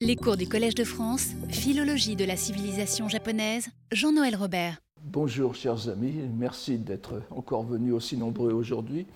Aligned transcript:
Les 0.00 0.14
cours 0.14 0.36
du 0.36 0.48
Collège 0.48 0.76
de 0.76 0.84
France, 0.84 1.30
Philologie 1.48 2.14
de 2.14 2.24
la 2.24 2.36
civilisation 2.36 3.08
japonaise, 3.08 3.66
Jean-Noël 3.90 4.36
Robert. 4.36 4.78
Bonjour 5.02 5.56
chers 5.56 5.88
amis, 5.88 6.14
merci 6.38 6.78
d'être 6.78 7.20
encore 7.32 7.64
venus 7.64 7.92
aussi 7.92 8.16
nombreux 8.16 8.52
aujourd'hui 8.52 9.08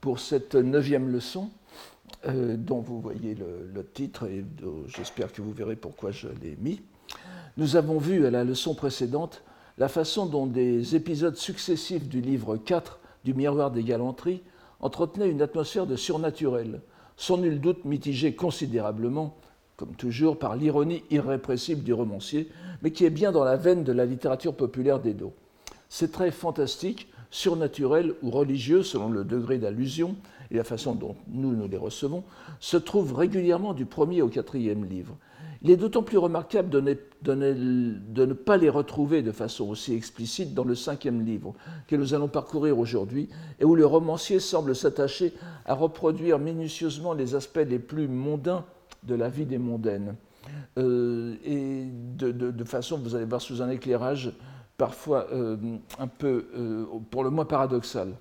pour 0.00 0.20
cette 0.20 0.54
neuvième 0.54 1.10
leçon 1.10 1.50
euh, 2.28 2.56
dont 2.56 2.78
vous 2.78 3.00
voyez 3.00 3.34
le, 3.34 3.84
titre 3.84 4.26
et 4.26 4.44
j'espère 4.86 5.32
que 5.32 5.42
vous 5.42 5.50
verrez 5.50 5.74
pourquoi 5.74 6.12
je 6.12 6.28
l'ai 6.40 6.56
mis. 6.60 6.82
Nous 7.56 7.74
avons 7.74 7.98
vu 7.98 8.24
à 8.24 8.30
la 8.30 8.44
leçon 8.44 8.76
précédente 8.76 9.42
la 9.76 9.88
façon 9.88 10.24
dont 10.26 10.46
des 10.46 10.94
épisodes 10.94 11.36
successifs 11.36 12.08
du 12.08 12.20
livre 12.20 12.56
4 12.56 13.00
du 13.24 13.34
Miroir 13.34 13.72
des 13.72 13.82
Galanteries 13.82 14.42
entretenaient 14.78 15.30
une 15.30 15.42
atmosphère 15.42 15.88
de 15.88 15.96
surnaturel, 15.96 16.80
sans 17.16 17.38
nul 17.38 17.60
doute 17.60 17.84
mitigée 17.84 18.36
considérablement 18.36 19.36
comme 19.78 19.94
toujours, 19.94 20.40
par 20.40 20.56
l'ironie 20.56 21.04
irrépressible 21.08 21.84
du 21.84 21.92
romancier, 21.92 22.48
mais 22.82 22.90
qui 22.90 23.04
est 23.04 23.10
bien 23.10 23.30
dans 23.30 23.44
la 23.44 23.56
veine 23.56 23.84
de 23.84 23.92
la 23.92 24.04
littérature 24.04 24.52
populaire 24.52 24.98
d'Edo. 24.98 25.32
Ces 25.88 26.10
traits 26.10 26.34
fantastiques, 26.34 27.08
surnaturels 27.30 28.14
ou 28.22 28.30
religieux, 28.30 28.82
selon 28.82 29.08
le 29.08 29.22
degré 29.22 29.56
d'allusion 29.58 30.16
et 30.50 30.56
la 30.56 30.64
façon 30.64 30.94
dont 30.94 31.14
nous 31.28 31.52
nous 31.52 31.68
les 31.68 31.76
recevons, 31.76 32.24
se 32.58 32.76
trouvent 32.76 33.14
régulièrement 33.14 33.72
du 33.72 33.86
premier 33.86 34.20
au 34.20 34.28
quatrième 34.28 34.84
livre. 34.84 35.16
Il 35.62 35.70
est 35.70 35.76
d'autant 35.76 36.02
plus 36.02 36.18
remarquable 36.18 36.70
de 36.70 36.80
ne, 36.80 36.94
de 37.22 38.26
ne, 38.26 38.32
pas 38.32 38.56
les 38.56 38.70
retrouver 38.70 39.22
de 39.22 39.32
façon 39.32 39.68
aussi 39.68 39.94
explicite 39.94 40.54
dans 40.54 40.64
le 40.64 40.74
cinquième 40.74 41.24
livre, 41.24 41.54
que 41.86 41.94
nous 41.94 42.14
allons 42.14 42.28
parcourir 42.28 42.78
aujourd'hui, 42.80 43.28
et 43.60 43.64
où 43.64 43.76
le 43.76 43.86
romancier 43.86 44.40
semble 44.40 44.74
s'attacher 44.74 45.32
à 45.66 45.74
reproduire 45.74 46.40
minutieusement 46.40 47.12
les 47.12 47.36
aspects 47.36 47.60
les 47.64 47.78
plus 47.78 48.08
mondains 48.08 48.64
de 49.02 49.14
la 49.14 49.28
vie 49.28 49.46
des 49.46 49.58
mondaines. 49.58 50.16
Euh, 50.78 51.36
et 51.44 51.86
de, 51.86 52.64
façon, 52.64 52.98
vous 52.98 53.14
allez 53.14 53.24
voir, 53.24 53.40
sous 53.40 53.62
un 53.62 53.70
éclairage 53.70 54.32
parfois 54.76 55.26
euh, 55.32 55.56
un 55.98 56.06
peu, 56.06 56.46
euh, 56.56 56.84
pour 57.10 57.24
le 57.24 57.30
moins 57.30 57.44
paradoxal. 57.44 58.12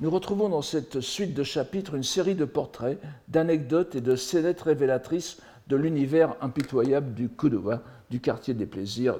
Nous 0.00 0.10
retrouvons 0.10 0.48
dans 0.48 0.62
cette 0.62 1.00
suite 1.00 1.34
de 1.34 1.42
chapitres 1.42 1.94
une 1.94 2.02
série 2.02 2.34
de 2.34 2.44
portraits, 2.44 2.98
d'anecdotes 3.28 3.94
et 3.94 4.00
de 4.00 4.16
scénettes 4.16 4.62
révélatrices 4.62 5.38
de 5.68 5.76
l'univers 5.76 6.34
impitoyable 6.40 7.14
du 7.14 7.28
Kudowa, 7.28 7.82
du 8.10 8.20
quartier 8.20 8.52
des 8.52 8.66
plaisirs 8.66 9.18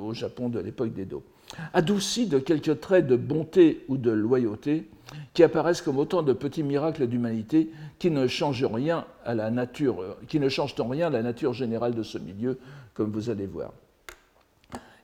au 0.00 0.14
Japon 0.14 0.48
de 0.48 0.60
l'époque 0.60 0.94
d'Edo. 0.94 1.22
Adouci 1.74 2.26
de 2.26 2.38
quelques 2.38 2.80
traits 2.80 3.06
de 3.06 3.16
bonté 3.16 3.84
ou 3.88 3.96
de 3.96 4.10
loyauté, 4.10 4.88
qui 5.34 5.42
apparaissent 5.42 5.82
comme 5.82 5.98
autant 5.98 6.22
de 6.22 6.32
petits 6.32 6.62
miracles 6.62 7.06
d'humanité 7.06 7.70
qui 7.98 8.10
ne 8.10 8.26
changent 8.26 8.64
rien 8.64 9.04
à 9.24 9.34
la 9.34 9.50
nature, 9.50 10.16
qui 10.28 10.40
ne 10.40 10.48
changent 10.48 10.74
en 10.78 10.88
rien 10.88 11.10
la 11.10 11.22
nature 11.22 11.52
générale 11.52 11.94
de 11.94 12.02
ce 12.02 12.18
milieu, 12.18 12.58
comme 12.94 13.10
vous 13.10 13.30
allez 13.30 13.46
voir. 13.46 13.72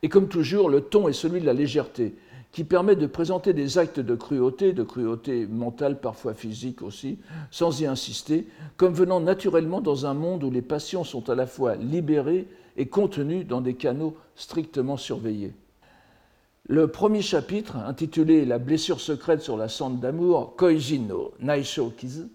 Et 0.03 0.09
comme 0.09 0.29
toujours, 0.29 0.71
le 0.71 0.81
ton 0.81 1.09
est 1.09 1.13
celui 1.13 1.41
de 1.41 1.47
la 1.47 1.53
légèreté, 1.53 2.15
qui 2.53 2.65
permet 2.65 2.97
de 2.97 3.07
présenter 3.07 3.53
des 3.53 3.79
actes 3.79 4.01
de 4.01 4.15
cruauté, 4.15 4.73
de 4.73 4.83
cruauté 4.83 5.47
mentale, 5.47 6.01
parfois 6.01 6.35
physique 6.35 6.83
aussi, 6.83 7.19
sans 7.51 7.81
y 7.81 7.87
insister, 7.87 8.47
comme 8.77 8.95
venant 8.95 9.21
naturellement 9.21 9.81
dans 9.81 10.07
un 10.07 10.15
monde 10.15 10.45
où 10.45 10.51
les 10.51 10.63
passions 10.63 11.05
sont 11.05 11.29
à 11.29 11.35
la 11.35 11.47
fois 11.47 11.77
libérées 11.77 12.47
et 12.77 12.87
contenues 12.87 13.45
dans 13.45 13.61
des 13.61 13.75
canaux 13.75 14.17
strictement 14.35 14.97
surveillés. 14.97 15.53
Le 16.69 16.87
premier 16.87 17.23
chapitre, 17.23 17.77
intitulé 17.77 18.45
La 18.45 18.59
blessure 18.59 19.01
secrète 19.01 19.41
sur 19.41 19.57
la 19.57 19.69
cendre 19.69 19.99
d'amour, 19.99 20.55
Koijin 20.57 21.07
no 21.09 21.33
Naisho 21.41 21.91
Kizu, 21.91 22.29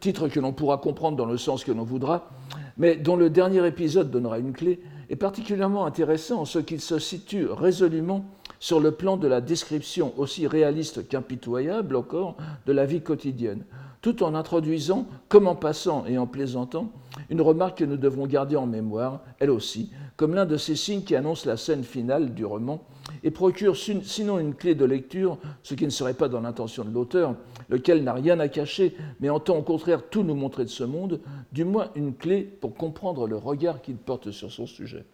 titre 0.00 0.28
que 0.28 0.40
l'on 0.40 0.52
pourra 0.52 0.78
comprendre 0.78 1.16
dans 1.16 1.26
le 1.26 1.38
sens 1.38 1.62
que 1.62 1.70
l'on 1.70 1.84
voudra, 1.84 2.28
mais 2.76 2.96
dont 2.96 3.16
le 3.16 3.30
dernier 3.30 3.64
épisode 3.66 4.10
donnera 4.10 4.40
une 4.40 4.52
clé, 4.52 4.80
est 5.08 5.16
particulièrement 5.16 5.86
intéressant 5.86 6.40
en 6.40 6.44
ce 6.44 6.58
qu'il 6.58 6.80
se 6.80 6.98
situe 6.98 7.46
résolument 7.46 8.24
sur 8.58 8.80
le 8.80 8.90
plan 8.90 9.16
de 9.16 9.28
la 9.28 9.40
description 9.40 10.12
aussi 10.18 10.46
réaliste 10.46 11.08
qu'impitoyable 11.08 11.96
encore 11.96 12.36
de 12.66 12.72
la 12.72 12.84
vie 12.84 13.00
quotidienne, 13.00 13.64
tout 14.00 14.22
en 14.22 14.34
introduisant, 14.34 15.06
comme 15.28 15.46
en 15.46 15.54
passant 15.54 16.06
et 16.06 16.16
en 16.16 16.26
plaisantant, 16.26 16.90
une 17.28 17.42
remarque 17.42 17.78
que 17.78 17.84
nous 17.84 17.96
devrons 17.96 18.26
garder 18.26 18.56
en 18.56 18.66
mémoire, 18.66 19.20
elle 19.38 19.50
aussi, 19.50 19.90
comme 20.16 20.34
l'un 20.34 20.46
de 20.46 20.56
ces 20.56 20.76
signes 20.76 21.02
qui 21.02 21.16
annoncent 21.16 21.48
la 21.48 21.56
scène 21.56 21.84
finale 21.84 22.34
du 22.34 22.44
roman 22.44 22.82
et 23.22 23.30
procure 23.30 23.76
sinon 23.76 24.38
une 24.38 24.54
clé 24.54 24.74
de 24.74 24.84
lecture, 24.84 25.38
ce 25.62 25.74
qui 25.74 25.84
ne 25.84 25.90
serait 25.90 26.14
pas 26.14 26.28
dans 26.28 26.40
l'intention 26.40 26.84
de 26.84 26.90
l'auteur, 26.90 27.34
lequel 27.68 28.02
n'a 28.04 28.14
rien 28.14 28.38
à 28.40 28.48
cacher, 28.48 28.96
mais 29.20 29.30
entend 29.30 29.56
au 29.56 29.62
contraire 29.62 30.02
tout 30.08 30.22
nous 30.22 30.34
montrer 30.34 30.64
de 30.64 30.70
ce 30.70 30.84
monde, 30.84 31.20
du 31.52 31.64
moins 31.64 31.90
une 31.94 32.14
clé 32.14 32.42
pour 32.42 32.74
comprendre 32.74 33.26
le 33.26 33.36
regard 33.36 33.82
qu'il 33.82 33.96
porte 33.96 34.30
sur 34.30 34.50
son 34.50 34.66
sujet. 34.66 35.04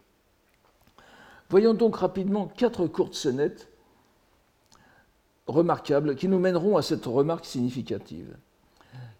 Voyons 1.48 1.74
donc 1.74 1.96
rapidement 1.96 2.46
quatre 2.56 2.86
courtes 2.86 3.14
scénettes 3.14 3.68
remarquables 5.46 6.16
qui 6.16 6.28
nous 6.28 6.40
mèneront 6.40 6.76
à 6.76 6.82
cette 6.82 7.06
remarque 7.06 7.44
significative. 7.44 8.36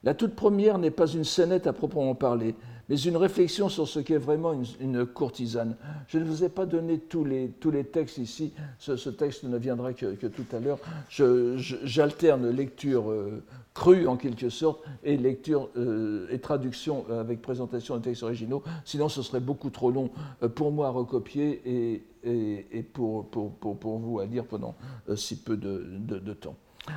La 0.07 0.15
toute 0.15 0.37
première 0.37 0.79
n'est 0.79 0.93
pas 0.93 1.09
une 1.09 1.25
scénette 1.25 1.67
à 1.67 1.73
proprement 1.73 2.15
parler, 2.15 2.55
mais 2.89 2.95
une 2.95 3.17
réflexion 3.17 3.69
sur 3.69 3.89
ce 3.89 3.99
qu'est 3.99 4.19
vraiment 4.19 4.53
une, 4.79 5.05
courtisane. 5.05 5.75
Je 6.07 6.19
ne 6.19 6.25
vous 6.25 6.45
ai 6.45 6.49
pas 6.49 6.65
donné 6.65 7.01
tous 7.01 7.25
les, 7.25 7.49
tous 7.49 7.73
les 7.73 7.83
textes 7.83 8.19
ici, 8.19 8.53
ce, 8.79 9.11
texte 9.11 9.43
ne 9.43 9.59
viendra 9.59 9.93
que, 9.95 10.27
tout 10.29 10.47
à 10.53 10.61
l'heure. 10.61 10.79
J'alterne 11.09 12.49
lecture 12.51 13.11
euh, 13.11 13.43
crue 13.75 14.07
en 14.07 14.17
quelque 14.17 14.49
sorte 14.49 14.81
et 15.03 15.17
lecture 15.17 15.71
euh, 15.77 16.29
et 16.31 16.39
traduction 16.39 17.05
avec 17.11 17.43
présentation 17.43 17.97
des 17.97 18.03
textes 18.03 18.23
originaux, 18.23 18.63
sinon 18.85 19.09
ce 19.09 19.23
serait 19.23 19.41
beaucoup 19.41 19.71
trop 19.71 19.91
long 19.91 20.11
euh, 20.45 20.49
pour 20.49 20.71
moi 20.71 20.87
à 20.87 20.91
recopier 20.91 21.63
et, 21.67 22.05
et, 22.23 22.83
pour, 22.85 23.29
pour, 23.29 23.51
pour, 23.55 23.77
pour, 23.77 23.99
vous 23.99 24.21
à 24.21 24.27
lire 24.27 24.45
pendant 24.45 24.77
si 25.17 25.43
peu 25.43 25.57
de, 25.57 25.85
de 25.99 26.33
temps. 26.33 26.55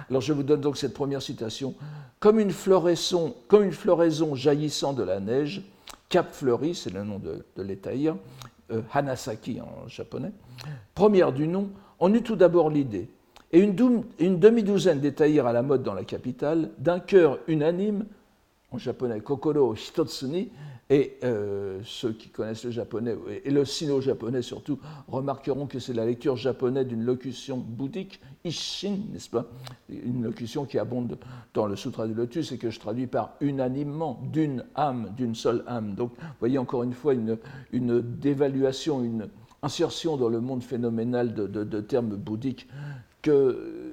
Alors 0.09 0.21
je 0.21 0.33
vous 0.33 0.43
donne 0.43 0.61
donc 0.61 0.77
cette 0.77 0.93
première 0.93 1.21
citation. 1.21 1.75
Comme 2.19 2.39
une 2.39 2.51
floraison, 2.51 3.35
jaillissant 4.35 4.93
de 4.93 5.03
la 5.03 5.19
neige, 5.19 5.61
Cap 6.09 6.33
Fleuri, 6.33 6.75
c'est 6.75 6.91
le 6.91 7.03
nom 7.03 7.19
de, 7.19 7.45
de 7.55 7.77
euh, 8.71 8.81
Hanasaki 8.93 9.61
en 9.61 9.87
japonais, 9.87 10.31
première 10.95 11.31
du 11.31 11.47
nom, 11.47 11.69
on 11.99 12.13
eut 12.13 12.23
tout 12.23 12.35
d'abord 12.35 12.69
l'idée, 12.69 13.09
et 13.51 13.59
une, 13.59 14.03
une 14.19 14.39
demi-douzaine 14.39 14.99
d'étaïrs 14.99 15.47
à 15.47 15.53
la 15.53 15.61
mode 15.61 15.83
dans 15.83 15.93
la 15.93 16.03
capitale, 16.03 16.69
d'un 16.77 16.99
cœur 16.99 17.39
unanime, 17.47 18.05
en 18.71 18.77
japonais 18.77 19.21
Kokoro 19.21 19.75
Hitotsuni, 19.75 20.49
et 20.89 21.17
euh, 21.23 21.79
ceux 21.83 22.13
qui 22.13 22.29
connaissent 22.29 22.65
le 22.65 22.71
japonais, 22.71 23.15
et 23.45 23.51
le 23.51 23.63
sino-japonais 23.63 24.41
surtout, 24.41 24.79
remarqueront 25.07 25.67
que 25.67 25.77
c'est 25.77 25.93
la 25.93 26.05
lecture 26.05 26.35
japonaise 26.35 26.87
d'une 26.87 27.03
locution 27.03 27.57
bouddhique, 27.57 28.19
Ishin, 28.43 28.97
n'est-ce 29.11 29.29
pas? 29.29 29.45
Une 29.89 30.23
locution 30.23 30.65
qui 30.65 30.79
abonde 30.79 31.17
dans 31.53 31.67
le 31.67 31.75
Sutra 31.75 32.07
du 32.07 32.15
Lotus 32.15 32.51
et 32.51 32.57
que 32.57 32.71
je 32.71 32.79
traduis 32.79 33.05
par 33.05 33.35
unanimement, 33.39 34.19
d'une 34.31 34.65
âme, 34.75 35.13
d'une 35.15 35.35
seule 35.35 35.63
âme. 35.67 35.93
Donc, 35.93 36.11
vous 36.17 36.25
voyez 36.39 36.57
encore 36.57 36.81
une 36.83 36.93
fois 36.93 37.13
une, 37.13 37.37
une 37.71 38.01
dévaluation, 38.01 39.03
une 39.03 39.29
insertion 39.61 40.17
dans 40.17 40.29
le 40.29 40.39
monde 40.39 40.63
phénoménal 40.63 41.35
de, 41.35 41.45
de 41.45 41.81
termes 41.81 42.15
bouddhiques 42.15 42.67
que, 43.21 43.91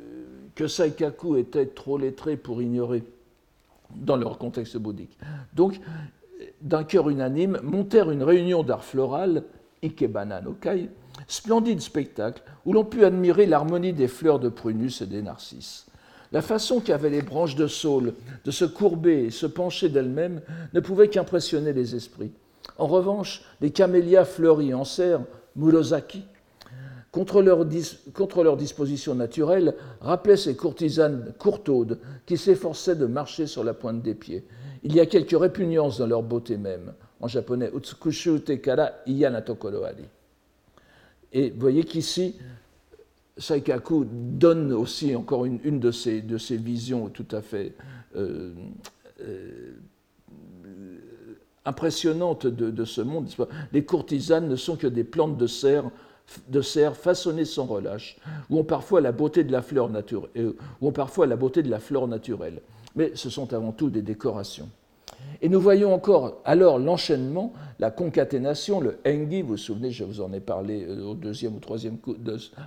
que 0.55 0.67
Saikaku 0.67 1.37
était 1.37 1.67
trop 1.67 1.99
lettré 1.99 2.37
pour 2.37 2.63
ignorer 2.63 3.03
dans 3.95 4.17
leur 4.17 4.39
contexte 4.39 4.77
bouddhique. 4.79 5.19
Donc, 5.55 5.81
d'un 6.67 6.85
cœur 6.85 7.09
unanime, 7.09 7.61
montèrent 7.63 8.11
une 8.11 8.25
réunion 8.25 8.63
d'art 8.63 8.85
floral, 8.85 9.45
Ikebana 9.83 10.41
no 10.41 10.53
Kai, 10.53 10.91
splendide 11.29 11.81
spectacle 11.81 12.43
où 12.65 12.73
l'on 12.73 12.85
put 12.85 13.05
admirer 13.05 13.47
l'harmonie 13.47 13.93
des 13.93 14.09
fleurs 14.09 14.41
de 14.41 14.49
prunus 14.49 15.01
et 15.01 15.07
des 15.07 15.23
narcisses. 15.23 15.87
La 16.33 16.43
façon 16.43 16.81
qu'avaient 16.81 17.11
les 17.11 17.23
branches 17.23 17.55
de 17.55 17.69
saule 17.69 18.15
de 18.45 18.51
se 18.51 18.65
courber 18.65 19.27
et 19.27 19.31
se 19.31 19.47
pencher 19.47 19.89
d'elles-mêmes 19.89 20.43
ne 20.75 20.81
pouvait 20.81 21.09
qu'impressionner 21.09 21.73
les 21.73 21.95
esprits. 21.95 22.33
En 22.79 22.89
revanche, 22.89 23.45
les 23.61 23.71
camélias 23.71 24.25
fleuris 24.25 24.75
en 24.75 24.85
serre, 24.85 25.21
Murozaki, 25.55 26.25
contre 27.13 27.43
leur, 27.43 27.65
contre 28.13 28.43
leur, 28.43 28.57
disposition 28.57 29.15
naturelle, 29.15 29.75
rappelaient 30.01 30.37
ces 30.37 30.57
courtisanes 30.57 31.33
courtaudes 31.39 32.01
qui 32.27 32.37
s'efforçaient 32.37 32.97
de 32.97 33.07
marcher 33.07 33.47
sur 33.47 33.63
la 33.63 33.73
pointe 33.73 34.03
des 34.03 34.15
pieds. 34.15 34.45
Il 34.87 34.95
y 34.95 35.01
a 35.01 35.07
quelques 35.07 35.37
répugnances 35.37 35.99
dans 35.99 36.07
leur 36.07 36.23
beauté 36.23 36.57
même. 36.57 36.93
En 37.21 37.27
japonais, 37.27 37.73
Utsukushu 37.75 38.41
tekara 38.41 38.93
iyanatokoro 39.05 39.83
ari. 39.83 40.05
Et 41.33 41.51
vous 41.51 41.59
voyez 41.59 41.83
qu'ici, 41.83 42.37
Saikaku 43.37 44.07
donne 44.09 44.73
aussi 44.73 45.17
encore 45.17 45.45
une, 45.45 45.81
de, 45.81 45.91
ses, 45.91 46.21
visions 46.57 47.09
tout 47.09 47.27
à 47.33 47.43
fait 47.43 47.75
euh, 48.15 48.53
euh, 49.23 49.73
impressionnantes 51.65 52.47
de, 52.47 52.85
ce 52.85 53.01
monde. 53.01 53.29
Les 53.73 53.85
courtisanes 53.85 54.49
ne 54.49 54.55
sont 54.55 54.77
que 54.77 54.87
des 54.87 55.03
plantes 55.03 55.37
de 55.37 55.49
serre 55.49 56.97
façonnés 56.97 57.45
sans 57.45 57.65
relâche, 57.65 58.19
ou 58.51 58.61
ont 58.61 58.65
parfois 58.65 59.01
la 59.01 59.11
beauté 59.11 59.43
de 59.43 59.51
la 59.51 59.63
fleur 59.63 59.91
euh, 60.37 60.53
ont 60.81 60.93
parfois 60.93 61.27
la 61.27 61.35
beauté 61.35 61.65
de 61.65 61.71
la 61.71 61.81
flore 61.81 62.07
naturelle. 62.07 62.63
Mais 62.97 63.13
ce 63.15 63.31
sont 63.31 63.53
avant 63.53 63.73
tout 63.73 63.91
des 63.91 64.03
décorations. 64.03 64.69
Et 65.43 65.49
nous 65.49 65.61
voyons 65.61 65.93
encore 65.95 66.41
alors 66.45 66.79
l'enchaînement, 66.79 67.53
la 67.79 67.91
concaténation, 67.91 68.81
le 68.81 68.99
engi, 69.07 69.43
vous 69.43 69.49
vous 69.49 69.57
souvenez, 69.57 69.91
je 69.91 70.05
vous 70.05 70.21
en 70.21 70.33
ai 70.33 70.41
parlé 70.41 70.85
euh, 70.89 71.05
au 71.05 71.15
deuxième 71.15 71.57
ou 71.57 71.59
troisième, 71.59 71.99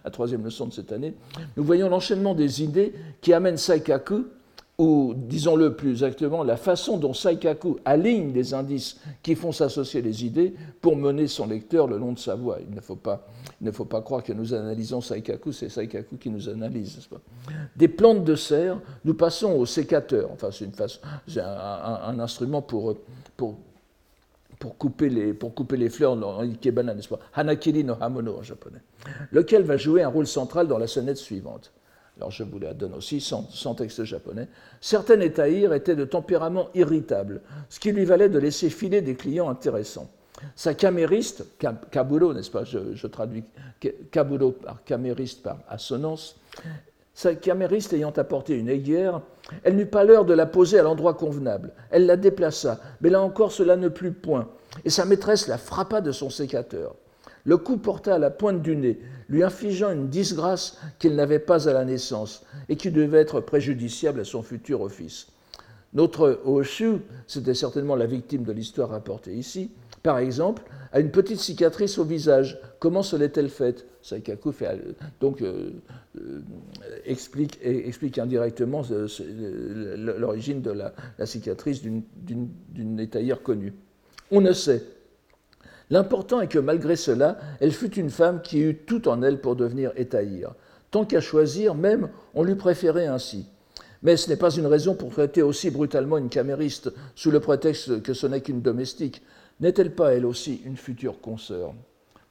à 0.03 0.09
troisième 0.11 0.43
leçon 0.43 0.67
de 0.67 0.73
cette 0.73 0.91
année, 0.91 1.13
nous 1.57 1.63
voyons 1.63 1.89
l'enchaînement 1.89 2.35
des 2.35 2.63
idées 2.63 2.93
qui 3.21 3.33
amènent 3.33 3.57
Saikaku 3.57 4.25
ou 4.79 5.13
disons-le 5.13 5.75
plus 5.75 5.91
exactement, 5.91 6.41
la 6.41 6.55
façon 6.55 6.97
dont 6.97 7.13
Saikaku 7.13 7.79
aligne 7.83 8.31
des 8.31 8.53
indices 8.53 8.97
qui 9.21 9.35
font 9.35 9.51
s'associer 9.51 10.01
les 10.01 10.23
idées 10.23 10.55
pour 10.79 10.95
mener 10.95 11.27
son 11.27 11.47
lecteur 11.47 11.85
le 11.85 11.97
long 11.97 12.13
de 12.13 12.19
sa 12.19 12.35
voie. 12.35 12.59
Il 12.65 12.73
ne 12.73 12.79
faut 12.79 12.95
pas, 12.95 13.27
ne 13.59 13.71
faut 13.71 13.83
pas 13.83 14.01
croire 14.01 14.23
que 14.23 14.31
nous 14.31 14.53
analysons 14.53 15.01
Saikaku, 15.01 15.51
c'est 15.51 15.67
Saikaku 15.67 16.15
qui 16.15 16.29
nous 16.29 16.47
analyse. 16.47 16.97
Des 17.75 17.89
plantes 17.89 18.23
de 18.23 18.35
serre, 18.35 18.79
nous 19.03 19.15
passons 19.15 19.51
au 19.51 19.65
sécateur. 19.65 20.29
Enfin, 20.31 20.47
c'est, 20.49 20.73
façon, 20.73 20.99
c'est 21.27 21.41
un, 21.41 22.17
instrument 22.17 22.61
pour, 22.61 22.95
pour, 23.35 23.57
pour, 24.59 24.77
couper 24.77 25.09
les, 25.09 25.33
pour 25.33 25.53
couper 25.53 25.75
les 25.75 25.89
fleurs 25.89 26.13
en 26.13 26.41
ikebana, 26.43 26.93
n'est-ce 26.93 27.09
pas? 27.09 27.19
Hanakiri 27.33 27.83
no 27.83 27.97
hamono 27.99 28.37
en 28.37 28.43
japonais. 28.43 28.81
Lequel 29.33 29.63
va 29.63 29.75
jouer 29.75 30.03
un 30.03 30.09
rôle 30.09 30.27
central 30.27 30.69
dans 30.69 30.77
la 30.77 30.87
sonnette 30.87 31.17
suivante? 31.17 31.73
Alors 32.19 32.31
je 32.31 32.43
vous 32.43 32.59
la 32.59 32.73
donne 32.73 32.93
aussi 32.93 33.21
sans, 33.21 33.75
texte 33.75 34.03
japonais, 34.03 34.49
certaines 34.81 35.21
étaïrs 35.21 35.73
étaient 35.73 35.95
de 35.95 36.03
tempérament 36.03 36.67
irritable, 36.75 37.41
ce 37.69 37.79
qui 37.79 37.93
lui 37.93 38.03
valait 38.03 38.27
de 38.27 38.39
laisser 38.39 38.69
filer 38.69 39.01
des 39.01 39.15
clients 39.15 39.49
intéressants. 39.49 40.09
Sa 40.55 40.73
camériste, 40.73 41.45
Kaburo, 41.91 42.33
n'est-ce 42.33 42.51
pas, 42.51 42.63
je, 42.65 43.07
traduis 43.07 43.43
Kaburo 44.11 44.51
par 44.51 44.83
camériste 44.83 45.43
par 45.43 45.59
assonance, 45.69 46.35
sa 47.13 47.35
camériste 47.35 47.93
ayant 47.93 48.11
apporté 48.11 48.55
une 48.55 48.69
aiguière, 48.69 49.21
elle 49.63 49.75
n'eut 49.75 49.85
pas 49.85 50.03
l'heure 50.03 50.25
de 50.25 50.33
la 50.33 50.45
poser 50.45 50.79
à 50.79 50.83
l'endroit 50.83 51.13
convenable. 51.13 51.71
Elle 51.89 52.05
la 52.05 52.15
déplaça, 52.17 52.79
mais 53.01 53.09
là 53.09 53.21
encore 53.21 53.51
cela 53.51 53.75
ne 53.75 53.87
plut 53.89 54.13
point, 54.13 54.49
et 54.83 54.89
sa 54.89 55.05
maîtresse 55.05 55.47
la 55.47 55.57
frappa 55.57 56.01
de 56.01 56.11
son 56.11 56.29
sécateur. 56.29 56.95
Le 57.45 57.57
coup 57.57 57.77
porta 57.77 58.15
à 58.15 58.19
la 58.19 58.29
pointe 58.29 58.61
du 58.61 58.75
nez, 58.75 58.99
lui 59.29 59.43
infligeant 59.43 59.91
une 59.91 60.09
disgrâce 60.09 60.77
qu'il 60.99 61.15
n'avait 61.15 61.39
pas 61.39 61.69
à 61.69 61.73
la 61.73 61.85
naissance 61.85 62.45
et 62.67 62.75
qui 62.75 62.91
devait 62.91 63.19
être 63.19 63.39
préjudiciable 63.41 64.21
à 64.21 64.25
son 64.25 64.41
futur 64.41 64.81
office. 64.81 65.27
Notre 65.93 66.41
Oshu, 66.45 66.99
c'était 67.25 67.55
certainement 67.55 67.95
la 67.95 68.05
victime 68.05 68.43
de 68.43 68.51
l'histoire 68.51 68.89
rapportée 68.89 69.33
ici, 69.33 69.71
par 70.03 70.19
exemple, 70.19 70.63
a 70.91 70.99
une 70.99 71.11
petite 71.11 71.39
cicatrice 71.39 71.97
au 71.97 72.03
visage. 72.03 72.59
Comment 72.79 73.03
se 73.03 73.15
l'est-elle 73.15 73.49
faite? 73.49 73.85
Saikaku 74.01 74.53
fait, 74.53 74.79
donc 75.19 75.41
euh, 75.41 75.71
euh, 76.17 76.41
explique, 77.05 78.17
indirectement 78.17 78.81
l'origine 79.97 80.61
de 80.61 80.71
la, 80.71 80.93
la 81.17 81.25
cicatrice 81.25 81.81
d'une 81.81 82.99
étaillère 82.99 83.43
connue. 83.43 83.73
On 84.31 84.39
ne 84.39 84.53
sait. 84.53 84.83
L'important 85.89 86.41
est 86.41 86.47
que 86.47 86.59
malgré 86.59 86.95
cela, 86.95 87.39
elle 87.59 87.71
fut 87.71 87.95
une 87.95 88.11
femme 88.11 88.41
qui 88.41 88.59
eut 88.59 88.77
tout 88.85 89.07
en 89.07 89.23
elle 89.23 89.41
pour 89.41 89.55
devenir 89.55 89.91
étaïr. 89.95 90.53
Tant 90.91 91.05
qu'à 91.05 91.21
choisir, 91.21 91.75
même, 91.75 92.09
on 92.33 92.43
lui 92.43 92.55
préférait 92.55 93.07
ainsi. 93.07 93.47
Mais 94.01 94.15
ce 94.15 94.29
n'est 94.29 94.37
pas 94.37 94.51
une 94.51 94.65
raison 94.65 94.95
pour 94.95 95.11
traiter 95.11 95.41
aussi 95.41 95.71
brutalement 95.71 96.17
une 96.17 96.29
camériste 96.29 96.91
sous 97.15 97.31
le 97.31 97.39
prétexte 97.39 98.01
que 98.01 98.13
ce 98.13 98.27
n'est 98.27 98.41
qu'une 98.41 98.61
domestique. 98.61 99.21
N'est-elle 99.59 99.93
pas, 99.93 100.13
elle 100.13 100.25
aussi, 100.25 100.61
une 100.65 100.77
future 100.77 101.19
consoeur? 101.19 101.73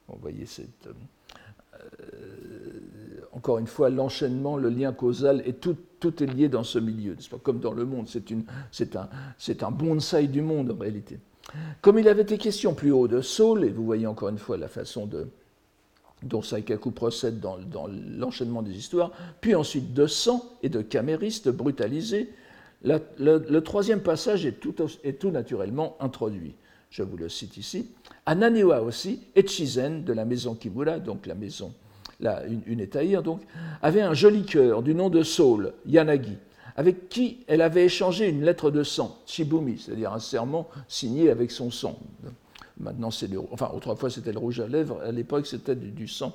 Vous 0.07 0.17
voyez, 0.19 0.45
c'est. 0.45 0.67
Euh, 0.87 0.97
encore 3.31 3.59
une 3.59 3.67
fois, 3.67 3.89
l'enchaînement, 3.89 4.57
le 4.57 4.69
lien 4.69 4.91
causal, 4.91 5.43
et 5.45 5.53
tout, 5.53 5.77
est 6.03 6.25
lié 6.25 6.49
dans 6.49 6.63
ce 6.63 6.79
milieu, 6.79 7.15
pas? 7.29 7.37
Comme 7.37 7.59
dans 7.59 7.73
le 7.73 7.85
monde, 7.85 8.07
c'est 8.71 8.95
un, 8.95 9.09
un 9.61 9.71
bonsaï 9.71 10.27
du 10.27 10.41
monde 10.41 10.71
en 10.71 10.77
réalité. 10.77 11.19
Comme 11.81 11.99
il 11.99 12.07
avait 12.07 12.21
été 12.21 12.37
question 12.37 12.73
plus 12.73 12.91
haut 12.91 13.07
de 13.07 13.21
Saul, 13.21 13.63
et 13.63 13.69
vous 13.69 13.85
voyez 13.85 14.07
encore 14.07 14.29
une 14.29 14.37
fois 14.37 14.57
la 14.57 14.67
façon 14.67 15.09
dont 16.23 16.41
Saikaku 16.41 16.91
procède 16.91 17.39
dans, 17.39 17.57
l'enchaînement 18.17 18.61
des 18.61 18.75
histoires, 18.77 19.11
puis 19.41 19.55
ensuite 19.55 19.93
de 19.93 20.07
sang 20.07 20.43
et 20.63 20.69
de 20.69 20.81
caméristes 20.81 21.49
brutalisés, 21.49 22.29
le, 22.83 23.59
troisième 23.59 24.01
passage 24.01 24.45
est 24.45 24.59
tout, 24.59 25.31
naturellement 25.31 25.97
introduit. 25.99 26.55
Je 26.89 27.03
vous 27.03 27.17
le 27.17 27.29
cite 27.29 27.57
ici. 27.57 27.87
À 28.25 28.35
aussi, 28.81 29.21
Echizen 29.35 30.03
de 30.03 30.13
la 30.13 30.25
maison 30.25 30.55
Kimura, 30.55 30.99
donc 30.99 31.25
la 31.25 31.35
maison, 31.35 31.73
une, 32.21 32.61
une 32.65 33.21
donc, 33.21 33.41
avait 33.81 34.01
un 34.01 34.13
joli 34.13 34.43
cœur 34.43 34.81
du 34.81 34.95
nom 34.95 35.09
de 35.09 35.23
Saul, 35.23 35.73
Yanagi 35.85 36.37
avec 36.75 37.09
qui 37.09 37.39
elle 37.47 37.61
avait 37.61 37.85
échangé 37.85 38.27
une 38.27 38.43
lettre 38.43 38.71
de 38.71 38.83
sang, 38.83 39.19
Shibumi, 39.25 39.79
c'est-à-dire 39.79 40.13
un 40.13 40.19
serment 40.19 40.67
signé 40.87 41.29
avec 41.29 41.51
son 41.51 41.71
sang. 41.71 41.97
Maintenant, 42.79 43.11
c'est 43.11 43.27
le, 43.27 43.39
autrefois 43.39 44.09
c'était 44.09 44.31
le 44.31 44.39
rouge 44.39 44.61
à 44.61 44.67
lèvres, 44.67 45.01
à 45.03 45.11
l'époque 45.11 45.45
c'était 45.45 45.75
du, 45.75 46.07
sang. 46.07 46.33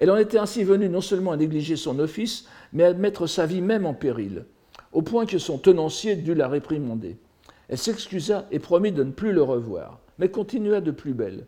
Elle 0.00 0.10
en 0.10 0.16
était 0.16 0.38
ainsi 0.38 0.64
venue 0.64 0.88
non 0.88 1.00
seulement 1.00 1.32
à 1.32 1.36
négliger 1.36 1.76
son 1.76 1.98
office, 2.00 2.46
mais 2.72 2.84
à 2.84 2.92
mettre 2.94 3.26
sa 3.26 3.46
vie 3.46 3.60
même 3.60 3.86
en 3.86 3.94
péril, 3.94 4.44
au 4.92 5.02
point 5.02 5.24
que 5.26 5.38
son 5.38 5.58
tenancier 5.58 6.16
dut 6.16 6.34
la 6.34 6.48
réprimander. 6.48 7.16
Elle 7.68 7.78
s'excusa 7.78 8.46
et 8.50 8.58
promit 8.58 8.92
de 8.92 9.04
ne 9.04 9.12
plus 9.12 9.32
le 9.32 9.42
revoir, 9.42 10.00
mais 10.18 10.30
continua 10.30 10.80
de 10.80 10.90
plus 10.90 11.14
belle. 11.14 11.46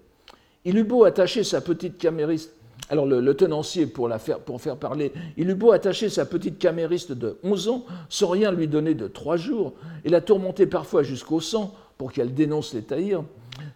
Il 0.64 0.76
eut 0.76 0.84
beau 0.84 1.04
attacher 1.04 1.42
sa 1.42 1.60
petite 1.60 1.98
camériste 1.98 2.52
alors 2.90 3.06
le, 3.06 3.34
tenancier, 3.34 3.86
pour, 3.86 4.08
la 4.08 4.18
faire, 4.18 4.40
parler, 4.40 5.12
il 5.36 5.48
eut 5.48 5.54
beau 5.54 5.70
attacher 5.70 6.08
sa 6.08 6.26
petite 6.26 6.58
camériste 6.58 7.12
de 7.12 7.38
11 7.44 7.68
ans, 7.68 7.86
sans 8.08 8.28
rien 8.28 8.50
lui 8.50 8.66
donner 8.66 8.94
de 8.94 9.06
trois 9.06 9.36
jours, 9.36 9.74
et 10.04 10.08
la 10.08 10.20
tourmenter 10.20 10.66
parfois 10.66 11.04
jusqu'au 11.04 11.40
sang 11.40 11.72
pour 11.98 12.12
qu'elle 12.12 12.34
dénonce 12.34 12.74
les 12.74 12.82
taïrs, 12.82 13.22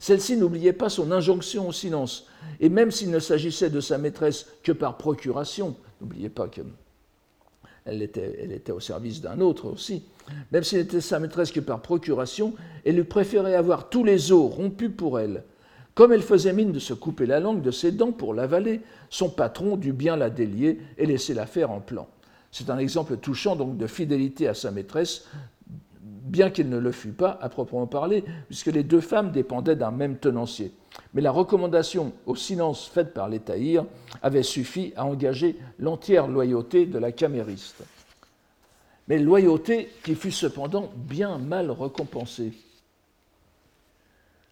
celle-ci 0.00 0.36
n'oubliait 0.36 0.72
pas 0.72 0.88
son 0.88 1.12
injonction 1.12 1.68
au 1.68 1.72
silence, 1.72 2.26
et 2.58 2.68
même 2.68 2.90
s'il 2.90 3.10
ne 3.10 3.20
s'agissait 3.20 3.70
de 3.70 3.80
sa 3.80 3.98
maîtresse 3.98 4.46
que 4.64 4.72
par 4.72 4.96
procuration, 4.96 5.76
n'oubliez 6.00 6.28
pas 6.28 6.48
qu'elle 6.48 8.02
était, 8.02 8.36
elle 8.42 8.50
était 8.50 8.72
au 8.72 8.80
service 8.80 9.20
d'un 9.20 9.40
autre 9.40 9.66
aussi, 9.66 10.02
même 10.50 10.64
s'il 10.64 10.78
était 10.78 11.00
sa 11.00 11.20
maîtresse 11.20 11.52
que 11.52 11.60
par 11.60 11.82
procuration, 11.82 12.54
elle 12.84 12.96
lui 12.96 13.04
préférait 13.04 13.54
avoir 13.54 13.90
tous 13.90 14.02
les 14.02 14.32
os 14.32 14.52
rompus 14.52 14.90
pour 14.96 15.20
elle, 15.20 15.44
comme 15.94 16.12
elle 16.12 16.22
faisait 16.22 16.52
mine 16.52 16.72
de 16.72 16.78
se 16.78 16.92
couper 16.92 17.26
la 17.26 17.40
langue 17.40 17.62
de 17.62 17.70
ses 17.70 17.92
dents 17.92 18.12
pour 18.12 18.34
l'avaler, 18.34 18.80
son 19.10 19.30
patron 19.30 19.76
dut 19.76 19.92
bien 19.92 20.16
la 20.16 20.30
délier 20.30 20.80
et 20.98 21.06
laisser 21.06 21.34
la 21.34 21.46
faire 21.46 21.70
en 21.70 21.80
plan. 21.80 22.08
C'est 22.50 22.70
un 22.70 22.78
exemple 22.78 23.16
touchant 23.16 23.56
donc 23.56 23.76
de 23.76 23.86
fidélité 23.86 24.48
à 24.48 24.54
sa 24.54 24.70
maîtresse, 24.70 25.26
bien 26.00 26.50
qu'il 26.50 26.68
ne 26.68 26.78
le 26.78 26.90
fût 26.90 27.12
pas 27.12 27.38
à 27.40 27.48
proprement 27.48 27.86
parler, 27.86 28.24
puisque 28.46 28.66
les 28.66 28.82
deux 28.82 29.00
femmes 29.00 29.30
dépendaient 29.30 29.76
d'un 29.76 29.90
même 29.90 30.16
tenancier. 30.16 30.72
Mais 31.12 31.20
la 31.20 31.30
recommandation 31.30 32.12
au 32.26 32.34
silence 32.34 32.86
faite 32.86 33.14
par 33.14 33.28
les 33.28 33.40
taïrs 33.40 33.84
avait 34.22 34.42
suffi 34.42 34.92
à 34.96 35.04
engager 35.04 35.58
l'entière 35.78 36.28
loyauté 36.28 36.86
de 36.86 36.98
la 36.98 37.12
camériste. 37.12 37.84
Mais 39.08 39.18
loyauté 39.18 39.90
qui 40.02 40.14
fut 40.14 40.32
cependant 40.32 40.90
bien 40.96 41.38
mal 41.38 41.70
récompensée. 41.70 42.52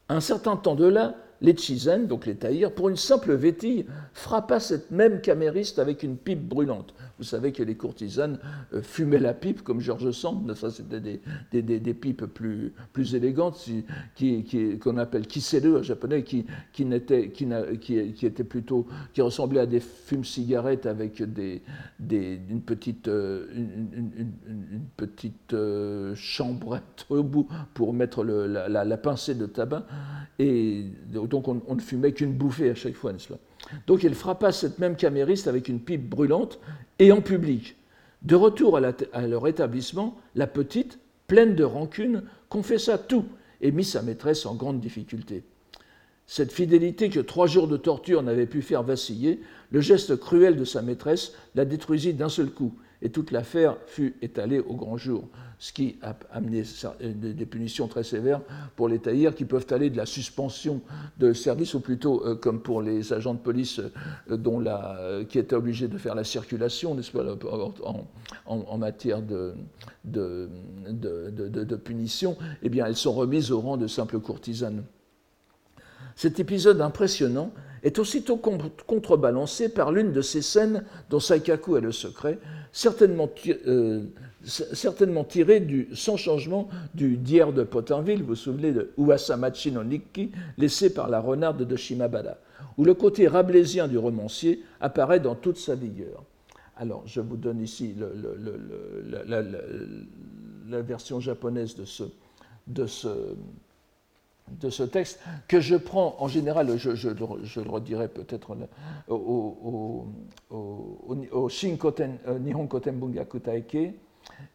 Un 0.09 0.21
certain 0.21 0.57
temps 0.57 0.75
de 0.75 0.87
là, 0.87 1.15
les 1.43 1.57
Chizen, 1.57 2.07
donc 2.07 2.25
les 2.25 2.37
taïrs, 2.37 2.73
pour 2.73 2.89
une 2.89 2.97
simple 2.97 3.35
vétille, 3.35 3.85
frappa 4.15 4.61
cette 4.61 4.91
même 4.91 5.21
camériste 5.21 5.79
avec 5.79 6.03
une 6.03 6.17
pipe 6.17 6.49
brûlante. 6.49 6.95
Vous 7.19 7.25
savez 7.25 7.53
que 7.53 7.63
les 7.63 7.75
courtisanes 7.75 8.39
euh, 8.73 8.83
fumaient 8.83 9.19
la 9.19 9.35
pipe, 9.35 9.63
comme 9.63 9.81
Georges 9.81 10.13
Sand, 10.13 10.53
c'était 10.71 11.01
des, 11.01 11.21
des, 11.63 11.95
pipes 11.95 12.27
plus, 12.27 12.73
plus 12.93 13.15
élégantes, 13.15 13.69
qui, 14.15 14.79
qu'on 14.81 14.97
appelle 14.97 15.27
kisele 15.27 15.77
en 15.77 15.83
japonais, 15.83 16.23
qui, 16.23 16.47
qui, 16.73 16.87
qui, 17.33 18.13
qui, 18.13 18.27
étaient 18.27 18.45
plutôt, 18.45 18.87
qui 19.13 19.21
ressemblaient 19.21 19.61
à 19.61 19.67
des 19.67 19.81
fumes-cigarettes 19.81 20.87
avec 20.87 21.23
des, 21.23 21.63
une 22.01 22.63
petite, 22.63 23.09
euh, 23.09 23.47
une, 23.55 24.87
petite 24.97 25.55
euh, 25.55 26.15
chambrette 26.15 27.07
au 27.09 27.23
bout 27.23 27.49
pour 27.75 27.93
mettre 27.93 28.25
la, 28.25 28.97
pincée 28.97 29.35
de 29.35 29.47
tabac. 29.47 29.87
Et 30.39 30.87
on, 31.35 31.63
on 31.67 31.75
ne 31.75 31.81
fumait 31.81 32.13
qu'une 32.13 32.33
bouffée 32.33 32.71
à 32.71 32.75
chaque 32.75 32.95
fois, 32.95 33.13
donc 33.87 34.03
il 34.03 34.15
frappa 34.15 34.53
cette 34.53 34.79
même 34.79 34.97
camériste 34.97 35.49
avec 35.49 35.69
une 35.69 35.81
pipe 35.81 36.09
brûlante 36.09 36.59
et 36.99 37.13
en 37.13 37.21
public. 37.21 37.77
De 38.23 38.37
retour 38.37 38.77
à, 38.77 39.27
leur 39.27 39.49
établissement, 39.49 40.17
la 40.35 40.47
petite, 40.47 40.99
pleine 41.27 41.57
de 41.57 41.65
rancune, 41.65 42.23
confessa 42.49 42.99
tout 42.99 43.25
et 43.61 43.73
mit 43.73 43.85
sa 43.85 44.03
maîtresse 44.03 44.47
en 44.47 44.55
grande 44.55 44.81
difficulté. 44.81 45.43
Cette 46.27 46.53
fidélité 46.53 47.11
que 47.11 47.21
trois 47.21 47.49
jours 47.49 47.67
de 47.67 47.77
torture 47.77 48.23
n'avaient 48.23 48.47
pu 48.47 48.63
faire 48.63 48.85
vaciller, 48.85 49.41
le 49.71 49.81
geste 49.81 50.17
cruel 50.17 50.57
de 50.57 50.65
sa 50.65 50.83
maîtresse 50.83 51.33
la 51.55 51.65
détruisit 51.65 52.15
d'un 52.15 52.29
seul 52.29 52.51
coup, 52.51 52.75
et 53.03 53.11
toute 53.11 53.33
l'affaire 53.33 53.77
fut 53.87 54.15
étalée 54.23 54.61
au 54.61 54.75
grand 54.75 54.97
jour, 54.97 55.29
ce 55.59 55.73
qui 55.73 55.97
a 56.03 56.17
amené 56.33 56.63
des 57.01 57.47
punitions 57.47 57.89
très 57.89 58.05
sévères 58.05 58.41
pour 58.77 58.89
les 58.89 59.01
tailleurs 59.01 59.35
qui 59.35 59.45
peuvent 59.45 59.67
aller 59.71 59.91
de 59.91 59.97
la 59.97 60.07
suspension 60.07 60.81
de 61.19 61.33
service, 61.33 61.75
ou 61.75 61.81
plutôt 61.81 62.25
euh, 62.25 62.37
comme 62.37 62.61
pour 62.61 62.81
les 62.81 63.13
agents 63.13 63.35
de 63.35 63.39
police 63.39 63.81
euh, 63.81 64.37
dont 64.37 64.61
la, 64.61 64.97
euh, 64.99 65.25
qui 65.25 65.39
étaient 65.39 65.57
obligés 65.57 65.89
de 65.89 65.99
faire 65.99 66.15
la 66.15 66.25
circulation, 66.25 66.95
n'est-ce 66.95 67.11
pas, 67.11 67.25
en, 68.47 68.79
matière 68.79 69.21
de, 69.21 69.55
de, 70.05 70.49
de, 70.89 71.77
punition, 71.77 72.37
eh 72.63 72.69
bien, 72.69 72.87
elles 72.87 72.97
sont 72.97 73.13
remises 73.13 73.51
au 73.51 73.61
rang 73.61 73.77
de 73.77 73.87
simples 73.87 74.21
courtisanes. 74.21 74.85
Cet 76.15 76.41
épisode 76.41 76.81
impressionnant 76.81 77.53
est 77.83 77.99
aussitôt 77.99 78.37
contrebalancé 78.37 79.69
par 79.69 79.91
l'une 79.93 80.13
de 80.13 80.23
ces 80.23 80.43
scènes 80.43 80.85
dont 81.11 81.21
Saikaku 81.21 81.77
est 81.77 81.81
le 81.81 81.93
secret, 81.93 82.39
certainement, 82.73 83.29
euh, 83.67 84.03
certainement 84.45 85.25
tirée 85.25 85.61
du, 85.61 85.89
sans 85.95 86.17
changement 86.17 86.69
du 86.95 87.17
dière 87.17 87.53
de 87.53 87.63
Potterville, 87.63 88.23
vous 88.23 88.29
vous 88.29 88.35
souvenez 88.35 88.73
de 88.73 88.91
Uasamachi 88.97 89.71
no 89.71 89.85
Nikki, 89.85 90.33
laissé 90.57 90.93
par 90.93 91.09
la 91.09 91.21
renarde 91.21 91.63
de 91.63 91.77
Shimabara, 91.77 92.39
où 92.79 92.85
le 92.85 92.95
côté 92.95 93.29
rabelaisien 93.29 93.87
du 93.89 93.99
romancier 93.99 94.63
apparaît 94.81 95.21
dans 95.21 95.35
toute 95.35 95.59
sa 95.59 95.75
vigueur. 95.75 96.25
Alors, 96.77 97.03
je 97.07 97.21
vous 97.21 97.37
donne 97.37 97.61
ici 97.61 97.95
la, 100.69 100.83
version 100.83 101.21
japonaise 101.21 101.77
de 101.77 101.85
ce, 101.85 102.05
de 102.67 102.87
ce, 102.87 103.09
de 104.61 104.71
ce 104.71 104.83
texte, 104.83 105.21
que 105.49 105.61
je 105.61 105.77
prends 105.77 106.17
en 106.19 106.29
général, 106.29 106.77
je, 106.77 107.09
le 107.09 107.71
redirai 107.71 108.09
peut-être 108.09 108.57
au, 109.09 110.07
au, 110.51 111.49
Shinkoten, 111.49 112.19
euh, 112.27 112.39
Nihon 112.39 112.67
Koten 112.67 112.99
Bungaku 112.99 113.41
Taike, 113.41 113.95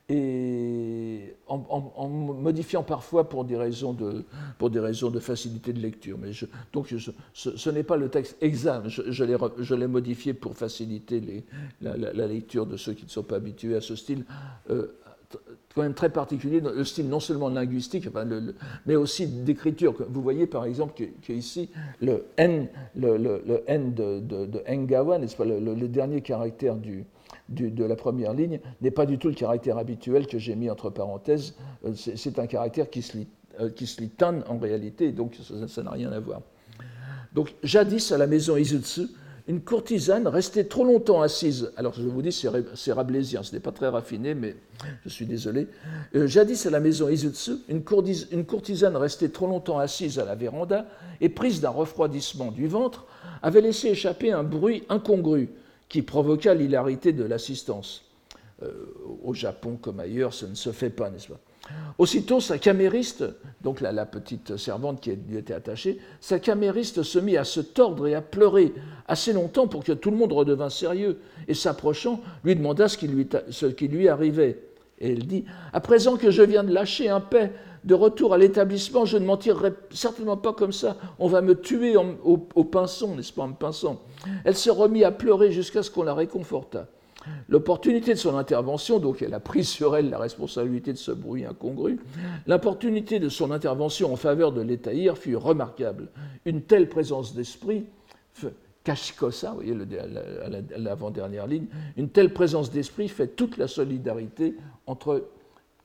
et 0.10 1.36
en, 1.48 2.08
modifiant 2.08 2.82
parfois 2.82 3.28
pour 3.28 3.44
des 3.44 3.58
raisons 3.58 3.94
de, 3.94 4.24
pour 4.58 4.70
des 4.70 4.80
raisons 4.80 5.10
de 5.10 5.20
facilité 5.20 5.74
de 5.74 5.80
lecture. 5.80 6.18
Mais 6.18 6.32
donc 6.72 6.94
ce, 7.34 7.70
n'est 7.70 7.84
pas 7.84 7.98
le 7.98 8.10
texte 8.10 8.38
exact, 8.42 8.88
je, 8.88 9.74
l'ai 9.74 9.88
modifié 9.88 10.34
pour 10.34 10.56
faciliter 10.56 11.44
la, 11.82 12.28
lecture 12.28 12.66
de 12.66 12.78
ceux 12.78 12.94
qui 12.94 13.04
ne 13.04 13.10
sont 13.10 13.24
pas 13.24 13.36
habitués 13.36 13.76
à 13.76 13.82
ce 13.82 13.96
style. 13.96 14.24
Euh, 14.70 14.98
quand 15.74 15.82
même 15.84 15.94
très 15.94 16.10
particulier, 16.10 16.60
le 16.60 16.84
style 16.84 17.08
non 17.08 17.20
seulement 17.20 17.50
linguistique, 17.50 18.08
mais 18.86 18.96
aussi 18.96 19.28
d'écriture. 19.28 19.94
Vous 20.10 20.22
voyez 20.22 20.48
par 20.48 20.66
exemple 20.66 20.94
qu'ici, 21.22 21.70
le 22.02 22.26
N, 22.38 22.68
le, 22.96 23.64
N 23.68 23.94
de, 23.94 24.20
de, 24.20 25.18
n'est-ce 25.20 25.36
pas, 25.36 25.46
le, 25.46 25.88
dernier 25.88 26.22
caractère 26.22 26.76
de 27.50 27.84
la 27.84 27.96
première 27.96 28.34
ligne, 28.34 28.60
n'est 28.82 28.92
pas 28.92 29.06
du 29.06 29.18
tout 29.18 29.28
le 29.28 29.36
caractère 29.36 29.78
habituel 29.78 30.28
que 30.28 30.40
j'ai 30.40 30.56
mis 30.56 30.70
entre 30.70 30.90
parenthèses. 30.90 31.56
Euh, 31.86 31.94
c'est 31.94 32.40
un 32.40 32.48
caractère 32.48 32.90
qui 32.90 33.02
se 33.02 33.18
lit, 33.18 33.28
euh, 33.60 33.70
qui 33.70 33.86
se 33.86 34.02
lit 34.02 34.12
en 34.22 34.58
réalité, 34.58 35.12
donc 35.12 35.36
ça 35.70 35.84
n'a 35.84 35.92
rien 35.92 36.12
à 36.12 36.20
voir. 36.20 36.42
Donc, 37.34 37.54
jadis 37.62 38.12
à 38.12 38.18
la 38.18 38.26
maison 38.26 38.58
Izutsu, 38.58 39.10
une 39.48 39.62
courtisane 39.62 40.28
restée 40.28 40.68
trop 40.68 40.84
longtemps 40.84 41.22
assise. 41.22 41.72
Alors 41.78 41.94
je 41.94 42.02
vous 42.02 42.22
dis, 42.22 42.32
c'est 42.32 42.92
rabelaisien, 42.92 43.44
ce 43.44 43.54
n'est 43.54 43.62
pas 43.62 43.72
très 43.72 43.88
raffiné, 43.88 44.36
mais 44.36 44.56
je 45.06 45.10
suis 45.10 45.26
désolé. 45.26 45.68
Euh, 46.16 46.28
jadis 46.28 46.66
à 46.66 46.70
la 46.70 46.82
maison 46.82 47.08
Izutsu, 47.08 47.60
une, 47.70 47.84
une 48.32 48.46
courtisane 48.46 48.98
restée 48.98 49.30
trop 49.30 49.48
longtemps 49.48 49.80
assise 49.80 50.20
à 50.20 50.26
la 50.26 50.36
véranda 50.36 50.86
et 51.22 51.30
prise 51.30 51.62
d'un 51.62 51.70
refroidissement 51.70 52.52
du 52.52 52.68
ventre, 52.68 53.06
avait 53.42 53.62
laissé 53.62 53.88
échapper 53.88 54.32
un 54.32 54.44
bruit 54.44 54.84
incongru 54.90 55.50
qui 55.88 56.02
provoqua 56.02 56.54
l'hilarité 56.54 57.14
de 57.14 57.24
l'assistance. 57.24 58.04
Euh, 58.64 58.72
au 59.24 59.34
Japon 59.34 59.78
comme 59.80 60.00
ailleurs, 60.00 60.34
ça 60.34 60.48
ne 60.48 60.56
se 60.56 60.72
fait 60.72 60.90
pas, 60.90 61.10
n'est-ce 61.10 61.28
pas? 61.28 61.40
Aussitôt, 61.98 62.40
sa 62.40 62.60
camériste, 62.60 63.24
donc 63.62 63.82
la, 63.82 64.06
petite 64.06 64.58
servante 64.58 65.02
qui 65.02 65.18
lui 65.28 65.38
était 65.38 65.54
attachée, 65.54 65.98
sa 66.22 66.38
camériste 66.38 67.02
se 67.02 67.18
mit 67.18 67.38
à 67.38 67.44
se 67.44 67.60
tordre 67.60 68.08
et 68.08 68.14
à 68.14 68.22
pleurer 68.22 68.74
assez 69.08 69.34
longtemps 69.34 69.68
pour 69.68 69.84
que 69.84 69.94
tout 69.94 70.12
le 70.12 70.18
monde 70.18 70.32
redevint 70.32 70.70
sérieux, 70.70 71.20
et 71.48 71.56
s'approchant, 71.56 72.22
lui 72.44 72.56
demanda 72.56 72.88
ce 72.88 72.98
qui 72.98 73.88
lui, 73.88 74.08
arrivait. 74.10 74.60
Et 75.00 75.12
elle 75.14 75.26
dit 75.26 75.46
À 75.74 75.80
présent 75.80 76.18
que 76.18 76.30
je 76.30 76.44
viens 76.44 76.64
de 76.64 76.74
lâcher 76.74 77.10
un 77.10 77.20
paix 77.20 77.52
de 77.84 77.96
retour 77.96 78.34
à 78.34 78.38
l'établissement, 78.38 79.06
je 79.06 79.18
ne 79.18 79.26
m'en 79.26 79.38
tirerai 79.38 79.74
certainement 79.90 80.38
pas 80.38 80.54
comme 80.54 80.74
ça. 80.74 80.98
On 81.18 81.28
va 81.28 81.42
me 81.42 81.56
tuer 81.56 81.98
au, 81.98 82.48
au 82.54 82.72
n'est-ce 83.16 83.34
pas, 83.34 83.44
en 83.44 83.48
me 83.48 83.54
pinçant. 83.54 84.02
Elle 84.44 84.56
se 84.56 84.70
remit 84.70 85.04
à 85.04 85.12
pleurer 85.12 85.52
jusqu'à 85.52 85.82
ce 85.82 85.90
qu'on 85.90 86.04
la 86.04 86.14
réconfortât. 86.14 86.88
L'opportunité 87.50 88.14
de 88.14 88.20
son 88.20 88.38
intervention, 88.38 89.00
donc 89.00 89.22
elle 89.22 89.34
a 89.34 89.40
pris 89.40 89.64
sur 89.64 89.96
elle 89.96 90.10
la 90.10 90.20
responsabilité 90.20 90.92
de 90.92 90.98
ce 90.98 91.12
bruit 91.12 91.46
incongru, 91.46 92.00
l'opportunité 92.46 93.20
de 93.20 93.30
son 93.30 93.52
intervention 93.52 94.12
en 94.12 94.18
faveur 94.18 94.52
de 94.52 94.62
l'Étaïr 94.62 95.18
fut 95.18 95.36
remarquable. 95.36 96.10
Une 96.46 96.62
telle 96.62 96.90
présence 96.90 97.34
d'esprit, 97.34 97.86
Kashikosa, 98.84 99.52
vous 99.52 99.56
voyez 99.56 99.76
l'avant-dernière 100.78 101.48
ligne, 101.48 101.68
une 101.96 102.10
telle 102.10 102.34
présence 102.34 102.72
d'esprit 102.72 103.08
fait 103.08 103.28
toute 103.28 103.58
la 103.58 103.68
solidarité 103.68 104.56
entre 104.86 105.26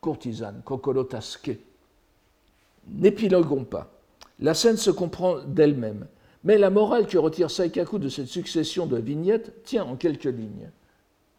courtisanes, 0.00 0.62
Kokoro 0.64 1.04
Tasuke. 1.04 1.58
N'épiloguons 2.88 3.64
pas. 3.64 3.92
La 4.40 4.54
scène 4.54 4.76
se 4.76 4.90
comprend 4.90 5.38
d'elle-même, 5.46 6.06
mais 6.44 6.58
la 6.58 6.70
morale 6.70 7.06
que 7.06 7.18
retire 7.18 7.50
Saikaku 7.50 7.98
de 7.98 8.08
cette 8.08 8.26
succession 8.26 8.86
de 8.86 8.98
vignettes 8.98 9.62
tient 9.62 9.84
en 9.84 9.96
quelques 9.96 10.24
lignes. 10.24 10.70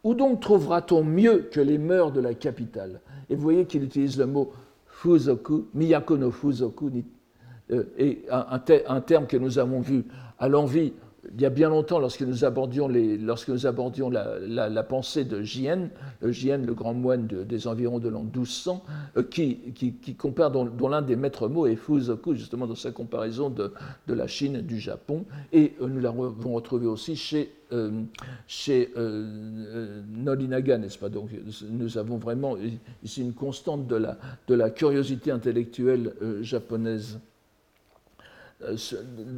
Où 0.04 0.14
donc 0.14 0.40
trouvera-t-on 0.40 1.02
mieux 1.02 1.48
que 1.50 1.60
les 1.60 1.78
mœurs 1.78 2.12
de 2.12 2.20
la 2.20 2.34
capitale? 2.34 3.00
Et 3.30 3.34
vous 3.34 3.42
voyez 3.42 3.64
qu'il 3.64 3.82
utilise 3.82 4.18
le 4.18 4.26
mot 4.26 4.52
fuzoku, 4.86 5.66
miyako 5.74 6.18
no 6.18 6.30
fuzoku, 6.30 6.90
euh, 7.70 7.84
et 7.98 8.24
un, 8.30 9.00
terme 9.00 9.26
que 9.26 9.38
nous 9.38 9.58
avons 9.58 9.80
vu 9.80 10.04
à 10.38 10.48
l'envie 10.48 10.92
il 11.32 11.40
y 11.40 11.46
a 11.46 11.50
bien 11.50 11.68
longtemps, 11.68 11.98
lorsque 11.98 12.22
nous 12.22 12.44
abordions, 12.44 12.88
la, 12.88 14.82
pensée 14.82 15.24
de 15.24 15.42
Jien, 15.42 15.88
Jien, 16.22 16.58
le 16.58 16.74
grand 16.74 16.94
moine 16.94 17.26
des 17.26 17.66
environs 17.66 17.98
de 17.98 18.08
l'an 18.08 18.22
1200, 18.22 18.84
euh, 19.16 19.22
qui, 19.22 20.16
compare, 20.18 20.50
dont, 20.50 20.88
l'un 20.88 21.02
des 21.02 21.16
maîtres 21.16 21.48
mots 21.48 21.66
est 21.66 21.76
Fuzoku, 21.76 22.34
justement 22.34 22.66
dans 22.66 22.74
sa 22.74 22.90
comparaison 22.90 23.50
de, 23.50 23.72
la 24.08 24.26
Chine, 24.26 24.60
du 24.60 24.78
Japon, 24.78 25.24
et 25.52 25.74
euh, 25.80 25.88
nous 25.88 26.00
l'avons 26.00 26.52
retrouvé 26.52 26.86
aussi 26.86 27.16
chez, 27.16 27.52
euh, 27.72 28.02
chez 28.46 28.92
n'est-ce 28.96 30.98
pas? 30.98 31.08
Donc 31.08 31.30
nous 31.70 31.98
avons 31.98 32.18
vraiment 32.18 32.56
ici 33.02 33.22
une 33.22 33.32
constante 33.32 33.86
de 33.86 34.54
la 34.54 34.70
curiosité 34.70 35.30
intellectuelle 35.30 36.12
japonaise. 36.42 37.18
Euh, 38.62 38.76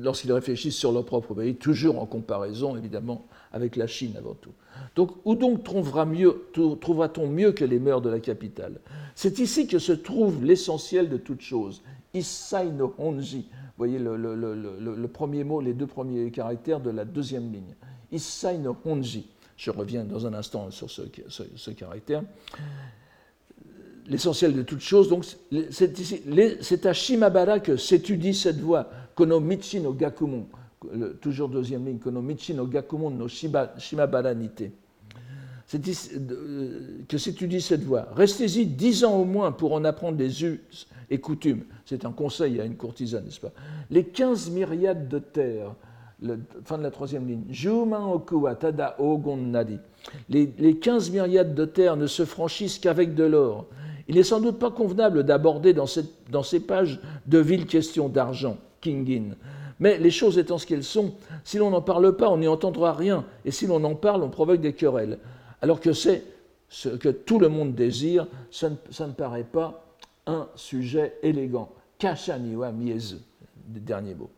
lorsqu'ils 0.02 0.32
réfléchissent 0.32 0.76
sur 0.76 0.92
leur 0.92 1.04
propre 1.04 1.34
pays, 1.34 1.54
toujours 1.54 2.00
en 2.00 2.06
comparaison 2.06 2.76
évidemment 2.76 3.26
avec 3.52 3.76
la 3.76 3.86
Chine 3.86 4.14
avant 4.18 4.34
tout. 4.34 4.52
Donc 4.94 5.12
où 5.24 5.34
donc 5.34 5.64
trouvera-t-on 5.64 7.26
mieux 7.26 7.52
que 7.52 7.64
les 7.64 7.78
mœurs 7.78 8.02
de 8.02 8.10
la 8.10 8.20
capitale? 8.20 8.80
C'est 9.14 9.38
ici 9.38 9.66
que 9.66 9.78
se 9.78 9.92
trouve 9.92 10.44
l'essentiel 10.44 11.08
de 11.08 11.16
toute 11.16 11.40
chose. 11.40 11.82
Issai 12.12 12.66
no 12.66 12.94
Honji. 12.98 13.48
Vous 13.50 13.84
voyez 13.84 13.98
le, 13.98 15.06
premier 15.06 15.44
mot, 15.44 15.60
les 15.60 15.74
deux 15.74 15.86
premiers 15.86 16.30
caractères 16.30 16.80
de 16.80 16.90
la 16.90 17.04
deuxième 17.04 17.50
ligne. 17.52 17.74
Issai 18.12 18.58
no 18.58 18.76
Honji. 18.84 19.26
Je 19.56 19.70
reviens 19.70 20.04
dans 20.04 20.26
un 20.26 20.34
instant 20.34 20.70
sur 20.70 20.90
ce, 20.90 21.02
ce 21.28 21.70
caractère 21.70 22.22
l'essentiel 24.08 24.54
de 24.54 24.62
toute 24.62 24.80
chose. 24.80 25.08
Donc, 25.08 25.24
c'est 25.70 26.86
à 26.86 26.92
Shimabara 26.92 27.60
que 27.60 27.76
s'étudie 27.76 28.34
cette 28.34 28.60
voie, 28.60 28.88
Kono 29.16 29.40
Michi 29.40 29.80
no 29.80 29.92
Gakumon, 29.92 30.46
toujours 31.20 31.48
deuxième 31.48 31.84
ligne, 31.84 31.98
Kono 31.98 32.22
Michi 32.22 32.54
no 32.54 32.66
Gakumon 32.66 33.10
no 33.10 33.26
Shimabara 33.26 34.34
Nite. 34.34 34.70
Euh, 35.74 37.00
que 37.08 37.18
s'étudie 37.18 37.60
cette 37.60 37.82
voie. 37.82 38.06
Restez-y 38.14 38.66
dix 38.66 39.04
ans 39.04 39.16
au 39.16 39.24
moins 39.24 39.50
pour 39.50 39.72
en 39.72 39.84
apprendre 39.84 40.16
les 40.16 40.44
us 40.44 40.86
et 41.10 41.18
coutumes. 41.18 41.64
C'est 41.84 42.04
un 42.04 42.12
conseil 42.12 42.60
à 42.60 42.64
une 42.64 42.76
courtisane, 42.76 43.24
n'est-ce 43.24 43.40
pas? 43.40 43.50
Les 43.90 44.04
quinze 44.04 44.48
myriades 44.48 45.08
de 45.08 45.18
terres, 45.18 45.74
fin 46.64 46.78
de 46.78 46.82
la 46.82 46.90
troisième 46.90 47.26
ligne, 47.26 47.44
Juman 47.50 48.12
okuwa 48.12 48.54
tada 48.54 48.94
ogon 48.98 49.36
nadi. 49.36 49.78
Les, 50.28 50.76
15 50.76 51.10
myriades 51.10 51.54
de 51.54 51.64
terres 51.64 51.96
ne 51.96 52.06
se 52.06 52.24
franchissent 52.24 52.78
qu'avec 52.78 53.14
de 53.14 53.24
l'or. 53.24 53.66
Il 54.08 54.14
n'est 54.14 54.22
sans 54.22 54.40
doute 54.40 54.58
pas 54.58 54.70
convenable 54.70 55.24
d'aborder 55.24 55.74
dans, 55.74 55.86
ces 55.86 56.60
pages 56.60 57.00
de 57.26 57.38
viles 57.38 57.66
questions 57.66 58.08
d'argent, 58.08 58.56
Kingin. 58.86 59.34
Mais 59.78 59.98
les 59.98 60.10
choses 60.10 60.38
étant 60.38 60.58
ce 60.58 60.66
qu'elles 60.66 60.84
sont, 60.84 61.14
si 61.44 61.58
l'on 61.58 61.70
n'en 61.70 61.82
parle 61.82 62.16
pas, 62.16 62.30
on 62.30 62.38
n'y 62.38 62.48
entendra 62.48 62.92
rien, 62.92 63.24
et 63.44 63.50
si 63.50 63.66
l'on 63.66 63.82
en 63.84 63.94
parle, 63.94 64.22
on 64.22 64.30
provoque 64.30 64.60
des 64.60 64.72
querelles. 64.72 65.18
Alors 65.60 65.80
que 65.80 65.92
c'est 65.92 66.24
ce 66.68 66.88
que 66.88 67.08
tout 67.08 67.38
le 67.38 67.48
monde 67.48 67.74
désire, 67.74 68.26
ça 68.50 68.70
ne, 68.70 69.12
paraît 69.12 69.44
pas 69.44 69.84
un 70.26 70.48
sujet 70.54 71.18
élégant. 71.22 71.70
Kashaniwa 71.98 72.72
miezu, 72.72 73.16
dernier 73.66 74.14
mot. 74.14 74.30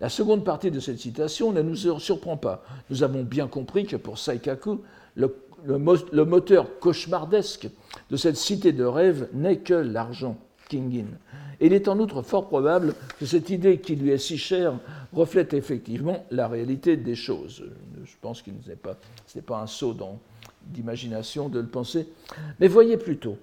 La 0.00 0.08
seconde 0.08 0.44
partie 0.44 0.70
de 0.70 0.80
cette 0.80 0.98
citation 0.98 1.52
ne 1.52 1.60
nous 1.60 1.98
surprend 1.98 2.36
pas. 2.36 2.62
Nous 2.88 3.02
avons 3.02 3.24
bien 3.24 3.48
compris 3.48 3.84
que 3.84 3.96
pour 3.96 4.18
Saikaku, 4.18 4.80
le, 5.16 6.24
moteur 6.24 6.78
cauchemardesque 6.78 7.68
de 8.10 8.16
cette 8.16 8.36
cité 8.36 8.72
de 8.72 8.84
rêve 8.84 9.28
n'est 9.32 9.58
que 9.58 9.74
l'argent, 9.74 10.36
Kingin. 10.68 11.06
Il 11.60 11.72
est 11.72 11.88
en 11.88 11.98
outre 11.98 12.22
fort 12.22 12.46
probable 12.46 12.94
que 13.18 13.26
cette 13.26 13.50
idée 13.50 13.78
qui 13.78 13.96
lui 13.96 14.10
est 14.10 14.18
si 14.18 14.38
chère 14.38 14.78
reflète 15.12 15.54
effectivement 15.54 16.24
la 16.30 16.46
réalité 16.46 16.96
des 16.96 17.16
choses. 17.16 17.64
Je 18.04 18.12
pense 18.20 18.42
qu'il 18.42 18.54
n'est 18.66 18.76
pas, 18.76 18.96
ce 19.26 19.38
n'est 19.38 19.42
pas 19.42 19.60
un 19.60 19.66
saut 19.66 19.96
d'imagination 20.66 21.48
de 21.48 21.58
le 21.58 21.66
penser. 21.66 22.06
Mais 22.60 22.68
voyez 22.68 22.96
plutôt, 22.96 23.36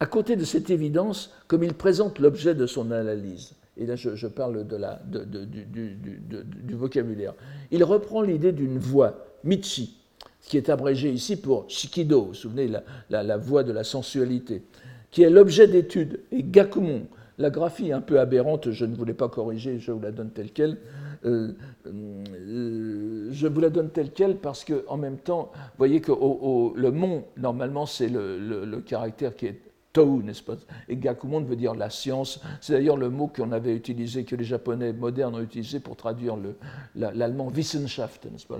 à 0.00 0.06
côté 0.06 0.34
de 0.34 0.44
cette 0.44 0.70
évidence, 0.70 1.30
comme 1.46 1.62
il 1.62 1.74
présente 1.74 2.18
l'objet 2.18 2.54
de 2.56 2.66
son 2.66 2.90
analyse, 2.90 3.52
et 3.76 3.86
là 3.86 3.94
je, 3.94 4.26
parle 4.26 4.66
de 4.66 4.76
la, 4.76 5.00
du, 5.06 6.74
vocabulaire, 6.74 7.34
il 7.70 7.84
reprend 7.84 8.20
l'idée 8.20 8.52
d'une 8.52 8.78
voix, 8.78 9.26
Michi, 9.44 9.96
qui 10.40 10.56
est 10.56 10.70
abrégée 10.70 11.10
ici 11.10 11.36
pour 11.36 11.66
Shikido, 11.68 12.20
vous 12.20 12.28
vous 12.28 12.34
souvenez, 12.34 12.68
la, 12.68 13.22
la 13.22 13.36
voix 13.36 13.62
de 13.62 13.72
la 13.72 13.84
sensualité, 13.84 14.64
qui 15.12 15.22
est 15.22 15.30
l'objet 15.30 15.68
d'étude, 15.68 16.20
et 16.32 16.42
Gakumon, 16.42 17.06
la 17.38 17.50
graphie 17.50 17.92
un 17.92 18.00
peu 18.00 18.18
aberrante, 18.18 18.72
je 18.72 18.84
ne 18.84 18.96
voulais 18.96 19.14
pas 19.14 19.28
corriger, 19.28 19.78
je 19.78 19.92
vous 19.92 20.00
la 20.00 20.10
donne 20.10 20.30
telle 20.30 20.50
qu'elle. 20.50 20.78
Euh, 21.24 21.52
euh, 21.86 23.28
je 23.30 23.46
vous 23.46 23.60
la 23.60 23.70
donne 23.70 23.90
telle 23.90 24.10
qu'elle 24.10 24.36
parce 24.36 24.64
que 24.64 24.84
en 24.88 24.96
même 24.96 25.18
temps, 25.18 25.52
vous 25.54 25.78
voyez 25.78 26.00
que 26.00 26.10
le 26.12 26.90
mont, 26.90 27.24
normalement, 27.36 27.86
c'est 27.86 28.08
le, 28.08 28.80
caractère 28.80 29.36
qui 29.36 29.46
est 29.46 29.60
Tou, 29.92 30.22
n'est-ce 30.22 30.42
pas? 30.42 30.54
Et 30.88 30.96
Gakumon 30.96 31.42
veut 31.42 31.54
dire 31.54 31.74
la 31.74 31.90
science. 31.90 32.40
C'est 32.62 32.72
d'ailleurs 32.72 32.96
le 32.96 33.10
mot 33.10 33.26
qu'on 33.26 33.52
avait 33.52 33.76
utilisé, 33.76 34.24
que 34.24 34.34
les 34.34 34.44
Japonais 34.44 34.94
modernes 34.94 35.34
ont 35.34 35.42
utilisé 35.42 35.80
pour 35.80 35.96
traduire 35.96 36.38
l'allemand 36.94 37.48
Wissenschaft, 37.54 38.24
n'est-ce 38.32 38.46
pas? 38.46 38.58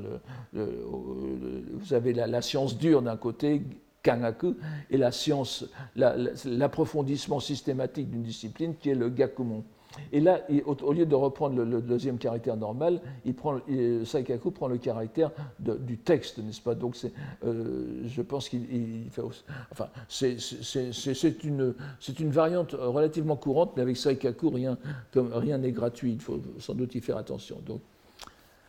Vous 0.53 1.95
avez 1.95 2.13
la, 2.13 2.43
science 2.43 2.77
dure 2.77 3.01
d'un 3.01 3.17
côté, 3.17 3.63
Kangaku, 4.03 4.57
et 4.91 4.97
la 4.97 5.13
science, 5.13 5.65
l'approfondissement 5.95 7.41
systématique 7.41 8.11
d'une 8.11 8.23
discipline 8.23 8.75
qui 8.77 8.91
est 8.91 8.95
le 8.95 9.09
Gakumon. 9.09 9.63
Et 10.11 10.21
là, 10.21 10.41
au, 10.65 10.93
lieu 10.93 11.07
de 11.07 11.15
reprendre 11.15 11.63
le, 11.63 11.81
deuxième 11.81 12.19
caractère 12.19 12.57
normal, 12.57 13.01
il 13.25 13.35
prend, 13.35 13.59
Saikaku 14.05 14.51
prend 14.51 14.69
le 14.69 14.79
caractère 14.79 15.31
du 15.59 15.99
texte, 15.99 16.39
n'est-ce 16.39 16.61
pas? 16.61 16.75
Donc, 16.75 16.97
euh, 17.45 18.03
je 18.07 18.23
pense 18.23 18.49
qu'il 18.49 19.09
fait. 19.11 19.23
Enfin, 19.71 19.89
c'est 20.09 21.45
une, 21.45 21.75
une, 22.19 22.31
variante 22.31 22.73
relativement 22.73 23.37
courante, 23.37 23.73
mais 23.77 23.83
avec 23.83 23.97
Saikaku, 23.97 24.51
rien 24.51 25.59
n'est 25.59 25.73
gratuit. 25.73 26.13
Il 26.13 26.21
faut 26.21 26.41
sans 26.59 26.75
doute 26.75 26.95
y 26.95 27.01
faire 27.01 27.17
attention. 27.17 27.59
Donc, 27.67 27.81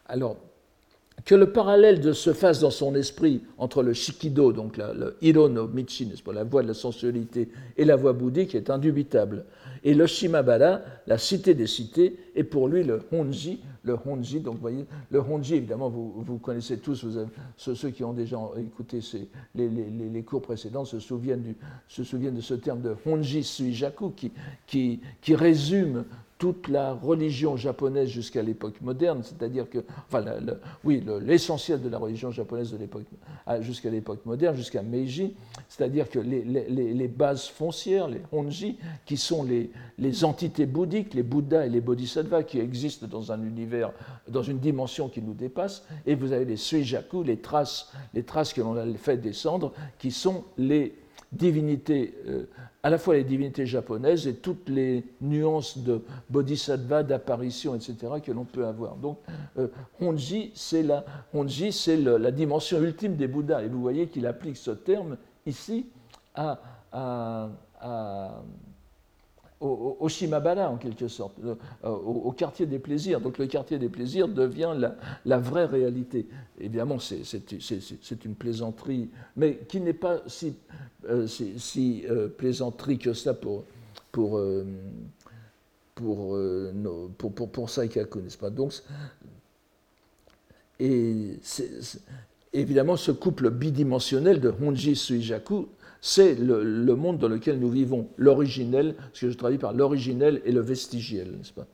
alors, 0.07 0.37
que 1.25 1.35
le 1.35 1.51
parallèle 1.51 2.13
se 2.13 2.33
fasse 2.33 2.59
dans 2.59 2.71
son 2.71 2.95
esprit 2.95 3.41
entre 3.57 3.81
le 3.81 3.93
Shikido, 3.93 4.51
donc 4.51 4.77
le 4.77 5.15
Hiro 5.21 5.47
no 5.47 5.67
Michi, 5.67 6.05
pas, 6.23 6.33
la 6.33 6.43
voie 6.43 6.63
de 6.63 6.67
la 6.67 6.73
sensualité, 6.73 7.49
et 7.77 7.85
la 7.85 7.95
voie 7.95 8.13
bouddhique 8.13 8.55
est 8.55 8.69
indubitable. 8.69 9.45
Et 9.85 9.93
le 9.93 10.07
Shimabara, 10.07 10.79
la 11.07 11.17
cité 11.17 11.53
des 11.53 11.67
cités, 11.67 12.17
est 12.35 12.43
pour 12.43 12.67
lui 12.67 12.83
le 12.83 13.01
Honji. 13.11 13.59
Le 13.85 13.97
Honji, 14.05 14.39
donc 14.39 14.59
voyez, 14.59 14.85
le 15.11 15.19
Honji, 15.19 15.55
évidemment, 15.55 15.89
vous, 15.89 16.23
vous 16.25 16.37
connaissez 16.37 16.77
tous, 16.77 17.05
ceux, 17.57 17.89
qui 17.89 18.03
ont 18.05 18.13
déjà 18.13 18.39
écouté 18.57 18.99
les, 19.55 20.23
cours 20.23 20.41
précédents 20.41 20.85
se 20.85 20.99
souviennent, 20.99 21.41
du, 21.41 21.57
se 21.89 22.05
souviennent 22.05 22.35
de 22.35 22.41
ce 22.41 22.53
terme 22.53 22.81
de 22.81 22.95
Honji 23.05 23.43
Suijaku 23.43 24.11
qui, 24.11 24.31
qui, 24.67 25.01
qui 25.21 25.35
résume 25.35 26.05
toute 26.37 26.67
la 26.67 26.93
religion 26.93 27.55
japonaise 27.57 28.09
jusqu'à 28.09 28.41
l'époque 28.41 28.81
moderne, 28.81 29.21
c'est-à-dire 29.23 29.69
que, 29.69 29.79
enfin, 30.07 30.23
oui, 30.83 31.03
l'essentiel 31.21 31.81
de 31.81 31.89
la 31.89 31.97
religion 31.97 32.31
japonaise 32.31 32.71
de 32.71 32.77
l'époque 32.77 33.05
jusqu'à 33.61 33.89
l'époque 33.89 34.25
moderne, 34.25 34.55
jusqu'à 34.55 34.81
Meiji, 34.81 35.35
c'est-à-dire 35.69 36.09
que 36.09 36.19
les, 36.19 36.43
les, 36.43 37.07
bases 37.07 37.47
foncières, 37.47 38.07
les 38.07 38.21
honji, 38.31 38.77
qui 39.05 39.17
sont 39.17 39.43
les, 39.43 39.71
les 39.97 40.25
entités 40.25 40.65
bouddhiques, 40.65 41.13
les 41.13 41.23
Bouddhas 41.23 41.65
et 41.65 41.69
les 41.69 41.81
Bodhisattvas 41.81 42.43
qui 42.43 42.59
existent 42.59 43.07
dans 43.07 43.31
un 43.31 43.41
univers, 43.43 43.91
dans 44.27 44.43
une 44.43 44.59
dimension 44.59 45.09
qui 45.09 45.21
nous 45.21 45.33
dépasse, 45.33 45.85
et 46.05 46.15
vous 46.15 46.31
avez 46.31 46.45
les 46.45 46.57
suijaku, 46.57 47.23
les 47.23 47.37
traces, 47.37 47.91
les 48.13 48.23
traces 48.23 48.53
que 48.53 48.61
l'on 48.61 48.75
a 48.75 48.85
fait 48.97 49.17
descendre, 49.17 49.73
qui 49.99 50.11
sont 50.11 50.43
les 50.57 50.95
divinités 51.33 52.13
euh, 52.27 52.45
à 52.83 52.89
la 52.89 52.97
fois 52.97 53.15
les 53.15 53.23
divinités 53.23 53.65
japonaises 53.65 54.27
et 54.27 54.35
toutes 54.35 54.67
les 54.67 55.05
nuances 55.21 55.77
de 55.77 56.01
bodhisattva, 56.29 57.03
d'apparition, 57.03 57.75
etc., 57.75 57.95
que 58.21 58.31
l'on 58.33 58.43
peut 58.43 58.65
avoir. 58.65 58.97
Donc, 58.97 59.19
euh, 59.57 59.69
Honji, 60.01 60.51
c'est 60.53 60.83
la, 60.83 61.05
la, 61.33 62.17
la, 62.17 62.31
dimension 62.31 62.81
ultime 62.81 63.15
des 63.15 63.27
Bouddhas. 63.27 63.63
Et 63.63 63.69
vous 63.69 63.79
voyez 63.79 64.07
qu'il 64.07 64.27
applique 64.27 64.57
ce 64.57 64.71
terme 64.71 65.15
ici 65.45 65.85
à, 66.35 66.59
au, 69.63 70.09
Shimabara, 70.09 70.69
en 70.69 70.77
quelque 70.77 71.07
sorte, 71.07 71.37
euh, 71.43 71.55
au, 71.89 72.31
quartier 72.31 72.65
des 72.65 72.79
plaisirs. 72.79 73.21
Donc 73.21 73.37
le 73.37 73.47
quartier 73.47 73.77
des 73.77 73.89
plaisirs 73.89 74.27
devient 74.27 74.75
la, 75.25 75.37
vraie 75.39 75.65
réalité. 75.65 76.27
Évidemment, 76.59 76.97
c'est 76.99 78.25
une 78.25 78.35
plaisanterie, 78.35 79.09
mais 79.35 79.59
qui 79.67 79.79
n'est 79.79 79.93
pas 79.93 80.21
si, 80.27 80.55
euh, 81.09 81.27
si, 81.27 82.03
euh, 82.09 82.27
plaisanterie 82.27 82.97
que 82.97 83.13
ça 83.13 83.33
pour, 83.33 83.63
pour, 84.11 84.39
pour, 85.95 86.37
pour, 87.17 87.31
pour, 87.33 87.49
pour 87.49 87.69
Saikaku, 87.69 88.21
n'est-ce 88.21 88.37
pas 88.37 88.49
Donc, 88.49 88.73
et 90.79 91.39
évidemment, 92.51 92.97
ce 92.97 93.11
couple 93.11 93.49
bidimensionnel 93.49 94.41
de 94.41 94.53
Honji 94.61 94.95
Suijaku 94.95 95.67
c'est 96.05 96.35
le, 96.37 96.95
monde 96.95 97.17
dans 97.17 97.29
lequel 97.29 97.59
nous 97.59 97.69
vivons, 97.69 98.07
l'originel, 98.17 98.95
ce 99.13 99.21
que 99.21 99.31
je 99.31 99.37
traduis 99.37 99.57
par 99.57 99.71
l'originel 99.71 100.41
et 100.43 100.51
le 100.51 100.59
vestigiel, 100.59 101.27
n'est-ce 101.27 101.53
pas? 101.53 101.65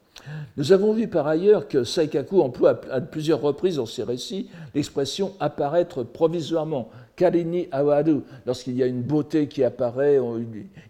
Nous 0.56 0.72
avons 0.72 0.94
vu 0.94 1.08
par 1.08 1.26
ailleurs 1.26 1.68
que 1.68 1.84
Saikaku 1.84 2.39
emploie 2.42 2.80
à 2.92 3.02
plusieurs 3.02 3.42
reprises 3.42 3.78
dans 3.78 3.88
ses 3.88 4.04
récits 4.04 4.48
l'expression 4.76 5.34
apparaître 5.39 6.04
provisoirement, 6.04 6.92
karini 7.15 7.70
awadu, 7.72 8.18
lorsqu'il 8.46 8.76
y 8.76 8.84
a 8.84 8.86
une 8.86 9.02
beauté 9.02 9.48
qui 9.48 9.63
apparaît, 9.63 10.20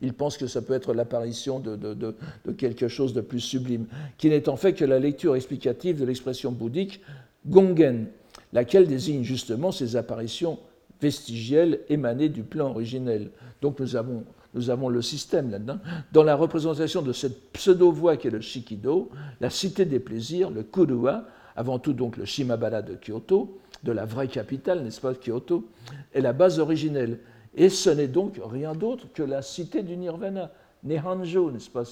il 0.02 0.13
pense 0.13 0.38
que 0.38 0.47
ça 0.47 0.62
peut 0.62 0.73
être 0.73 0.93
l'apparition 0.93 1.62
de, 1.62 1.78
de, 1.78 2.13
quelque 2.58 2.89
chose 2.89 3.13
de 3.13 3.21
plus 3.21 3.39
sublime, 3.39 3.86
qui 4.17 4.28
n'est 4.28 4.49
en 4.49 4.58
fait 4.58 4.73
que 4.73 4.84
la 4.84 4.99
lecture 4.99 5.38
explicative 5.38 5.97
de 5.97 6.06
l'expression 6.06 6.52
bouddhique 6.52 6.99
gongen, 7.45 8.08
laquelle 8.52 8.86
désigne 8.86 9.23
justement 9.23 9.71
ces 9.71 9.95
apparitions 9.95 10.60
vestigielle 11.01 11.81
émanée 11.89 12.29
du 12.29 12.43
plan 12.43 12.69
originel. 12.69 13.31
Donc 13.62 13.79
nous 13.79 13.95
avons, 13.95 14.23
nous 14.53 14.69
avons 14.69 14.89
le 14.89 15.01
système 15.01 15.49
là-dedans. 15.49 15.79
Dans 16.12 16.23
la 16.23 16.35
représentation 16.35 17.01
de 17.01 17.13
cette 17.13 17.51
pseudo-voie 17.51 18.17
qui 18.17 18.27
est 18.27 18.31
le 18.31 18.41
Shikido, 18.41 19.09
la 19.39 19.49
cité 19.49 19.85
des 19.85 19.99
plaisirs, 19.99 20.49
le 20.49 20.63
Kurua, 20.63 21.25
avant 21.55 21.79
tout 21.79 21.93
donc 21.93 22.17
le 22.17 22.25
Shimabara 22.25 22.81
de 22.81 22.95
Kyoto, 22.95 23.59
de 23.83 23.91
la 23.91 24.05
vraie 24.05 24.27
capitale, 24.27 24.83
n'est-ce 24.83 25.01
pas, 25.01 25.13
Kyoto, 25.13 25.69
est 26.13 26.21
la 26.21 26.33
base 26.33 26.59
originelle. 26.59 27.19
Et 27.55 27.69
ce 27.69 27.89
n'est 27.89 28.07
donc 28.07 28.39
rien 28.43 28.73
d'autre 28.73 29.07
que 29.13 29.23
la 29.23 29.41
cité 29.41 29.83
du 29.83 29.97
Nirvana. 29.97 30.51
Nehanjo, 30.84 31.52
n'est-ce 31.52 31.70
pas? 31.70 31.84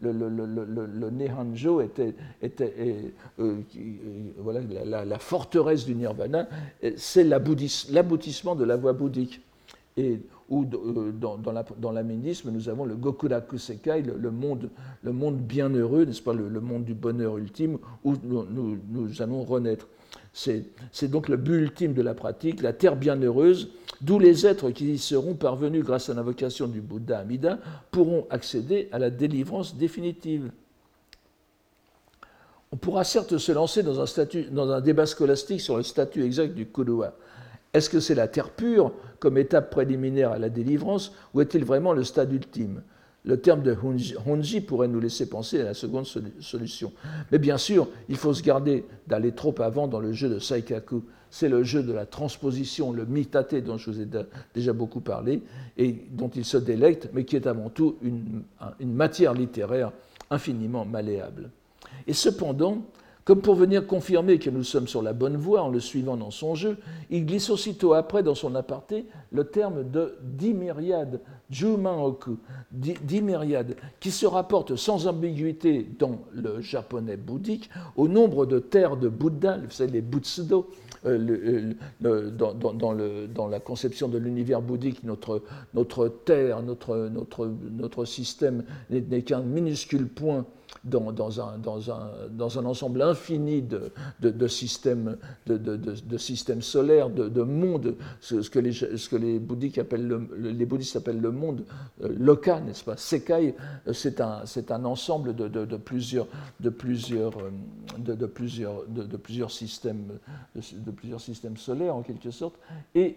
Le, 0.00 0.12
le, 0.12 0.28
le, 0.28 1.10
Nehanjo 1.10 1.80
était, 1.80 2.14
euh, 2.42 3.10
euh, 3.40 3.60
voilà, 4.38 4.60
la, 5.04 5.18
forteresse 5.18 5.84
du 5.84 5.94
Nirvana, 5.94 6.48
c'est 6.96 7.24
l'aboutissement 7.24 8.54
de 8.54 8.64
la 8.64 8.76
voie 8.76 8.92
bouddhique. 8.92 9.40
Et 9.96 10.20
où 10.48 10.64
euh, 10.64 11.12
dans, 11.12 11.36
dans 11.36 11.92
l'aménisme, 11.92 12.50
nous 12.50 12.68
avons 12.68 12.84
le 12.84 12.96
Gokuraku 12.96 13.58
Sekai, 13.58 14.02
le, 14.02 14.30
monde, 14.30 14.70
le 15.02 15.12
monde 15.12 15.36
bienheureux, 15.36 16.04
n'est-ce 16.04 16.22
pas, 16.22 16.32
le, 16.32 16.48
monde 16.60 16.84
du 16.84 16.94
bonheur 16.94 17.38
ultime, 17.38 17.78
où 18.04 18.14
nous 18.24 19.22
allons 19.22 19.42
renaître. 19.42 19.88
C'est 20.32 21.10
donc 21.10 21.28
le 21.28 21.36
but 21.36 21.56
ultime 21.62 21.92
de 21.92 22.02
la 22.02 22.14
pratique, 22.14 22.62
la 22.62 22.72
terre 22.72 22.96
bienheureuse, 22.96 23.70
d'où 24.00 24.18
les 24.18 24.46
êtres 24.46 24.70
qui 24.70 24.92
y 24.92 24.98
seront 24.98 25.34
parvenus 25.34 25.84
grâce 25.84 26.08
à 26.08 26.14
l'invocation 26.14 26.68
du 26.68 26.80
Bouddha 26.80 27.18
Amida 27.18 27.58
pourront 27.90 28.26
accéder 28.30 28.88
à 28.92 28.98
la 28.98 29.10
délivrance 29.10 29.76
définitive. 29.76 30.50
On 32.72 32.76
pourra 32.76 33.02
certes 33.02 33.36
se 33.38 33.50
lancer 33.50 33.82
dans 33.82 34.70
un, 34.70 34.80
débat 34.80 35.06
scolastique 35.06 35.60
sur 35.60 35.76
le 35.76 35.82
statut 35.82 36.22
exact 36.22 36.54
du 36.54 36.66
Kurua. 36.66 37.14
Est-ce 37.72 37.90
que 37.90 37.98
c'est 37.98 38.14
la 38.14 38.28
terre 38.28 38.50
pure 38.50 38.92
comme 39.18 39.38
étape 39.38 39.70
préliminaire 39.70 40.30
à 40.30 40.38
la 40.38 40.48
délivrance 40.48 41.12
ou 41.34 41.40
est-il 41.40 41.64
vraiment 41.64 41.92
le 41.92 42.04
stade 42.04 42.32
ultime? 42.32 42.82
Le 43.24 43.36
terme 43.38 43.62
de 43.62 43.76
honji, 44.26 44.60
pourrait 44.60 44.88
nous 44.88 45.00
laisser 45.00 45.28
penser 45.28 45.60
à 45.60 45.64
la 45.64 45.74
seconde 45.74 46.06
solution. 46.06 46.92
Mais 47.30 47.38
bien 47.38 47.58
sûr, 47.58 47.88
il 48.08 48.16
faut 48.16 48.32
se 48.32 48.42
garder 48.42 48.84
d'aller 49.06 49.32
trop 49.32 49.54
avant 49.60 49.88
dans 49.88 50.00
le 50.00 50.12
jeu 50.12 50.28
de 50.28 50.38
Saikaku. 50.38 51.04
C'est 51.30 51.48
le 51.48 51.62
jeu 51.62 51.82
de 51.82 51.92
la 51.92 52.06
transposition, 52.06 52.92
le 52.92 53.04
mitate 53.04 53.54
dont 53.54 53.76
je 53.76 53.90
vous 53.90 54.00
ai 54.00 54.08
déjà 54.54 54.72
beaucoup 54.72 55.00
parlé 55.00 55.42
et 55.76 55.92
dont 56.10 56.28
il 56.28 56.44
se 56.44 56.56
délecte, 56.56 57.10
mais 57.12 57.24
qui 57.24 57.36
est 57.36 57.46
avant 57.46 57.68
tout 57.68 57.96
une, 58.02 58.42
une 58.80 58.92
matière 58.92 59.34
littéraire 59.34 59.92
infiniment 60.30 60.84
malléable. 60.84 61.50
Et 62.06 62.14
cependant, 62.14 62.82
Comme 63.30 63.42
pour 63.42 63.54
venir 63.54 63.86
confirmer 63.86 64.40
que 64.40 64.50
nous 64.50 64.64
sommes 64.64 64.88
sur 64.88 65.02
la 65.02 65.12
bonne 65.12 65.36
voie 65.36 65.62
en 65.62 65.68
le 65.68 65.78
suivant 65.78 66.16
dans 66.16 66.32
son 66.32 66.56
jeu, 66.56 66.78
il 67.10 67.26
glisse 67.26 67.48
aussitôt 67.48 67.92
après 67.94 68.24
dans 68.24 68.34
son 68.34 68.56
aparté 68.56 69.06
le 69.30 69.44
terme 69.44 69.88
de 69.88 70.16
dimyriade, 70.20 71.20
Jumanhoku, 71.48 72.38
dimyriade, 72.72 73.76
qui 74.00 74.10
se 74.10 74.26
rapporte 74.26 74.74
sans 74.74 75.06
ambiguïté 75.06 75.86
dans 75.96 76.22
le 76.32 76.60
japonais 76.60 77.16
bouddhique 77.16 77.70
au 77.94 78.08
nombre 78.08 78.46
de 78.46 78.58
terres 78.58 78.96
de 78.96 79.08
Bouddha, 79.08 79.58
vous 79.58 79.70
savez, 79.70 79.92
les 79.92 80.00
Butsudo, 80.00 80.68
euh, 81.06 81.72
dans, 82.00 82.52
dans, 82.52 82.92
le, 82.92 83.28
dans, 83.28 83.46
la 83.46 83.60
conception 83.60 84.08
de 84.08 84.18
l'univers 84.18 84.60
bouddhique, 84.60 85.04
notre, 85.04 86.08
terre, 86.24 86.64
notre 86.64 88.04
système 88.06 88.64
n'est 88.90 89.22
qu'un 89.22 89.42
minuscule 89.42 90.08
point 90.08 90.46
dans, 90.84 91.10
un, 91.40 91.58
dans, 91.58 91.90
un, 91.90 92.10
dans, 92.30 92.58
un, 92.58 92.64
ensemble 92.64 93.02
infini 93.02 93.62
de, 93.62 93.92
de, 94.20 94.46
systèmes, 94.46 95.16
de, 95.46 96.16
systèmes 96.16 96.62
solaires, 96.62 97.10
de, 97.10 97.42
mondes, 97.42 97.96
ce, 98.20 98.48
que 98.48 98.58
les, 98.58 98.72
ce 98.72 99.08
que 99.08 99.16
les, 99.16 99.38
bouddhiques 99.38 99.78
appellent 99.78 100.06
le, 100.06 100.28
les 100.50 100.66
bouddhistes 100.66 100.96
appellent 100.96 101.20
le 101.20 101.30
monde 101.30 101.64
euh, 102.02 102.14
loka, 102.18 102.60
n'est-ce 102.60 102.84
pas? 102.84 102.96
Sekai, 102.96 103.54
euh, 103.86 103.92
c'est 103.92 104.20
un, 104.20 104.42
un 104.70 104.84
ensemble 104.84 105.34
de, 105.34 105.76
plusieurs, 105.76 106.26
de, 106.60 106.70
plusieurs, 106.70 107.36
euh, 107.38 107.50
de, 107.98 108.26
plusieurs, 108.26 108.84
de, 108.88 109.16
plusieurs 109.16 109.50
systèmes, 109.50 110.18
de, 110.54 110.90
plusieurs 110.90 111.20
systèmes 111.20 111.56
solaires 111.56 111.96
en 111.96 112.02
quelque 112.02 112.30
sorte, 112.30 112.54
et 112.94 113.16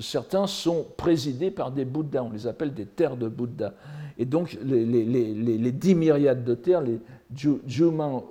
certains 0.00 0.46
sont 0.46 0.86
présidés 0.96 1.50
par 1.50 1.70
des 1.70 1.84
bouddhas, 1.84 2.22
on 2.22 2.30
les 2.30 2.46
appelle 2.46 2.74
des 2.74 2.86
terres 2.86 3.16
de 3.16 3.28
Bouddha. 3.28 3.74
Et 4.18 4.24
donc 4.24 4.58
les, 4.64 4.84
les, 4.84 5.04
les, 5.04 5.34
les 5.34 5.72
10 5.72 5.94
myriades 5.94 6.44
de 6.44 6.54
terres, 6.54 6.80
les 6.80 6.98
Juman 7.34 8.24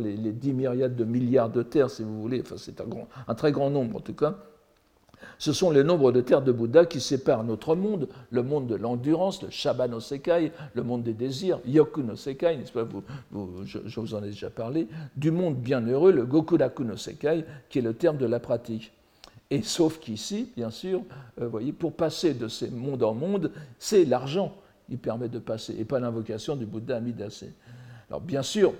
les, 0.00 0.16
les 0.16 0.32
10 0.32 0.52
myriades 0.52 0.96
de 0.96 1.04
milliards 1.04 1.50
de 1.50 1.62
terres, 1.62 1.90
si 1.90 2.02
vous 2.02 2.20
voulez, 2.20 2.42
enfin 2.42 2.56
c'est 2.58 2.80
un, 2.80 3.34
très 3.34 3.52
grand 3.52 3.70
nombre 3.70 3.96
en 3.96 4.00
tout 4.00 4.14
cas, 4.14 4.36
ce 5.38 5.52
sont 5.52 5.70
les 5.70 5.84
nombres 5.84 6.12
de 6.12 6.20
terres 6.20 6.42
de 6.42 6.52
Bouddha 6.52 6.86
qui 6.86 7.00
séparent 7.00 7.44
notre 7.44 7.74
monde, 7.74 8.08
le 8.30 8.42
monde 8.42 8.66
de 8.66 8.74
l'endurance, 8.74 9.42
le 9.42 9.50
Shabba 9.50 9.88
no 9.88 9.98
le 9.98 10.82
monde 10.82 11.02
des 11.02 11.14
désirs, 11.14 11.60
Yoku 11.66 12.02
no 12.02 12.16
Sekai, 12.16 12.58
pas, 12.72 12.84
vous, 12.84 13.64
je, 13.64 14.00
vous 14.00 14.14
en 14.14 14.22
ai 14.22 14.28
déjà 14.28 14.50
parlé, 14.50 14.88
du 15.16 15.30
monde 15.30 15.56
bienheureux, 15.56 16.12
le 16.12 16.24
Gokuraku 16.24 16.84
no 16.84 16.96
Sekai, 16.96 17.44
qui 17.68 17.78
est 17.78 17.82
le 17.82 17.94
terme 17.94 18.18
de 18.18 18.26
la 18.26 18.40
pratique. 18.40 18.92
Et 19.50 19.62
sauf 19.62 20.00
qu'ici, 20.00 20.50
bien 20.56 20.70
sûr, 20.70 21.02
euh, 21.40 21.46
voyez, 21.46 21.72
pour 21.72 21.92
passer 21.92 22.34
de 22.34 22.48
ces 22.48 22.68
mondes 22.68 23.04
en 23.04 23.14
monde, 23.14 23.52
c'est 23.78 24.04
l'argent 24.04 24.52
il 24.88 24.98
permet 24.98 25.28
de 25.28 25.38
passer, 25.38 25.74
et 25.78 25.84
pas 25.84 26.00
l'invocation 26.00 26.56
du 26.56 26.66
Bouddha 26.66 26.96
Amidase. 26.96 27.44
Alors 28.08 28.20
bien 28.20 28.42
sûr, 28.42 28.74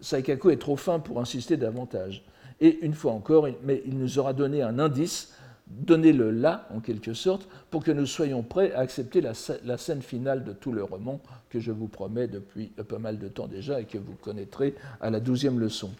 Saikaku 0.00 0.50
est 0.50 0.56
trop 0.56 0.76
fin 0.76 0.98
pour 0.98 1.20
insister 1.20 1.56
davantage. 1.56 2.24
Et 2.60 2.78
une 2.82 2.94
fois 2.94 3.12
encore, 3.12 3.48
mais 3.64 3.82
il 3.86 3.98
nous 3.98 4.18
aura 4.18 4.32
donné 4.32 4.62
un 4.62 4.78
indice, 4.78 5.32
donné 5.66 6.12
le 6.12 6.30
là 6.30 6.66
en 6.74 6.80
quelque 6.80 7.14
sorte, 7.14 7.48
pour 7.70 7.84
que 7.84 7.90
nous 7.90 8.06
soyons 8.06 8.42
prêts 8.42 8.72
à 8.72 8.80
accepter 8.80 9.20
la, 9.20 9.34
scène 9.34 10.02
finale 10.02 10.44
de 10.44 10.52
tout 10.52 10.72
le 10.72 10.82
roman 10.82 11.20
que 11.48 11.60
je 11.60 11.72
vous 11.72 11.88
promets 11.88 12.26
depuis 12.26 12.66
pas 12.66 12.98
mal 12.98 13.18
de 13.18 13.28
temps 13.28 13.46
déjà 13.46 13.80
et 13.80 13.84
que 13.84 13.98
vous 13.98 14.14
connaîtrez 14.20 14.74
à 15.00 15.10
la 15.10 15.20
douzième 15.20 15.58
leçon. 15.58 15.90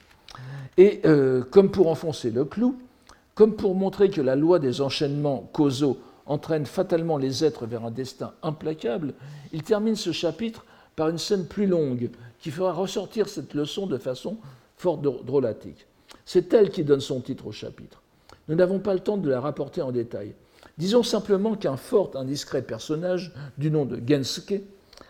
Et 0.76 1.00
euh, 1.04 1.42
comme 1.42 1.70
pour 1.70 1.88
enfoncer 1.88 2.30
le 2.30 2.44
clou, 2.44 2.78
comme 3.34 3.56
pour 3.56 3.74
montrer 3.74 4.10
que 4.10 4.20
la 4.20 4.36
loi 4.36 4.58
des 4.58 4.80
enchaînements 4.80 5.48
causaux 5.52 5.98
entraîne 6.26 6.66
fatalement 6.66 7.16
les 7.16 7.44
êtres 7.44 7.66
vers 7.66 7.84
un 7.84 7.90
destin 7.90 8.32
implacable, 8.42 9.14
il 9.52 9.62
termine 9.62 9.96
ce 9.96 10.12
chapitre 10.12 10.64
par 10.96 11.08
une 11.08 11.18
scène 11.18 11.46
plus 11.46 11.66
longue 11.66 12.10
qui 12.40 12.50
fera 12.50 12.72
ressortir 12.72 13.28
cette 13.28 13.54
leçon 13.54 13.86
de 13.86 13.98
façon 13.98 14.36
fort 14.76 14.98
drôlatique. 14.98 15.86
C'est 16.24 16.52
elle 16.54 16.70
qui 16.70 16.84
donne 16.84 17.00
son 17.00 17.20
titre 17.20 17.46
au 17.46 17.52
chapitre. 17.52 18.02
Nous 18.48 18.54
n'avons 18.54 18.78
pas 18.78 18.94
le 18.94 19.00
temps 19.00 19.16
de 19.16 19.28
la 19.28 19.40
rapporter 19.40 19.82
en 19.82 19.92
détail. 19.92 20.34
Disons 20.78 21.02
simplement 21.02 21.56
qu'un 21.56 21.76
fort, 21.76 22.12
indiscret 22.14 22.62
personnage 22.62 23.32
du 23.58 23.70
nom 23.70 23.84
de 23.84 24.00
Gensuke 24.06 24.62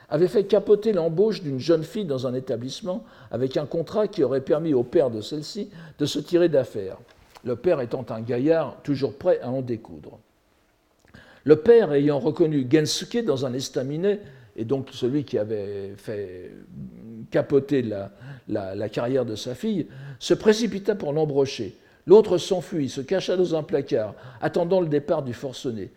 avait 0.08 0.28
fait 0.28 0.44
capoter 0.44 0.92
l'embauche 0.92 1.42
d'une 1.42 1.60
jeune 1.60 1.84
fille 1.84 2.04
dans 2.04 2.26
un 2.26 2.34
établissement 2.34 3.04
avec 3.30 3.56
un 3.56 3.66
contrat 3.66 4.08
qui 4.08 4.24
aurait 4.24 4.40
permis 4.40 4.74
au 4.74 4.82
père 4.82 5.10
de 5.10 5.20
celle-ci 5.20 5.70
de 5.98 6.06
se 6.06 6.18
tirer 6.18 6.48
d'affaire, 6.48 6.96
le 7.44 7.56
père 7.56 7.80
étant 7.80 8.04
un 8.10 8.20
gaillard 8.20 8.76
toujours 8.82 9.16
prêt 9.16 9.40
à 9.40 9.50
en 9.50 9.62
découdre. 9.62 10.18
Le 11.44 11.56
père, 11.56 11.92
ayant 11.92 12.18
reconnu 12.18 12.66
Gensuke 12.70 13.24
dans 13.24 13.46
un 13.46 13.54
estaminet, 13.54 14.20
et 14.56 14.64
donc 14.64 14.88
celui 14.92 15.24
qui 15.24 15.38
avait 15.38 15.94
fait 15.96 16.52
capoter 17.30 17.82
la, 17.82 18.88
carrière 18.88 19.24
de 19.24 19.36
sa 19.36 19.54
fille, 19.54 19.86
se 20.18 20.34
précipita 20.34 20.94
pour 20.94 21.12
l'embrocher. 21.12 21.76
L'autre 22.06 22.38
s'enfuit, 22.38 22.88
se 22.88 23.00
cacha 23.00 23.36
dans 23.36 23.54
un 23.54 23.62
placard, 23.62 24.14
attendant 24.40 24.80
le 24.80 24.88
départ 24.88 25.22
du 25.22 25.32
forcené. 25.32 25.90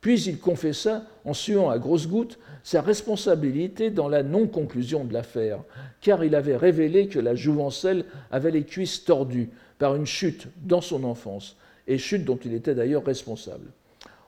Puis 0.00 0.22
il 0.22 0.38
confessa, 0.38 1.04
en 1.24 1.34
suant 1.34 1.70
à 1.70 1.78
grosses 1.78 2.08
gouttes, 2.08 2.38
sa 2.62 2.82
responsabilité 2.82 3.90
dans 3.90 4.08
la 4.08 4.22
non-conclusion 4.22 5.04
de 5.04 5.12
l'affaire, 5.12 5.62
car 6.00 6.24
il 6.24 6.34
avait 6.34 6.56
révélé 6.56 7.08
que 7.08 7.18
la 7.18 7.34
jouvencelle 7.34 8.04
avait 8.30 8.50
les 8.50 8.64
cuisses 8.64 9.04
tordues 9.04 9.50
par 9.78 9.96
une 9.96 10.06
chute 10.06 10.48
dans 10.62 10.80
son 10.80 11.04
enfance, 11.04 11.56
et 11.86 11.98
chute 11.98 12.24
dont 12.24 12.38
il 12.44 12.54
était 12.54 12.74
d'ailleurs 12.74 13.04
responsable 13.04 13.70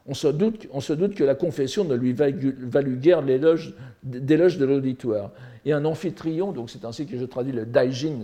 on 0.07 0.15
se, 0.15 0.27
doute, 0.29 1.15
que 1.15 1.25
la 1.25 1.35
confession 1.35 1.85
ne 1.85 1.95
lui 1.95 2.13
valut 2.13 2.97
guère 2.97 3.23
d'éloge 3.23 4.59
de 4.59 4.65
l'auditoire. 4.65 5.31
Et 5.65 5.73
un 5.73 5.85
amphitryon, 5.85 6.51
donc 6.51 6.71
c'est 6.71 6.85
ainsi 6.85 7.07
que 7.07 7.17
je 7.17 7.25
traduis 7.25 7.53
le 7.53 7.65
daijin, 7.65 8.19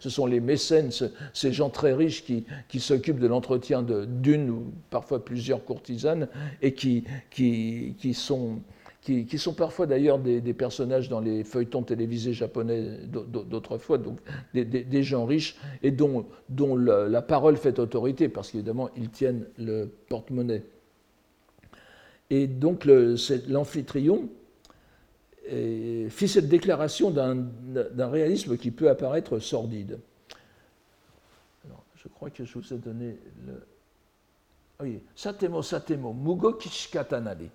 ce 0.00 0.10
sont 0.10 0.26
les 0.26 0.40
mécènes, 0.40 0.90
ces 1.32 1.52
gens 1.52 1.70
très 1.70 1.92
riches 1.92 2.24
qui, 2.24 2.80
s'occupent 2.80 3.20
de 3.20 3.28
l'entretien 3.28 3.84
d'une 3.84 4.50
ou 4.50 4.72
parfois 4.90 5.24
plusieurs 5.24 5.64
courtisanes 5.64 6.26
et 6.62 6.74
qui, 6.74 7.04
sont, 8.12 8.60
parfois 9.56 9.86
d'ailleurs 9.86 10.18
des, 10.18 10.54
personnages 10.54 11.08
dans 11.08 11.20
les 11.20 11.44
feuilletons 11.44 11.84
télévisés 11.84 12.32
japonais 12.32 12.82
d'autrefois, 13.06 13.98
donc 13.98 14.18
des, 14.52 15.02
gens 15.04 15.26
riches 15.26 15.56
et 15.84 15.92
dont 15.92 16.26
la 16.76 17.22
parole 17.22 17.56
fait 17.56 17.78
autorité, 17.78 18.28
parce 18.28 18.50
qu'évidemment 18.50 18.90
ils 18.96 19.10
tiennent 19.10 19.46
le 19.58 19.92
porte-monnaie. 20.08 20.64
Et 22.30 22.46
donc 22.46 22.86
l'amphitryon 23.48 24.28
fit 25.48 26.28
cette 26.28 26.48
déclaration 26.48 27.10
d'un 27.10 28.08
réalisme 28.08 28.56
qui 28.56 28.70
peut 28.70 28.88
apparaître 28.88 29.38
sordide. 29.40 29.98
je 31.96 32.08
crois 32.08 32.30
que 32.30 32.44
je 32.44 32.58
vous 32.58 32.72
ai 32.72 32.78
donné 32.78 33.18
le. 33.46 33.54
Ah 34.78 34.84
oui, 34.84 35.00
Satemo 35.14 35.60
Satemo, 35.60 36.14
Mugo 36.14 36.54
Kishikatanari. 36.54 37.50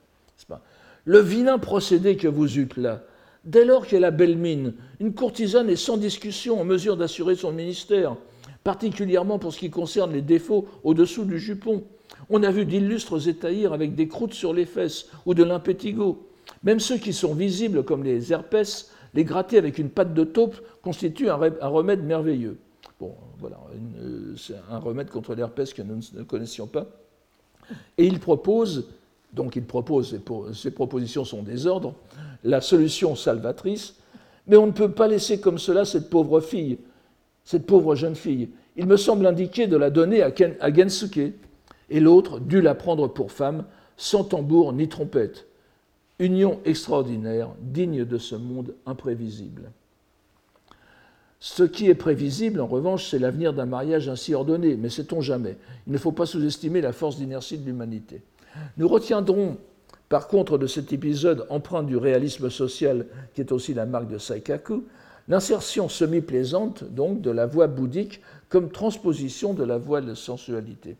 Le 1.05 1.19
vilain 1.19 1.57
procédé 1.57 2.17
que 2.17 2.27
vous 2.27 2.59
eûtes 2.59 2.77
là, 2.77 3.01
dès 3.45 3.65
lors 3.65 3.87
que 3.87 3.95
la 3.95 4.11
belle 4.11 4.37
mine, 4.37 4.73
une 4.99 5.13
courtisane 5.13 5.69
est 5.69 5.75
sans 5.75 5.97
discussion 5.97 6.59
en 6.59 6.65
mesure 6.65 6.97
d'assurer 6.97 7.35
son 7.35 7.51
ministère, 7.51 8.15
particulièrement 8.63 9.39
pour 9.39 9.53
ce 9.53 9.59
qui 9.59 9.69
concerne 9.69 10.13
les 10.13 10.21
défauts 10.21 10.67
au-dessous 10.83 11.25
du 11.25 11.39
jupon, 11.39 11.83
on 12.29 12.43
a 12.43 12.51
vu 12.51 12.65
d'illustres 12.65 13.27
étahirs 13.27 13.73
avec 13.73 13.95
des 13.95 14.07
croûtes 14.07 14.33
sur 14.33 14.53
les 14.53 14.65
fesses 14.65 15.07
ou 15.25 15.33
de 15.33 15.43
l'impétigo. 15.43 16.27
Même 16.63 16.79
ceux 16.79 16.97
qui 16.97 17.13
sont 17.13 17.33
visibles 17.33 17.83
comme 17.83 18.03
les 18.03 18.31
herpès, 18.31 18.91
les 19.13 19.23
gratter 19.23 19.57
avec 19.57 19.77
une 19.77 19.89
pâte 19.89 20.13
de 20.13 20.23
taupe 20.23 20.57
constitue 20.81 21.29
un, 21.29 21.35
remède 21.35 22.03
merveilleux. 22.03 22.57
Bon, 22.99 23.13
voilà, 23.39 23.57
euh, 23.99 24.35
c'est 24.37 24.55
un 24.69 24.79
remède 24.79 25.09
contre 25.09 25.35
l'herpès 25.35 25.73
que 25.73 25.81
nous 25.81 25.99
ne 26.13 26.23
connaissions 26.23 26.67
pas. 26.67 26.85
Et 27.97 28.05
il 28.05 28.19
propose, 28.19 28.89
donc 29.33 29.55
il 29.55 29.63
propose, 29.63 30.19
ses 30.53 30.71
propositions 30.71 31.25
sont 31.25 31.43
des 31.43 31.65
ordres, 31.67 31.95
la 32.43 32.61
solution 32.61 33.15
salvatrice, 33.15 33.95
mais 34.47 34.57
on 34.57 34.67
ne 34.67 34.71
peut 34.71 34.91
pas 34.91 35.07
laisser 35.07 35.39
comme 35.39 35.57
cela 35.57 35.85
cette 35.85 36.09
pauvre 36.09 36.39
fille, 36.39 36.77
cette 37.43 37.65
pauvre 37.65 37.95
jeune 37.95 38.15
fille. 38.15 38.49
Il 38.77 38.85
me 38.85 38.97
semble 38.97 39.25
indiqué 39.25 39.67
de 39.67 39.77
la 39.77 39.89
donner 39.89 40.21
à 40.21 40.73
Gensuke, 40.73 41.33
et 41.89 41.99
l'autre 41.99 42.39
dut 42.39 42.61
la 42.61 42.75
prendre 42.75 43.07
pour 43.07 43.31
femme, 43.31 43.65
sans 43.97 44.23
tambour 44.23 44.73
ni 44.73 44.89
trompette. 44.89 45.45
Union 46.19 46.59
extraordinaire, 46.65 47.49
digne 47.61 48.05
de 48.05 48.17
ce 48.17 48.35
monde 48.35 48.73
imprévisible. 48.85 49.71
Ce 51.39 51.63
qui 51.63 51.89
est 51.89 51.95
prévisible, 51.95 52.61
en 52.61 52.67
revanche, 52.67 53.09
c'est 53.09 53.19
l'avenir 53.19 53.53
d'un 53.53 53.65
mariage 53.65 54.09
ainsi 54.09 54.33
ordonné, 54.33 54.77
mais 54.77 54.89
sait-on 54.89 55.21
jamais 55.21 55.57
Il 55.85 55.93
ne 55.93 55.97
faut 55.97 56.11
pas 56.13 56.25
sous-estimer 56.25 56.81
la 56.81 56.93
force 56.93 57.17
d'inertie 57.17 57.57
de 57.57 57.65
l'humanité. 57.65 58.23
Nous 58.77 58.87
retiendrons, 58.87 59.57
par 60.09 60.27
contre, 60.27 60.57
de 60.57 60.67
cet 60.67 60.93
épisode 60.93 61.45
empreint 61.49 61.83
du 61.83 61.97
réalisme 61.97 62.49
social, 62.49 63.05
qui 63.33 63.41
est 63.41 63.51
aussi 63.51 63.73
la 63.73 63.85
marque 63.85 64.07
de 64.07 64.17
Saikaku, 64.17 64.85
l'insertion 65.27 65.89
semi-plaisante, 65.89 66.83
donc, 66.83 67.21
de 67.21 67.31
la 67.31 67.45
voix 67.45 67.67
bouddhique 67.67 68.21
comme 68.49 68.71
transposition 68.71 69.53
de 69.53 69.63
la 69.63 69.77
voix 69.77 70.01
de 70.01 70.13
sensualité. 70.13 70.95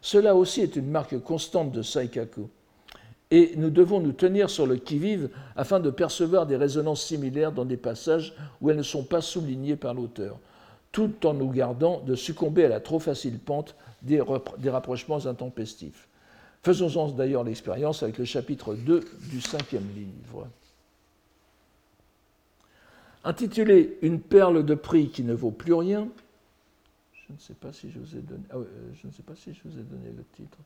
Cela 0.00 0.34
aussi 0.34 0.60
est 0.60 0.76
une 0.76 0.90
marque 0.90 1.18
constante 1.20 1.72
de 1.72 1.82
Saikaku. 1.82 2.48
Et 3.30 3.54
nous 3.56 3.70
devons 3.70 4.00
nous 4.00 4.12
tenir 4.12 4.50
sur 4.50 4.66
le 4.66 4.76
qui-vive 4.76 5.30
afin 5.56 5.80
de 5.80 5.90
percevoir 5.90 6.46
des 6.46 6.56
résonances 6.56 7.04
similaires 7.04 7.52
dans 7.52 7.64
des 7.64 7.76
passages 7.76 8.34
où 8.60 8.70
elles 8.70 8.76
ne 8.76 8.82
sont 8.82 9.02
pas 9.04 9.20
soulignées 9.20 9.76
par 9.76 9.94
l'auteur. 9.94 10.38
tout 10.92 11.26
en 11.26 11.34
nous 11.34 11.50
gardant 11.50 12.00
de 12.00 12.14
succomber 12.14 12.64
à 12.64 12.68
la 12.68 12.80
trop 12.80 12.98
facile 12.98 13.38
pente 13.38 13.74
des, 14.00 14.22
des 14.56 14.70
rapprochements 14.70 15.26
intempestifs. 15.26 16.08
Faisons-en 16.62 17.08
d'ailleurs 17.10 17.44
l'expérience 17.44 18.02
avec 18.02 18.16
le 18.16 18.24
chapitre 18.24 18.74
2 18.74 19.04
du 19.30 19.42
cinquième 19.42 19.86
livre. 19.94 20.46
Intitulé 23.24 23.98
Une 24.00 24.20
perle 24.20 24.64
de 24.64 24.74
prix 24.74 25.10
qui 25.10 25.22
ne 25.22 25.34
vaut 25.34 25.50
plus 25.50 25.74
rien, 25.74 26.08
je 27.28 27.32
ne 27.32 27.38
sais 27.38 27.54
pas 27.54 27.72
si 27.72 27.90
je 27.90 27.98
vous 27.98 28.16
ai 28.16 28.20
donné, 28.20 28.44
ah 28.50 28.56
euh, 28.56 28.64
je 28.94 29.06
ne 29.06 29.12
sais 29.12 29.22
pas 29.22 29.34
si 29.34 29.52
je 29.52 29.60
vous 29.64 29.78
ai 29.78 29.82
donné 29.82 30.10
le 30.16 30.24
titre. 30.32 30.58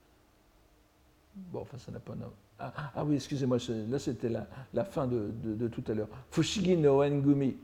Bon, 1.34 1.60
enfin, 1.60 1.78
ça 1.78 1.92
n'a 1.92 2.00
pas. 2.00 2.14
Ah, 2.58 2.72
ah, 2.94 3.04
oui, 3.04 3.14
excusez-moi, 3.14 3.58
là 3.88 3.98
c'était 3.98 4.28
la, 4.28 4.84
fin 4.84 5.06
de, 5.06 5.68
tout 5.68 5.84
à 5.88 5.94
l'heure. 5.94 6.08
Fushigi 6.30 6.76
no 6.76 7.02
Engumi 7.02 7.56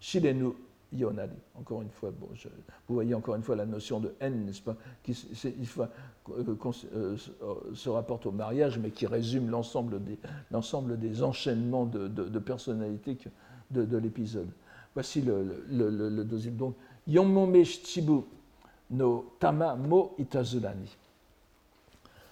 Shirenu 0.00 0.52
Yonari. 0.92 1.36
Encore 1.54 1.82
une 1.82 1.90
fois, 1.90 2.10
bon, 2.10 2.28
vous 2.88 2.94
voyez 2.94 3.14
encore 3.14 3.36
une 3.36 3.42
fois 3.42 3.56
la 3.56 3.64
notion 3.64 4.00
de 4.00 4.14
N, 4.20 4.44
n'est-ce 4.44 4.60
pas, 4.60 4.76
qui 5.02 5.14
faut, 5.64 5.82
euh, 6.30 6.56
euh, 6.94 7.16
se 7.74 7.88
rapporte 7.88 8.26
au 8.26 8.32
mariage, 8.32 8.78
mais 8.78 8.90
qui 8.90 9.06
résume 9.06 9.48
l'ensemble 9.48 10.00
des, 10.02 11.22
enchaînements 11.22 11.86
de, 11.86 12.08
de 12.08 12.38
personnalités 12.38 13.16
de, 13.70 13.96
l'épisode. 13.96 14.48
Voici 14.94 15.22
le, 15.22 15.64
le, 15.70 16.24
deuxième. 16.24 16.56
Donc, 16.56 16.74
Yomome 17.06 17.64
Shichibu 17.64 18.24
no 18.92 19.32
Tama 19.38 19.74
Mo 19.74 20.14
Itazurani. 20.18 20.96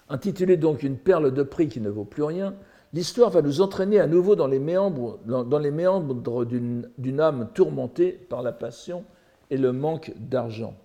Intitulé 0.09 0.57
donc 0.57 0.83
Une 0.83 0.97
perle 0.97 1.33
de 1.33 1.43
prix 1.43 1.67
qui 1.67 1.81
ne 1.81 1.89
vaut 1.89 2.03
plus 2.03 2.23
rien, 2.23 2.53
l'histoire 2.93 3.29
va 3.29 3.41
nous 3.41 3.61
entraîner 3.61 3.99
à 3.99 4.07
nouveau 4.07 4.35
dans 4.35 4.47
les 4.47 4.59
méandres, 4.59 5.19
d'une 5.27 7.19
âme 7.19 7.49
tourmentée 7.53 8.11
par 8.11 8.41
la 8.41 8.51
passion 8.51 9.03
et 9.49 9.57
le 9.57 9.71
manque 9.71 10.13
d'argent. 10.17 10.75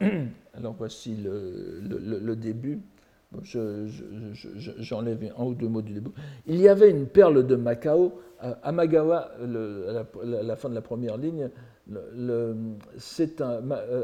Alors 0.54 0.74
voici 0.78 1.16
le, 1.16 2.34
début. 2.34 2.80
J'enlève 3.42 5.18
je, 5.20 5.40
un 5.40 5.44
ou 5.44 5.54
deux 5.54 5.68
mots 5.68 5.82
du 5.82 5.92
début. 5.92 6.10
Il 6.46 6.60
y 6.60 6.68
avait 6.68 6.90
une 6.90 7.06
perle 7.06 7.46
de 7.46 7.56
Macao, 7.56 8.20
Amagawa, 8.62 9.32
à 9.40 10.24
la, 10.24 10.56
fin 10.56 10.68
de 10.68 10.74
la 10.74 10.80
première 10.80 11.16
ligne, 11.16 11.50
euh, 11.90 12.54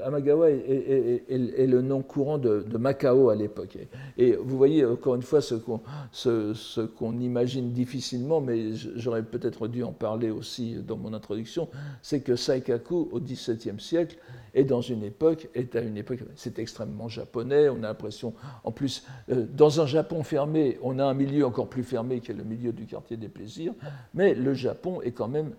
Amagawa 0.04 0.50
est, 0.50 1.66
le 1.66 1.82
nom 1.82 2.02
courant 2.02 2.38
de, 2.38 2.64
Macao 2.78 3.28
à 3.30 3.34
l'époque. 3.34 3.78
Et 4.16 4.36
vous 4.36 4.56
voyez 4.56 4.84
encore 4.84 5.14
une 5.14 5.22
fois 5.22 5.40
ce 5.40 6.80
qu'on 6.86 7.18
imagine 7.18 7.72
difficilement, 7.72 8.40
mais 8.40 8.72
j'aurais 8.96 9.22
peut-être 9.22 9.68
dû 9.68 9.82
en 9.82 9.92
parler 9.92 10.30
aussi 10.30 10.76
dans 10.86 10.96
mon 10.96 11.12
introduction, 11.14 11.68
c'est 12.02 12.20
que 12.20 12.36
Saikaku 12.36 13.08
au 13.12 13.20
XVIIe 13.20 13.80
siècle 13.80 14.16
est 14.54 14.64
dans 14.64 14.80
une 14.80 15.02
époque, 15.02 15.48
est 15.54 15.74
à 15.76 15.80
une 15.80 15.96
époque, 15.96 16.20
c'est 16.36 16.58
extrêmement 16.58 17.08
japonais. 17.08 17.68
On 17.68 17.78
a 17.78 17.88
l'impression, 17.88 18.34
en 18.62 18.70
plus, 18.70 19.04
euh, 19.30 19.46
dans 19.52 19.80
un 19.80 19.86
Japon 19.86 20.22
fermé, 20.22 20.78
on 20.82 20.98
a 20.98 21.04
un 21.04 21.14
milieu 21.14 21.44
encore 21.44 21.68
plus 21.68 21.82
fermé 21.82 22.20
qui 22.20 22.30
est 22.30 22.34
le 22.34 22.44
milieu 22.44 22.72
du 22.72 22.86
quartier 22.86 23.16
des 23.16 23.28
plaisirs, 23.28 23.74
mais 24.14 24.34
le 24.34 24.54
Japon 24.54 25.00
est 25.02 25.12
quand 25.12 25.28
même 25.28 25.52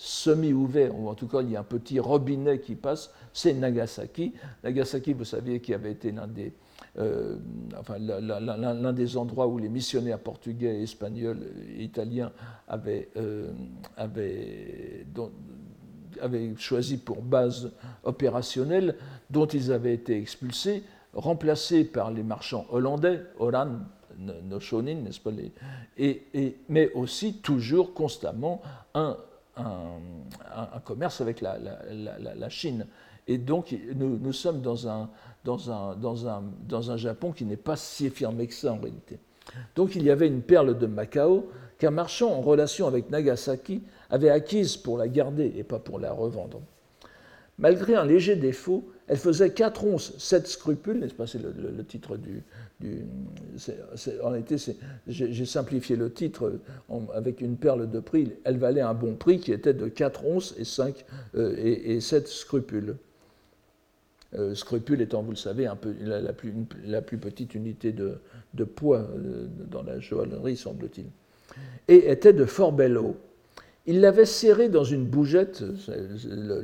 semi-ouvert, 0.00 0.96
ou 0.96 1.08
en 1.08 1.14
tout 1.14 1.26
cas 1.26 1.42
il 1.42 1.50
y 1.50 1.56
a 1.56 1.60
un 1.60 1.64
petit 1.64 1.98
robinet 1.98 2.60
qui 2.60 2.76
passe, 2.76 3.10
c'est 3.32 3.52
Nagasaki. 3.52 4.32
Nagasaki, 4.62 5.12
vous 5.12 5.24
saviez, 5.24 5.60
qui 5.60 5.74
avait 5.74 5.90
été 5.90 6.12
l'un 6.12 6.28
des, 6.28 6.52
euh, 6.98 7.36
l'un 7.98 8.92
des 8.92 9.16
endroits 9.16 9.48
où 9.48 9.58
les 9.58 9.68
missionnaires 9.68 10.20
portugais, 10.20 10.82
espagnols 10.82 11.40
italiens 11.76 12.30
avaient, 12.68 13.08
euh, 13.16 13.50
avaient, 13.96 15.04
choisi 16.56 16.98
pour 16.98 17.20
base 17.20 17.72
opérationnelle, 18.04 18.94
dont 19.30 19.46
ils 19.46 19.72
avaient 19.72 19.94
été 19.94 20.16
expulsés, 20.16 20.84
remplacés 21.12 21.82
par 21.82 22.12
les 22.12 22.22
marchands 22.22 22.66
hollandais, 22.70 23.24
Oran, 23.40 23.80
nos 24.16 24.60
shonin, 24.60 24.94
n'est-ce 24.94 25.20
pas, 25.20 25.32
et, 25.96 26.56
mais 26.68 26.92
aussi 26.92 27.38
toujours 27.38 27.94
constamment 27.94 28.62
un 28.94 29.16
un, 29.58 30.80
commerce 30.84 31.20
avec 31.20 31.40
la, 31.40 32.48
Chine. 32.48 32.86
Et 33.26 33.38
donc, 33.38 33.74
nous, 33.94 34.32
sommes 34.32 34.62
dans 34.62 34.88
un, 34.88 35.10
dans, 35.44 35.70
un, 35.70 35.94
dans, 35.96 36.42
dans 36.66 36.90
un 36.90 36.96
Japon 36.96 37.32
qui 37.32 37.44
n'est 37.44 37.56
pas 37.56 37.76
si 37.76 38.06
affirmé 38.06 38.46
que 38.46 38.54
ça 38.54 38.72
en 38.72 38.78
réalité. 38.78 39.18
Donc, 39.76 39.94
il 39.96 40.02
y 40.02 40.10
avait 40.10 40.28
une 40.28 40.42
perle 40.42 40.78
de 40.78 40.86
Macao 40.86 41.50
qu'un 41.78 41.90
marchand 41.90 42.32
en 42.32 42.40
relation 42.40 42.86
avec 42.86 43.10
Nagasaki 43.10 43.82
avait 44.10 44.30
acquise 44.30 44.76
pour 44.76 44.98
la 44.98 45.08
garder 45.08 45.52
et 45.56 45.64
pas 45.64 45.78
pour 45.78 45.98
la 45.98 46.12
revendre. 46.12 46.60
Malgré 47.58 47.96
un 47.96 48.04
léger 48.04 48.36
défaut, 48.36 48.88
elle 49.08 49.16
faisait 49.16 49.50
4 49.50 49.84
onces 49.84 50.16
7 50.18 50.46
scrupules, 50.46 51.00
n'est-ce 51.00 51.14
pas 51.14 51.26
C'est 51.26 51.42
le, 51.42 51.84
titre 51.84 52.16
du. 52.16 52.44
En 54.22 54.30
réalité, 54.30 54.56
j'ai 55.08 55.44
simplifié 55.44 55.96
le 55.96 56.12
titre 56.12 56.60
avec 57.12 57.40
une 57.40 57.56
perle 57.56 57.90
de 57.90 57.98
prix. 57.98 58.32
Elle 58.44 58.58
valait 58.58 58.80
un 58.80 58.94
bon 58.94 59.14
prix 59.14 59.40
qui 59.40 59.52
était 59.52 59.74
de 59.74 59.88
4 59.88 60.24
onces 60.24 60.54
et, 60.58 60.64
5, 60.64 61.04
euh, 61.34 61.54
et, 61.56 62.00
7 62.00 62.28
scrupules. 62.28 62.96
Euh, 64.34 64.54
étant, 65.00 65.22
vous 65.22 65.30
le 65.30 65.36
savez, 65.36 65.68
la, 66.02 66.32
plus, 67.02 67.18
petite 67.18 67.54
unité 67.54 67.92
de, 67.92 68.18
de 68.54 68.64
poids 68.64 68.98
euh, 68.98 69.48
dans 69.70 69.82
la 69.82 69.98
joaillerie, 69.98 70.56
semble-t-il. 70.56 71.06
Et 71.88 72.10
était 72.10 72.34
de 72.34 72.44
fort 72.44 72.72
belle 72.72 72.98
eau. 72.98 73.16
Il 73.86 74.02
l'avait 74.02 74.26
serré 74.26 74.68
dans 74.68 74.84
une 74.84 75.06
bougette, 75.06 75.64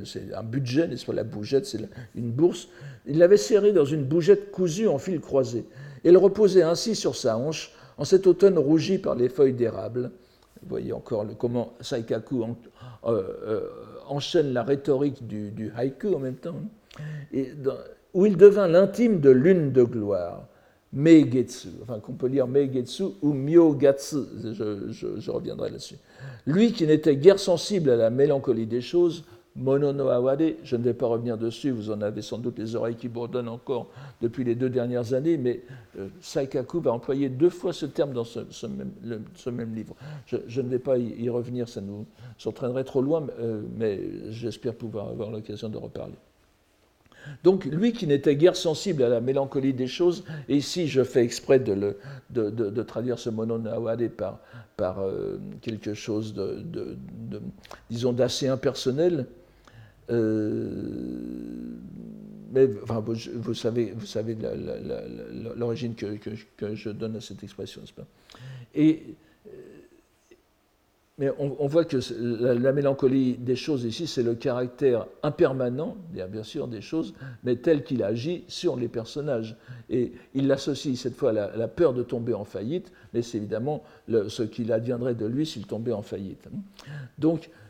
c'est 0.04 0.34
un 0.34 0.42
budget, 0.42 0.86
n'est-ce 0.88 1.06
pas? 1.06 1.14
La 1.14 1.24
bougette, 1.24 1.64
c'est 1.64 1.80
une 2.14 2.30
bourse. 2.30 2.68
Il 3.06 3.16
l'avait 3.16 3.38
serré 3.38 3.72
dans 3.72 3.86
une 3.86 4.04
bougette 4.04 4.50
cousue 4.50 4.86
en 4.86 4.98
fil 4.98 5.20
croisé. 5.20 5.64
Elle 6.04 6.18
reposait 6.18 6.62
ainsi 6.62 6.94
sur 6.94 7.16
sa 7.16 7.36
hanche, 7.36 7.72
en 7.96 8.04
cet 8.04 8.26
automne 8.26 8.58
rougi 8.58 8.98
par 8.98 9.14
les 9.14 9.28
feuilles 9.28 9.54
d'érable. 9.54 10.10
Vous 10.62 10.68
voyez 10.68 10.92
encore 10.92 11.24
comment 11.38 11.74
Saikaku 11.80 12.42
euh, 12.42 12.48
euh, 13.04 13.60
enchaîne 14.08 14.52
la 14.52 14.62
rhétorique 14.62 15.26
du, 15.26 15.72
haïku 15.76 16.14
en 16.14 16.18
même 16.18 16.36
temps, 16.36 16.56
hein. 16.98 17.74
où 18.12 18.26
il 18.26 18.36
devint 18.36 18.68
l'intime 18.68 19.20
de 19.20 19.30
l'une 19.30 19.72
de 19.72 19.82
gloire. 19.82 20.46
Meigetsu, 20.94 21.68
enfin 21.82 21.98
qu'on 21.98 22.12
peut 22.12 22.28
lire 22.28 22.46
Meigetsu 22.46 23.02
ou 23.20 23.32
Myogatsu, 23.32 24.18
je, 24.52 25.30
reviendrai 25.30 25.70
là-dessus. 25.70 25.96
Lui 26.46 26.72
qui 26.72 26.86
n'était 26.86 27.16
guère 27.16 27.40
sensible 27.40 27.90
à 27.90 27.96
la 27.96 28.10
mélancolie 28.10 28.66
des 28.66 28.80
choses, 28.80 29.24
Monono 29.56 30.08
Awade, 30.08 30.56
je 30.64 30.74
ne 30.74 30.82
vais 30.82 30.94
pas 30.94 31.06
revenir 31.06 31.38
dessus, 31.38 31.70
vous 31.70 31.90
en 31.90 32.00
avez 32.02 32.22
sans 32.22 32.38
doute 32.38 32.58
les 32.58 32.74
oreilles 32.74 32.96
qui 32.96 33.08
bourdonnent 33.08 33.48
encore 33.48 33.88
depuis 34.20 34.42
les 34.42 34.56
deux 34.56 34.68
dernières 34.68 35.14
années, 35.14 35.36
mais 35.36 35.62
euh, 35.96 36.08
Saikaku 36.20 36.80
va 36.80 36.92
employer 36.92 37.28
deux 37.28 37.50
fois 37.50 37.72
ce 37.72 37.86
terme 37.86 38.12
dans 38.12 38.24
ce, 38.24 38.66
même, 38.66 39.74
livre. 39.74 39.94
Je, 40.26 40.60
ne 40.60 40.68
vais 40.68 40.80
pas 40.80 40.98
y, 40.98 41.28
revenir, 41.28 41.68
ça 41.68 41.80
nous 41.80 42.04
entraînerait 42.44 42.82
trop 42.82 43.00
loin, 43.00 43.28
euh, 43.38 43.62
mais 43.78 44.00
j'espère 44.30 44.74
pouvoir 44.74 45.08
avoir 45.08 45.30
l'occasion 45.30 45.68
de 45.68 45.78
reparler. 45.78 46.16
Donc 47.44 47.64
lui 47.64 47.92
qui 47.92 48.08
n'était 48.08 48.36
guère 48.36 48.56
sensible 48.56 49.04
à 49.04 49.08
la 49.08 49.20
mélancolie 49.20 49.72
des 49.72 49.86
choses, 49.86 50.24
et 50.48 50.56
ici 50.56 50.88
je 50.88 51.04
fais 51.04 51.22
exprès 51.22 51.60
de, 51.60 52.82
traduire 52.82 53.20
ce 53.20 53.30
mononawade 53.30 54.08
par, 54.08 54.40
par 54.76 54.98
euh, 54.98 55.38
quelque 55.62 55.94
chose 55.94 56.34
de, 56.34 56.96
disons, 57.88 58.12
d'assez 58.12 58.48
impersonnel, 58.48 59.26
mais 62.52 62.68
enfin, 62.82 63.00
vous, 63.00 63.54
savez, 63.54 63.92
vous 63.96 64.06
savez 64.06 64.36
l'origine 65.56 65.94
que, 65.94 66.16
je 66.74 66.90
donne 66.90 67.16
à 67.16 67.20
cette 67.20 67.42
expression, 67.42 67.80
n'est-ce 67.80 67.92
pas? 67.92 68.06
Et 68.74 69.14
mais 71.16 71.30
on, 71.38 71.68
voit 71.68 71.84
que 71.84 71.98
la, 72.20 72.72
mélancolie 72.72 73.34
des 73.34 73.54
choses 73.54 73.84
ici, 73.84 74.08
c'est 74.08 74.24
le 74.24 74.34
caractère 74.34 75.06
impermanent, 75.22 75.96
bien, 76.10 76.42
sûr, 76.42 76.66
des 76.66 76.80
choses, 76.80 77.14
mais 77.44 77.54
tel 77.54 77.84
qu'il 77.84 78.02
agit 78.02 78.42
sur 78.48 78.74
les 78.74 78.88
personnages. 78.88 79.56
Et 79.88 80.10
il 80.34 80.48
l'associe 80.48 80.98
cette 80.98 81.14
fois 81.14 81.30
à 81.30 81.56
la, 81.56 81.68
peur 81.68 81.94
de 81.94 82.02
tomber 82.02 82.34
en 82.34 82.44
faillite, 82.44 82.90
mais 83.12 83.22
c'est 83.22 83.38
évidemment 83.38 83.84
ce 84.08 84.42
qu'il 84.42 84.72
adviendrait 84.72 85.14
de 85.14 85.26
lui 85.26 85.46
s'il 85.46 85.68
tombait 85.68 85.92
en 85.92 86.02
faillite. 86.02 86.48
Donc, 87.16 87.48
euh, 87.48 87.63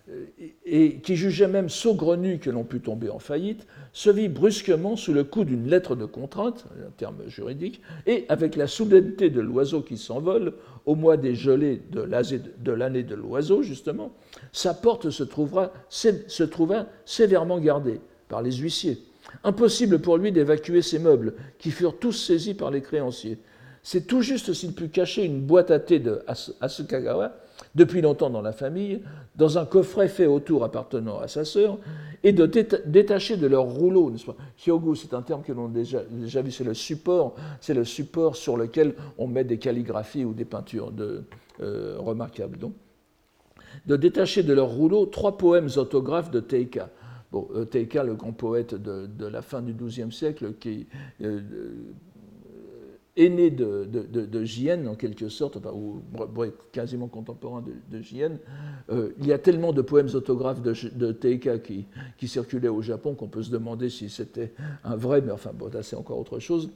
et 0.66 0.96
qui 0.96 1.16
jugeait 1.16 1.48
même 1.48 1.70
saugrenu 1.70 2.38
que 2.38 2.50
l'on 2.50 2.64
pût 2.64 2.80
tomber 2.80 3.08
en 3.08 3.18
faillite, 3.18 3.66
se 3.92 4.10
vit 4.10 4.28
brusquement 4.28 4.96
sous 4.96 5.14
le 5.14 5.24
coup 5.24 5.44
d'une 5.44 5.68
lettre 5.68 5.96
de 5.96 6.04
contrainte, 6.04 6.66
un 6.86 6.90
terme 6.90 7.26
juridique, 7.26 7.80
et 8.06 8.26
avec 8.28 8.56
la 8.56 8.66
soudaineté 8.66 9.30
de 9.30 9.40
l'oiseau 9.40 9.80
qui 9.80 9.96
s'envole, 9.96 10.52
au 10.84 10.94
mois 10.94 11.16
des 11.16 11.34
gelées 11.34 11.80
de 11.90 12.72
l'année 12.72 13.02
de 13.02 13.14
l'oiseau, 13.14 13.62
justement, 13.62 14.12
sa 14.52 14.74
porte 14.74 15.08
se, 15.08 15.22
trouva 15.22 15.72
sévèrement 17.06 17.58
gardée 17.58 18.00
par 18.28 18.42
les 18.42 18.52
huissiers. 18.52 18.98
Impossible 19.42 20.00
pour 20.00 20.18
lui 20.18 20.32
d'évacuer 20.32 20.82
ses 20.82 20.98
meubles, 20.98 21.34
qui 21.58 21.70
furent 21.70 21.98
tous 21.98 22.12
saisis 22.12 22.54
par 22.54 22.70
les 22.70 22.82
créanciers. 22.82 23.38
C'est 23.82 24.06
tout 24.06 24.20
juste 24.20 24.52
s'il 24.52 24.74
put 24.74 24.88
cacher 24.88 25.24
une 25.24 25.40
boîte 25.40 25.70
à 25.70 25.78
thé 25.78 25.98
de 25.98 26.20
Asukagawa 26.60 27.36
depuis 27.74 28.00
longtemps 28.00 28.30
dans 28.30 28.42
la 28.42 28.52
famille, 28.52 29.02
dans 29.36 29.58
un 29.58 29.66
coffret 29.66 30.08
fait 30.08 30.26
autour 30.26 30.64
appartenant 30.64 31.18
à 31.18 31.28
sa 31.28 31.44
sœur, 31.44 31.78
et 32.22 32.32
de 32.32 32.46
détacher 32.86 33.36
de 33.36 33.46
leur 33.46 33.64
rouleau, 33.64 34.10
n'est-ce 34.10 34.24
pas? 34.24 34.36
Hyogu, 34.64 34.96
c'est 34.96 35.12
un 35.12 35.22
terme 35.22 35.42
que 35.42 35.52
l'on 35.52 35.66
a 35.66 35.70
déjà, 35.70 36.02
déjà 36.10 36.40
vu, 36.40 36.50
c'est 36.50 36.64
le 36.64 36.72
support, 36.72 37.34
c'est 37.60 37.74
le 37.74 37.84
support 37.84 38.36
sur 38.36 38.56
lequel 38.56 38.94
on 39.18 39.26
met 39.26 39.44
des 39.44 39.58
calligraphies 39.58 40.24
ou 40.24 40.32
des 40.32 40.46
peintures 40.46 40.90
de, 40.90 41.24
euh, 41.60 41.96
remarquables. 41.98 42.58
Donc, 42.58 42.72
de 43.86 43.96
détacher 43.96 44.42
de 44.42 44.54
leur 44.54 44.68
rouleau 44.68 45.04
trois 45.06 45.36
poèmes 45.36 45.68
autographes 45.76 46.30
de 46.30 46.40
Teika. 46.40 46.88
Bon, 47.30 47.48
euh, 47.54 47.64
Teika, 47.64 48.04
le 48.04 48.14
grand 48.14 48.32
poète 48.32 48.74
de, 48.74 49.26
la 49.26 49.42
fin 49.42 49.60
du 49.60 49.74
XIIe 49.74 50.12
siècle, 50.12 50.54
qui 50.54 50.86
euh, 51.22 51.40
aîné 53.16 53.50
de, 53.50 53.84
de, 53.84 54.26
de, 54.26 54.88
en 54.88 54.94
quelque 54.94 55.28
sorte, 55.28 55.56
ou 55.72 56.02
quasiment 56.72 57.06
contemporain 57.06 57.62
de, 57.62 57.72
de 57.96 58.02
euh, 58.90 59.10
il 59.20 59.26
y 59.26 59.32
a 59.32 59.38
tellement 59.38 59.72
de 59.72 59.82
poèmes 59.82 60.08
autographes 60.14 60.60
de, 60.62 61.12
Teika 61.12 61.58
qui, 61.58 61.86
qui, 62.18 62.26
circulaient 62.26 62.68
au 62.68 62.82
Japon 62.82 63.14
qu'on 63.14 63.28
peut 63.28 63.42
se 63.42 63.50
demander 63.50 63.88
si 63.88 64.10
c'était 64.10 64.52
un 64.82 64.96
vrai, 64.96 65.20
mais 65.20 65.32
enfin, 65.32 65.50
bon, 65.54 65.70
c'est 65.82 65.96
encore 65.96 66.18
autre 66.18 66.38
chose. 66.40 66.70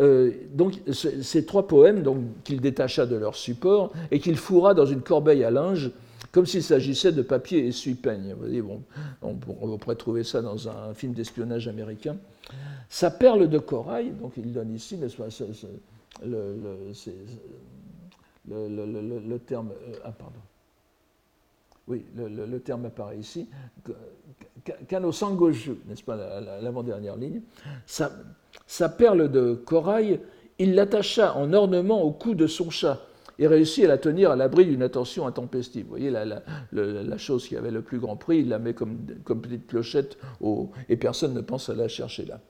Euh, 0.00 0.32
donc, 0.54 0.80
ces 0.92 1.44
trois 1.44 1.66
poèmes 1.66 2.02
qu'il 2.44 2.60
détacha 2.60 3.06
de 3.06 3.16
leur 3.16 3.36
support 3.36 3.92
et 4.10 4.18
qu'il 4.18 4.36
fourra 4.36 4.72
dans 4.74 4.86
une 4.86 5.02
corbeille 5.02 5.44
à 5.44 5.50
linge, 5.50 5.90
comme 6.36 6.44
s'il 6.44 6.62
s'agissait 6.62 7.12
de 7.12 7.22
papier 7.22 7.66
essuie-peigne. 7.66 8.36
On, 9.22 9.36
pourrait 9.78 9.96
trouver 9.96 10.22
ça 10.22 10.42
dans 10.42 10.68
un 10.68 10.92
film 10.92 11.14
d'espionnage 11.14 11.66
américain. 11.66 12.18
Sa 12.90 13.10
perle 13.10 13.48
de 13.48 13.58
corail, 13.58 14.10
donc 14.10 14.34
il 14.36 14.52
donne 14.52 14.74
ici 14.74 14.98
le, 14.98 15.08
le, 18.50 19.38
terme. 19.38 19.70
Ah, 20.04 20.12
pardon. 20.12 20.36
Oui, 21.88 22.04
le, 22.14 22.58
terme 22.58 22.84
apparaît 22.84 23.16
ici. 23.16 23.48
Kano 24.88 25.12
Sangoju, 25.12 25.78
n'est-ce 25.86 26.02
pas, 26.02 26.16
l'avant-dernière 26.60 27.16
ligne. 27.16 27.40
Sa, 27.86 28.10
perle 28.90 29.30
de 29.30 29.54
corail, 29.54 30.20
il 30.58 30.74
l'attacha 30.74 31.34
en 31.34 31.54
ornement 31.54 32.02
au 32.02 32.10
cou 32.10 32.34
de 32.34 32.46
son 32.46 32.68
chat 32.68 33.00
et 33.38 33.46
réussit 33.46 33.84
à 33.84 33.88
la 33.88 33.98
tenir 33.98 34.30
à 34.30 34.36
l'abri 34.36 34.64
d'une 34.64 34.82
attention 34.82 35.26
intempestive. 35.26 35.84
Vous 35.84 35.90
voyez, 35.90 36.10
la, 36.10 37.18
chose 37.18 37.46
qui 37.46 37.56
avait 37.56 37.70
le 37.70 37.82
plus 37.82 37.98
grand 37.98 38.16
prix, 38.16 38.38
il 38.38 38.48
la 38.48 38.58
met 38.58 38.74
comme, 38.74 38.98
petite 39.42 39.66
clochette 39.66 40.16
et 40.88 40.96
personne 40.96 41.34
ne 41.34 41.40
pense 41.40 41.68
à 41.68 41.74
la 41.74 41.88
chercher 41.88 42.24
là. 42.24 42.40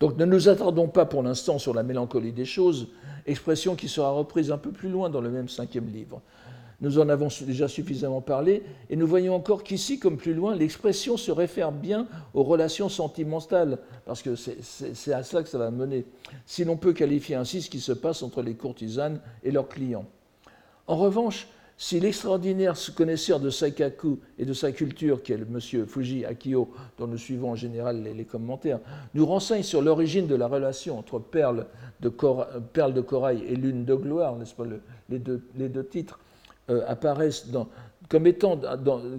Donc 0.00 0.16
ne 0.16 0.24
nous 0.24 0.48
attardons 0.48 0.88
pas 0.88 1.06
pour 1.06 1.22
l'instant 1.22 1.58
sur 1.58 1.74
la 1.74 1.82
mélancolie 1.82 2.32
des 2.32 2.44
choses, 2.44 2.88
expression 3.26 3.74
qui 3.74 3.88
sera 3.88 4.10
reprise 4.10 4.50
un 4.50 4.58
peu 4.58 4.70
plus 4.70 4.88
loin 4.88 5.10
dans 5.10 5.20
le 5.20 5.30
même 5.30 5.48
cinquième 5.48 5.88
livre. 5.88 6.22
Nous 6.80 7.00
en 7.00 7.08
avons 7.08 7.28
déjà 7.40 7.66
suffisamment 7.66 8.20
parlé, 8.20 8.62
et 8.88 8.94
nous 8.94 9.06
voyons 9.06 9.34
encore 9.34 9.64
qu'ici, 9.64 9.98
comme 9.98 10.16
plus 10.16 10.34
loin, 10.34 10.54
l'expression 10.54 11.16
se 11.16 11.32
réfère 11.32 11.72
bien 11.72 12.06
aux 12.34 12.44
relations 12.44 12.88
sentimentales, 12.88 13.78
parce 14.06 14.22
que 14.22 14.36
c'est 14.36 15.12
à 15.12 15.24
cela 15.24 15.42
que 15.42 15.48
ça 15.48 15.58
va 15.58 15.72
mener, 15.72 16.04
si 16.46 16.64
l'on 16.64 16.76
peut 16.76 16.92
qualifier 16.92 17.34
ainsi 17.34 17.62
ce 17.62 17.70
qui 17.70 17.80
se 17.80 17.92
passe 17.92 18.22
entre 18.22 18.42
les 18.42 18.54
courtisanes 18.54 19.20
et 19.42 19.50
leurs 19.50 19.68
clients. 19.68 20.06
En 20.86 20.96
revanche, 20.96 21.48
si 21.80 22.00
l'extraordinaire 22.00 22.74
connaisseur 22.96 23.38
de 23.38 23.50
Saikaku 23.50 24.18
et 24.36 24.44
de 24.44 24.52
sa 24.52 24.72
culture, 24.72 25.22
qui 25.22 25.32
est 25.32 25.36
le 25.36 25.46
monsieur 25.46 25.86
Fuji 25.86 26.24
Akio, 26.24 26.68
dont 26.98 27.06
nous 27.06 27.16
suivons 27.16 27.52
en 27.52 27.54
général 27.54 28.02
les, 28.02 28.24
commentaires, 28.24 28.80
nous 29.14 29.24
renseigne 29.24 29.62
sur 29.62 29.80
l'origine 29.80 30.26
de 30.26 30.34
la 30.34 30.48
relation 30.48 30.98
entre 30.98 31.20
perles 31.20 31.66
de, 32.00 32.08
corail 32.08 33.44
et 33.46 33.54
lune 33.54 33.84
de 33.84 33.94
gloire, 33.94 34.34
n'est-ce 34.36 34.56
pas, 34.56 34.64
les, 35.08 35.18
deux, 35.20 35.84
titres 35.88 36.18
euh, 36.70 36.82
apparaissent 36.86 37.48
comme, 38.08 38.26
étant, 38.26 38.60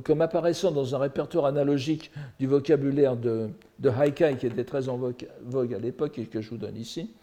comme 0.03 0.21
apparaissant 0.21 0.71
dans 0.71 0.95
un 0.95 0.97
répertoire 0.97 1.45
analogique 1.45 2.11
du 2.39 2.47
vocabulaire 2.47 3.15
de, 3.15 3.49
de 3.79 3.89
Haikai, 3.89 4.37
qui 4.37 4.47
était 4.47 4.63
très 4.63 4.89
en 4.89 4.97
vogue 4.97 5.73
à 5.73 5.79
l'époque 5.79 6.17
et 6.19 6.25
que 6.25 6.41
je 6.41 6.49
vous 6.49 6.57
donne 6.57 6.77
ici, 6.77 7.13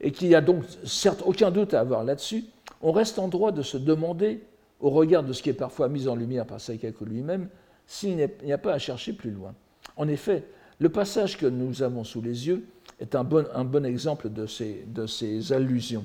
et 0.00 0.10
qui 0.12 0.34
a 0.34 0.40
donc 0.40 0.64
certes 0.84 1.22
aucun 1.24 1.50
doute 1.50 1.74
à 1.74 1.80
avoir 1.80 2.04
là-dessus, 2.04 2.44
on 2.82 2.92
reste 2.92 3.18
en 3.18 3.28
droit 3.28 3.52
de 3.52 3.62
se 3.62 3.76
demander, 3.76 4.42
au 4.80 4.90
regard 4.90 5.22
de 5.22 5.32
ce 5.32 5.42
qui 5.42 5.50
est 5.50 5.54
parfois 5.54 5.88
mis 5.88 6.08
en 6.08 6.14
lumière 6.14 6.46
par 6.46 6.60
Saikaku 6.60 7.04
lui-même, 7.04 7.48
s'il 7.86 8.16
n'y 8.16 8.52
a 8.52 8.58
pas 8.58 8.72
à 8.72 8.78
chercher 8.78 9.12
plus 9.12 9.30
loin. 9.30 9.54
En 9.96 10.08
effet, 10.08 10.44
le 10.78 10.88
passage 10.90 11.38
que 11.38 11.46
nous 11.46 11.82
avons 11.82 12.04
sous 12.04 12.20
les 12.20 12.48
yeux 12.48 12.66
est 13.00 13.14
un 13.14 13.24
bon, 13.24 13.46
un 13.54 13.64
bon 13.64 13.84
exemple 13.86 14.28
de 14.28 14.46
ces, 14.46 14.84
de 14.88 15.06
ces 15.06 15.52
allusions. 15.52 16.04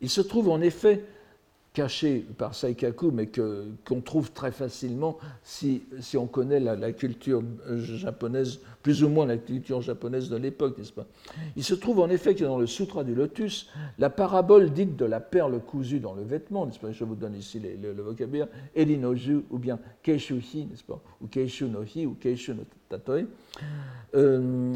Il 0.00 0.08
se 0.08 0.22
trouve 0.22 0.48
en 0.48 0.60
effet 0.62 1.04
caché 1.72 2.26
par 2.36 2.54
Saikaku, 2.54 3.10
mais 3.12 3.28
qu'on 3.28 4.00
trouve 4.00 4.32
très 4.32 4.50
facilement 4.50 5.18
si, 5.44 5.84
si 6.00 6.16
on 6.16 6.26
connaît 6.26 6.60
la, 6.60 6.92
culture 6.92 7.42
japonaise, 7.68 8.60
plus 8.82 9.02
ou 9.04 9.08
moins 9.08 9.26
la 9.26 9.36
culture 9.36 9.82
japonaise 9.82 10.28
de 10.30 10.36
l'époque, 10.36 10.78
n'est-ce 10.78 10.92
pas? 10.92 11.06
Il 11.56 11.64
se 11.64 11.74
trouve 11.74 12.00
en 12.00 12.08
effet 12.08 12.34
que 12.34 12.44
dans 12.44 12.58
le 12.58 12.66
Sutra 12.66 13.04
du 13.04 13.14
Lotus, 13.14 13.68
la 13.98 14.10
parabole 14.10 14.70
dite 14.70 14.96
de 14.96 15.04
la 15.04 15.20
perle 15.20 15.60
cousue 15.60 16.00
dans 16.00 16.14
le 16.14 16.22
vêtement, 16.22 16.66
n'est-ce 16.66 16.78
pas? 16.78 16.90
Je 16.92 17.04
vous 17.04 17.14
donne 17.14 17.34
ici 17.34 17.60
le, 17.60 17.92
vocabulaire, 18.02 18.48
Elinoju, 18.74 19.44
ou 19.50 19.58
bien 19.58 19.78
Keishuhi, 20.02 20.66
n'est-ce 20.66 20.84
pas? 20.84 21.00
Ou 21.20 21.26
Keishu 21.26 21.66
no 21.66 21.82
Hi, 21.82 22.06
ou 22.06 22.14
Keishu 22.14 22.54
no 22.54 22.62
Tatoe, 22.88 23.26
euh, 24.14 24.74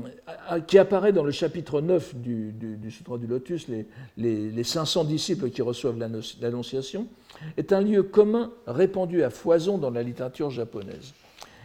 qui 0.66 0.78
apparaît 0.78 1.12
dans 1.12 1.24
le 1.24 1.32
chapitre 1.32 1.80
9 1.80 2.16
du, 2.16 2.90
Sutra 2.90 3.18
du 3.18 3.26
Lotus, 3.26 3.68
les, 3.68 3.86
les, 4.16 4.50
les 4.50 4.64
500 4.64 5.04
disciples 5.04 5.50
qui 5.50 5.62
reçoivent 5.62 5.98
l'Annonciation, 5.98 7.08
est 7.56 7.72
un 7.72 7.80
lieu 7.80 8.02
commun 8.02 8.52
répandu 8.66 9.22
à 9.22 9.30
foison 9.30 9.78
dans 9.78 9.90
la 9.90 10.02
littérature 10.02 10.50
japonaise. 10.50 11.14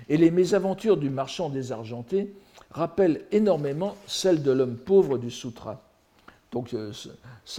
Et 0.10 0.18
les 0.18 0.32
mésaventures 0.32 0.98
du 0.98 1.10
marchand 1.10 1.50
désargenté 1.50 2.34
rappellent 2.72 3.22
énormément 3.32 3.96
celles 4.08 4.44
de 4.44 4.52
l'homme 4.52 4.76
pauvre 4.76 5.18
du 5.18 5.32
Sutra. 5.32 5.82
Donc, 6.52 6.74
euh, 6.74 6.92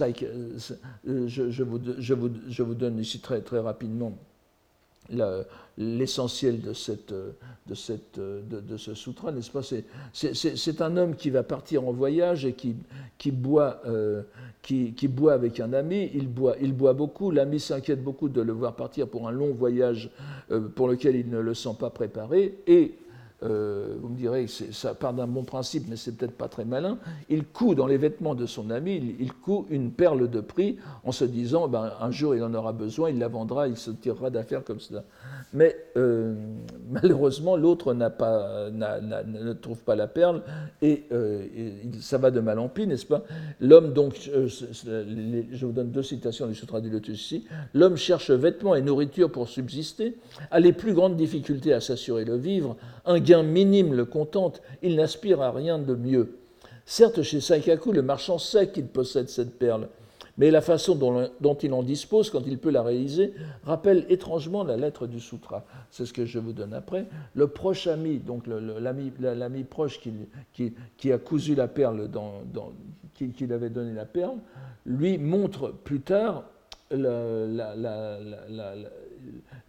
euh, 0.01 1.27
je, 1.27 1.63
vous, 1.63 1.79
je, 1.97 2.13
vous, 2.13 2.29
je, 2.49 2.63
vous, 2.63 2.73
donne 2.75 2.99
ici 2.99 3.21
très, 3.21 3.41
très 3.41 3.59
rapidement 3.59 4.17
l'essentiel 5.77 6.61
de, 6.61 6.73
cette, 6.73 7.13
de, 7.13 7.75
cette, 7.75 8.19
de, 8.19 8.77
ce 8.77 8.93
sutra, 8.93 9.31
n'est-ce 9.31 9.51
pas? 9.51 9.61
C'est 10.13 10.81
un 10.81 10.97
homme 10.97 11.15
qui 11.15 11.29
va 11.29 11.43
partir 11.43 11.87
en 11.87 11.91
voyage 11.91 12.45
et 12.45 12.53
qui, 12.53 12.75
qui, 13.17 13.31
boit, 13.31 13.81
euh, 13.85 14.23
qui, 14.61 14.93
qui, 14.93 15.07
boit 15.07 15.33
avec 15.33 15.59
un 15.59 15.73
ami. 15.73 16.11
Il 16.13 16.27
boit, 16.27 16.55
il 16.61 16.73
boit 16.73 16.93
beaucoup. 16.93 17.31
L'ami 17.31 17.59
s'inquiète 17.59 18.03
beaucoup 18.03 18.29
de 18.29 18.41
le 18.41 18.53
voir 18.53 18.75
partir 18.75 19.07
pour 19.07 19.27
un 19.27 19.31
long 19.31 19.51
voyage 19.51 20.11
euh, 20.51 20.61
pour 20.67 20.87
lequel 20.87 21.15
il 21.15 21.29
ne 21.29 21.39
le 21.39 21.53
sent 21.53 21.75
pas 21.79 21.89
préparé. 21.89 22.57
Et 22.67 22.95
euh, 23.43 23.95
vous 23.99 24.09
me 24.09 24.15
direz, 24.15 24.45
ça 24.47 24.93
part 24.93 25.13
d'un 25.13 25.25
bon 25.25 25.43
principe, 25.43 25.85
mais 25.89 25.95
c'est 25.95 26.15
peut-être 26.15 26.37
pas 26.37 26.47
très 26.47 26.63
malin. 26.63 26.99
Il 27.27 27.43
coud 27.43 27.77
dans 27.77 27.87
les 27.87 27.97
vêtements 27.97 28.35
de 28.35 28.45
son 28.45 28.69
ami, 28.69 29.15
il, 29.19 29.33
coud 29.33 29.65
une 29.69 29.91
perle 29.91 30.29
de 30.29 30.41
prix 30.41 30.77
en 31.03 31.11
se 31.11 31.25
disant, 31.25 31.67
ben, 31.67 31.91
un 31.99 32.11
jour 32.11 32.35
il 32.35 32.43
en 32.43 32.53
aura 32.53 32.71
besoin, 32.71 33.09
il 33.09 33.17
la 33.17 33.27
vendra, 33.27 33.67
il 33.67 33.77
se 33.77 33.89
tirera 33.89 34.29
d'affaires 34.29 34.63
comme 34.63 34.79
cela. 34.79 35.03
Mais 35.53 35.75
euh, 35.97 36.35
malheureusement, 36.91 37.57
l'autre 37.57 37.93
n'a 37.93 38.11
pas, 38.11 38.69
ne 38.69 39.53
trouve 39.53 39.79
pas 39.79 39.95
la 39.95 40.07
perle 40.07 40.43
et, 40.81 41.05
euh, 41.11 41.45
ça 41.99 42.19
va 42.19 42.29
de 42.29 42.39
mal 42.39 42.59
en 42.59 42.69
pis, 42.69 42.85
n'est-ce 42.85 43.07
pas? 43.07 43.23
L'homme, 43.59 43.93
donc, 43.93 44.15
je 44.23 45.65
vous 45.65 45.71
donne 45.71 45.89
deux 45.89 46.03
citations 46.03 46.47
du 46.47 46.53
Sutra 46.53 46.79
du 46.79 46.89
Lotus 46.89 47.19
ici. 47.19 47.47
L'homme 47.73 47.97
cherche 47.97 48.29
vêtements 48.29 48.75
et 48.75 48.81
nourriture 48.81 49.31
pour 49.31 49.49
subsister, 49.49 50.17
a 50.51 50.59
les 50.59 50.73
plus 50.73 50.93
grandes 50.93 51.15
difficultés 51.15 51.73
à 51.73 51.81
s'assurer 51.81 52.23
le 52.23 52.35
vivre, 52.35 52.77
un 53.05 53.19
minime 53.37 53.93
le 53.93 54.05
contente, 54.05 54.61
il 54.81 54.95
n'aspire 54.95 55.41
à 55.41 55.51
rien 55.51 55.79
de 55.79 55.95
mieux. 55.95 56.37
Certes, 56.85 57.21
chez 57.21 57.39
Saikaku, 57.39 57.91
le 57.91 58.01
marchand 58.01 58.37
sait 58.37 58.69
qu'il 58.69 58.87
possède 58.87 59.29
cette 59.29 59.57
perle, 59.57 59.87
mais 60.37 60.51
la 60.51 60.61
façon 60.61 60.95
dont, 60.95 61.55
il 61.55 61.73
en 61.73 61.83
dispose 61.83 62.29
quand 62.29 62.41
il 62.47 62.57
peut 62.57 62.71
la 62.71 62.81
réaliser 62.81 63.33
rappelle 63.63 64.05
étrangement 64.09 64.63
la 64.63 64.77
lettre 64.77 65.07
du 65.07 65.19
sutra. 65.19 65.65
C'est 65.89 66.05
ce 66.05 66.13
que 66.13 66.25
je 66.25 66.39
vous 66.39 66.53
donne 66.53 66.73
après. 66.73 67.05
Le 67.33 67.47
proche 67.47 67.87
ami, 67.87 68.17
donc 68.17 68.45
l'ami 68.47 69.63
proche 69.63 69.99
qui, 69.99 71.11
a 71.11 71.17
cousu 71.17 71.55
la 71.55 71.67
perle, 71.67 72.07
dans, 72.09 72.41
qui, 73.13 73.29
qui 73.29 73.45
lui 73.45 73.53
avait 73.53 73.69
donné 73.69 73.93
la 73.93 74.05
perle, 74.05 74.37
lui 74.85 75.17
montre 75.17 75.71
plus 75.71 76.01
tard 76.01 76.43
la, 76.89 77.75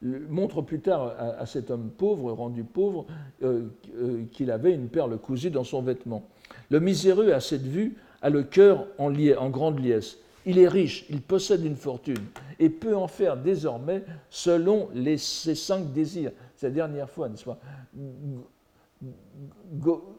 montre 0.03 0.63
plus 0.63 0.81
tard 0.81 1.15
à, 1.19 1.47
cet 1.47 1.71
homme 1.71 1.91
pauvre, 1.91 2.33
rendu 2.33 2.65
pauvre, 2.65 3.07
euh, 3.43 3.69
euh, 3.97 4.25
qu'il 4.33 4.51
avait 4.51 4.73
une 4.75 4.89
perle 4.89 5.19
cousue 5.19 5.51
dans 5.51 5.65
son 5.65 5.83
vêtement. 5.83 6.25
Le 6.71 6.81
miséreux, 6.81 7.33
à 7.33 7.41
cette 7.41 7.63
vue, 7.63 7.97
a 8.21 8.31
le 8.31 8.43
cœur 8.43 8.87
en, 8.99 9.13
en 9.15 9.51
grande 9.51 9.81
liesse. 9.81 10.19
Il 10.45 10.59
est 10.59 10.69
riche, 10.69 11.07
il 11.09 11.21
possède 11.21 11.65
une 11.65 11.77
fortune 11.77 12.25
et 12.59 12.69
peut 12.69 12.97
en 12.97 13.07
faire 13.07 13.37
désormais 13.37 14.03
selon 14.29 14.89
les, 14.93 15.17
ses 15.17 15.55
cinq 15.55 15.93
désirs. 15.93 16.33
C'est 16.57 16.69
la 16.69 16.73
dernière 16.73 17.11
fois, 17.11 17.29
n'est-ce 17.29 17.45
pas? 17.45 17.59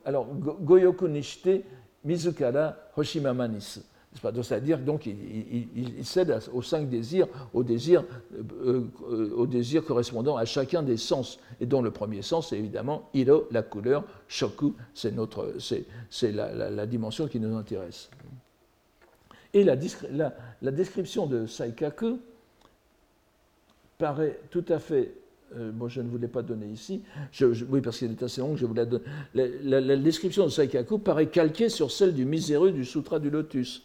Alors, 0.06 0.28
Goyoku 0.34 1.08
Nishite 1.08 1.66
Mizukara 2.04 2.76
Hoshimamanis. 2.96 3.80
C'est-à-dire 4.22 4.80
donc 4.80 5.06
il, 5.06 6.06
cède 6.06 6.38
aux 6.54 6.62
cinq 6.62 6.90
désirs, 6.90 7.28
aux 7.54 7.64
désirs, 7.64 8.04
euh, 8.66 9.46
désirs 9.48 9.84
correspondant 9.84 10.38
à 10.38 10.46
chacun 10.46 10.84
des 10.84 10.98
sens, 10.98 11.40
et 11.60 11.66
dont 11.66 11.82
le 11.82 11.92
premier 11.92 12.22
sens 12.22 12.50
c'est 12.50 12.58
évidemment 12.58 13.10
iro, 13.14 13.48
la 13.52 13.64
couleur, 13.64 14.04
shoku, 14.28 14.76
c'est 14.94 15.12
la, 16.32 16.70
la, 16.70 16.86
dimension 16.86 17.28
qui 17.28 17.40
nous 17.40 17.56
intéresse. 17.56 18.10
Et 19.54 19.64
la, 19.64 19.76
la, 20.12 20.34
la 20.62 20.72
description 20.72 21.28
de 21.28 21.46
Saikaku 21.46 22.20
paraît 23.98 24.40
tout 24.50 24.66
à 24.70 24.80
fait 24.80 25.14
euh, 25.58 25.72
bon, 25.72 25.88
je 25.88 26.02
ne 26.02 26.10
vous 26.10 26.18
l'ai 26.18 26.28
pas 26.28 26.42
donné 26.42 26.66
ici, 26.68 27.04
oui, 27.70 27.82
parce 27.82 28.00
qu'il 28.00 28.10
est 28.12 28.24
assez 28.24 28.42
long, 28.42 28.56
je 28.56 28.66
vous 28.66 28.74
la 28.74 28.86
donne. 28.86 29.02
La, 29.34 29.98
description 29.98 30.46
de 30.46 30.50
Saikaku 30.50 30.98
paraît 31.00 31.28
calquée 31.28 31.70
sur 31.70 31.92
celle 31.92 32.14
du 32.14 32.26
miséreux 32.26 32.72
du 32.72 32.86
Sutra 32.86 33.20
du 33.20 33.30
Lotus. 33.30 33.84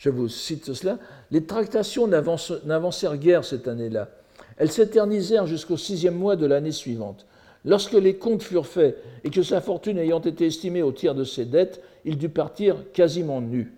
Je 0.00 0.08
vous 0.08 0.28
cite 0.28 0.72
cela. 0.72 0.98
Les 1.30 1.44
tractations 1.44 2.08
n'avancèrent 2.08 3.18
guère 3.18 3.44
cette 3.44 3.68
année-là. 3.68 4.08
Elles 4.56 4.72
s'éternisèrent 4.72 5.46
jusqu'au 5.46 5.76
sixième 5.76 6.14
mois 6.14 6.36
de 6.36 6.46
l'année 6.46 6.72
suivante. 6.72 7.26
Lorsque 7.66 7.92
les 7.92 8.16
comptes 8.16 8.42
furent 8.42 8.66
faits 8.66 8.96
et 9.24 9.30
que 9.30 9.42
sa 9.42 9.60
fortune 9.60 9.98
ayant 9.98 10.22
été 10.22 10.46
estimée 10.46 10.80
au 10.80 10.92
tiers 10.92 11.14
de 11.14 11.24
ses 11.24 11.44
dettes, 11.44 11.82
il 12.06 12.16
dut 12.16 12.30
partir 12.30 12.76
quasiment 12.94 13.42
nu. 13.42 13.74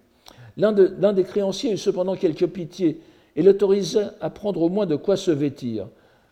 L'un 0.57 0.73
des 0.73 1.25
créanciers 1.25 1.73
eut 1.73 1.79
cependant 1.79 2.15
quelque 2.15 2.45
pitié 2.45 3.01
et 3.35 3.43
l'autorisa 3.43 4.15
à 4.21 4.31
prendre 4.31 4.63
au 4.63 4.69
moins 4.69 4.87
de 4.87 4.95
quoi 4.95 5.17
se 5.17 5.33
vêtir. 5.33 5.89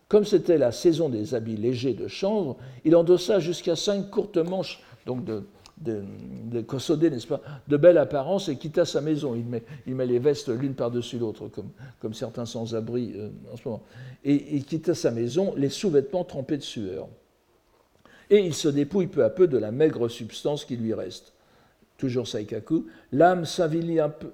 Comme 0.07 0.23
c'était 0.23 0.57
la 0.57 0.71
saison 0.71 1.09
des 1.09 1.35
habits 1.35 1.57
légers 1.57 1.93
de 1.93 2.07
chanvre, 2.07 2.55
il 2.85 2.95
endossa 2.95 3.41
jusqu'à 3.41 3.75
cinq 3.75 4.09
courtes 4.09 4.37
manches, 4.37 4.81
donc 5.05 5.25
de, 5.25 5.43
de, 5.81 6.03
de 6.51 7.09
n'est-ce 7.09 7.27
pas, 7.27 7.41
de 7.67 7.77
belle 7.77 7.97
apparence, 7.97 8.49
et 8.49 8.57
quitta 8.57 8.85
sa 8.85 9.01
maison. 9.01 9.35
Il 9.35 9.45
met, 9.45 9.63
il 9.87 9.95
met 9.95 10.05
les 10.05 10.19
vestes 10.19 10.49
l'une 10.49 10.73
par-dessus 10.73 11.17
l'autre, 11.17 11.47
comme, 11.47 11.69
comme, 11.99 12.13
certains 12.13 12.45
sans-abri 12.45 13.13
euh, 13.15 13.29
en 13.51 13.57
ce 13.57 13.67
moment. 13.67 13.83
Et 14.23 14.55
il 14.55 14.65
quitta 14.65 14.93
sa 14.93 15.11
maison, 15.11 15.53
les 15.55 15.69
sous-vêtements 15.69 16.23
trempés 16.23 16.57
de 16.57 16.63
sueur. 16.63 17.07
Et 18.29 18.39
il 18.39 18.53
se 18.53 18.69
dépouille 18.69 19.07
peu 19.07 19.23
à 19.23 19.29
peu 19.29 19.47
de 19.47 19.57
la 19.57 19.71
maigre 19.71 20.07
substance 20.07 20.65
qui 20.65 20.77
lui 20.77 20.93
reste. 20.93 21.33
Toujours 21.97 22.27
Saikaku, 22.27 22.87
l'âme 23.11 23.45
s'avilit 23.45 23.99
un 23.99 24.09
peu, 24.09 24.31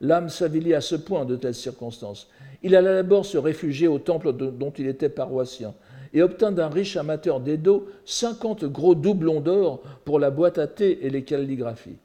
L'âme 0.00 0.28
s'avilit 0.28 0.74
à 0.74 0.80
ce 0.80 0.94
point 0.94 1.24
de 1.24 1.36
telles 1.36 1.54
circonstances. 1.54 2.28
Il 2.62 2.74
alla 2.74 2.92
d'abord 2.92 3.24
se 3.24 3.38
réfugier 3.38 3.88
au 3.88 3.98
temple 3.98 4.32
dont 4.32 4.70
il 4.70 4.86
était 4.86 5.08
paroissien 5.08 5.74
et 6.14 6.22
obtint 6.22 6.52
d'un 6.52 6.68
riche 6.68 6.96
amateur 6.96 7.40
d'Edo 7.40 7.88
cinquante 8.04 8.64
gros 8.64 8.94
doublons 8.94 9.40
d'or 9.40 9.82
pour 10.04 10.18
la 10.18 10.30
boîte 10.30 10.58
à 10.58 10.66
thé 10.66 11.06
et 11.06 11.10
les 11.10 11.24
calligraphies. 11.24 11.96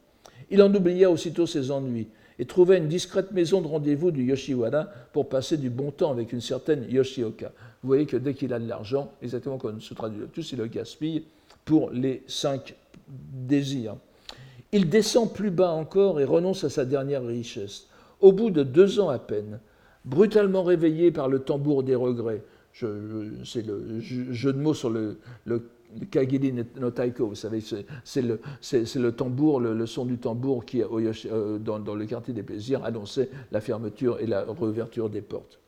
Il 0.50 0.62
en 0.62 0.74
oublia 0.74 1.10
aussitôt 1.10 1.46
ses 1.46 1.72
ennuis 1.72 2.08
et 2.40 2.46
trouva 2.46 2.78
une 2.78 2.88
discrète 2.88 3.32
maison 3.32 3.62
de 3.62 3.68
rendez-vous 3.68 4.12
du 4.12 4.24
Yoshiwara 4.24 4.88
pour 5.12 5.30
passer 5.30 5.58
du 5.58 5.70
bon 5.70 5.92
temps 5.92 6.12
avec 6.12 6.34
une 6.34 6.42
certaine 6.42 6.86
Yoshioka. 6.90 7.52
Vous 7.82 7.88
voyez 7.88 8.06
que 8.06 8.18
dès 8.18 8.34
qu'il 8.34 8.54
a 8.54 8.60
de 8.60 8.68
l'argent, 8.68 9.12
exactement 9.22 9.58
comme 9.58 9.82
se 9.82 9.94
traduit 9.94 10.20
le 10.20 10.30
il 10.36 10.58
le 10.58 10.68
gaspille 10.68 11.24
pour 11.66 11.92
les 11.92 12.24
cinq 12.28 12.76
désirs. 13.08 13.96
Il 14.72 14.90
descend 14.90 15.32
plus 15.32 15.52
bas 15.52 15.72
encore 15.72 16.20
et 16.20 16.26
renonce 16.26 16.64
à 16.64 16.70
sa 16.70 16.86
dernière 16.86 17.24
richesse. 17.24 17.88
Au 18.22 18.32
bout 18.32 18.50
de 18.50 18.64
deux 18.64 19.00
ans 19.00 19.10
à 19.10 19.20
peine, 19.20 19.60
brutalement 20.06 20.64
réveillé 20.64 21.12
par 21.12 21.30
le 21.30 21.40
tambour 21.40 21.84
des 21.84 21.96
regrets, 21.96 22.42
c'est 22.74 23.66
le 23.66 24.00
jeu 24.00 24.54
de 24.54 24.58
mots 24.60 24.74
sur 24.74 24.90
le, 24.90 25.18
Kagiri 26.10 26.54
no 26.80 26.90
Taiko, 26.90 27.28
vous 27.28 27.36
savez, 27.36 27.60
c'est 27.62 28.22
le, 28.22 29.12
tambour, 29.12 29.60
le, 29.60 29.86
son 29.86 30.06
du 30.06 30.18
tambour 30.18 30.66
qui, 30.66 30.82
euh, 30.82 31.60
dans, 31.60 31.80
dans, 31.80 31.96
le 31.96 32.06
quartier 32.06 32.34
des 32.34 32.42
plaisirs, 32.44 32.84
annonçait 32.84 33.30
la 33.52 33.62
fermeture 33.62 34.20
et 34.20 34.26
la 34.26 34.44
réouverture 34.44 35.10
des 35.10 35.22
portes. 35.22 35.60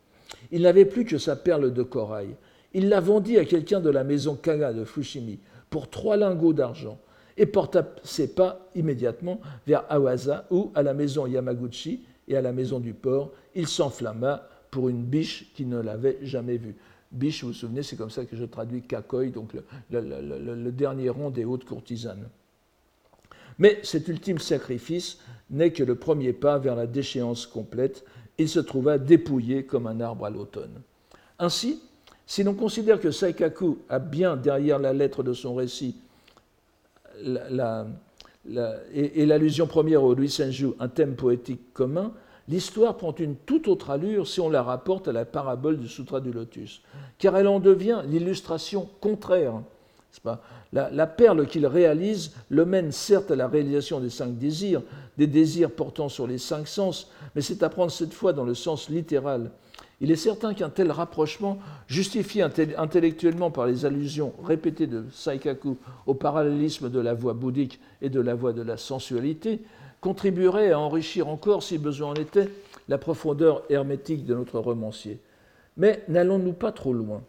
Il 0.51 0.63
n'avait 0.63 0.85
plus 0.85 1.05
que 1.05 1.17
sa 1.17 1.35
perle 1.35 1.73
de 1.73 1.83
corail. 1.83 2.35
Il 2.73 2.89
la 2.89 2.99
vendit 2.99 3.37
à 3.37 3.45
quelqu'un 3.45 3.79
de 3.79 3.89
la 3.89 4.03
maison 4.03 4.35
Kaga 4.35 4.73
de 4.73 4.83
Fushimi 4.83 5.39
pour 5.69 5.89
trois 5.89 6.17
lingots 6.17 6.53
d'argent 6.53 6.99
et 7.37 7.45
porta 7.45 7.95
ses 8.03 8.33
pas 8.33 8.67
immédiatement 8.75 9.39
vers 9.67 9.85
Awaza 9.89 10.45
ou 10.51 10.71
à 10.75 10.83
la 10.83 10.93
maison 10.93 11.25
Yamaguchi 11.25 12.01
et 12.27 12.35
à 12.35 12.41
la 12.41 12.51
maison 12.51 12.79
du 12.79 12.93
port. 12.93 13.31
Il 13.55 13.67
s'enflamma 13.67 14.47
pour 14.71 14.89
une 14.89 15.03
biche 15.03 15.51
qui 15.53 15.65
ne 15.65 15.79
l'avait 15.79 16.17
jamais 16.21 16.57
vue. 16.57 16.75
Biche, 17.11 17.43
vous 17.43 17.49
vous 17.49 17.53
souvenez, 17.53 17.83
c'est 17.83 17.95
comme 17.95 18.09
ça 18.09 18.25
que 18.25 18.35
je 18.35 18.45
traduis 18.45 18.81
kakoi, 18.81 19.27
donc 19.27 19.51
le, 19.91 20.71
dernier 20.71 21.09
rang 21.09 21.29
des 21.29 21.45
hautes 21.45 21.65
courtisanes. 21.65 22.27
Mais 23.57 23.79
cet 23.83 24.07
ultime 24.07 24.39
sacrifice 24.39 25.19
n'est 25.49 25.71
que 25.71 25.83
le 25.83 25.95
premier 25.95 26.33
pas 26.33 26.57
vers 26.57 26.75
la 26.75 26.87
déchéance 26.87 27.45
complète. 27.45 28.03
Il 28.37 28.49
se 28.49 28.59
trouva 28.59 28.97
dépouillé 28.97 29.65
comme 29.65 29.87
un 29.87 30.01
arbre 30.01 30.25
à 30.25 30.29
l'automne. 30.29 30.81
Ainsi, 31.39 31.81
si 32.27 32.43
l'on 32.43 32.53
considère 32.53 32.99
que 32.99 33.11
Saikaku 33.11 33.77
a 33.87 33.99
bien 33.99 34.35
derrière 34.35 34.79
la 34.79 34.93
lettre 34.93 35.23
de 35.23 35.33
son 35.33 35.55
récit 35.55 35.95
et, 38.93 39.25
l'allusion 39.25 39.67
première 39.67 40.03
au 40.03 40.13
Louis 40.13 40.29
Saint-Just, 40.29 40.75
un 40.79 40.87
thème 40.87 41.15
poétique 41.15 41.73
commun, 41.73 42.13
l'histoire 42.47 42.97
prend 42.97 43.13
une 43.15 43.35
toute 43.35 43.67
autre 43.67 43.89
allure 43.89 44.27
si 44.27 44.39
on 44.39 44.49
la 44.49 44.63
rapporte 44.63 45.07
à 45.07 45.11
la 45.11 45.25
parabole 45.25 45.77
du 45.77 45.87
Sutra 45.87 46.19
du 46.19 46.31
Lotus, 46.31 46.81
car 47.17 47.35
elle 47.37 47.47
en 47.47 47.59
devient 47.59 48.01
l'illustration 48.07 48.89
contraire. 49.01 49.53
Pas? 50.23 50.41
La, 50.71 50.89
la, 50.91 51.07
perle 51.07 51.45
qu'il 51.45 51.67
réalise 51.67 52.31
le 52.47 52.65
mène 52.65 52.93
certes 52.93 53.31
à 53.31 53.35
la 53.35 53.49
réalisation 53.49 53.99
des 53.99 54.09
cinq 54.09 54.37
désirs, 54.37 54.81
des 55.17 55.27
désirs 55.27 55.69
portant 55.69 56.07
sur 56.07 56.25
les 56.25 56.37
cinq 56.37 56.69
sens, 56.69 57.11
mais 57.35 57.41
c'est 57.41 57.63
à 57.63 57.69
prendre 57.69 57.91
cette 57.91 58.13
fois 58.13 58.31
dans 58.31 58.45
le 58.45 58.53
sens 58.53 58.87
littéral, 58.87 59.51
il 60.01 60.11
est 60.11 60.17
certain 60.17 60.53
qu'un 60.53 60.69
tel 60.69 60.91
rapprochement, 60.91 61.57
justifié 61.87 62.43
intellectuellement 62.43 63.49
par 63.49 63.65
les 63.65 63.85
allusions 63.85 64.33
répétées 64.43 64.87
de 64.87 65.05
Saikaku 65.13 65.77
au 66.05 66.13
parallélisme 66.13 66.89
de 66.89 66.99
la 66.99 67.13
voie 67.13 67.33
bouddhique 67.33 67.79
et 68.01 68.09
de 68.09 68.19
la 68.19 68.35
voie 68.35 68.51
de 68.51 68.61
la 68.61 68.75
sensualité, 68.75 69.61
contribuerait 70.05 70.71
à 70.71 70.79
enrichir 70.79 71.27
encore, 71.27 71.63
si 71.63 71.79
besoin 71.79 72.11
en 72.11 72.13
était, 72.13 72.47
la 72.89 72.99
profondeur 72.99 73.63
hermétique 73.71 74.23
de 74.23 74.35
notre 74.35 74.59
romancier. 74.59 75.19
Mais 75.77 76.03
n'allons-nous 76.07 76.53
pas 76.53 76.71
trop 76.71 76.93
loin? 76.93 77.23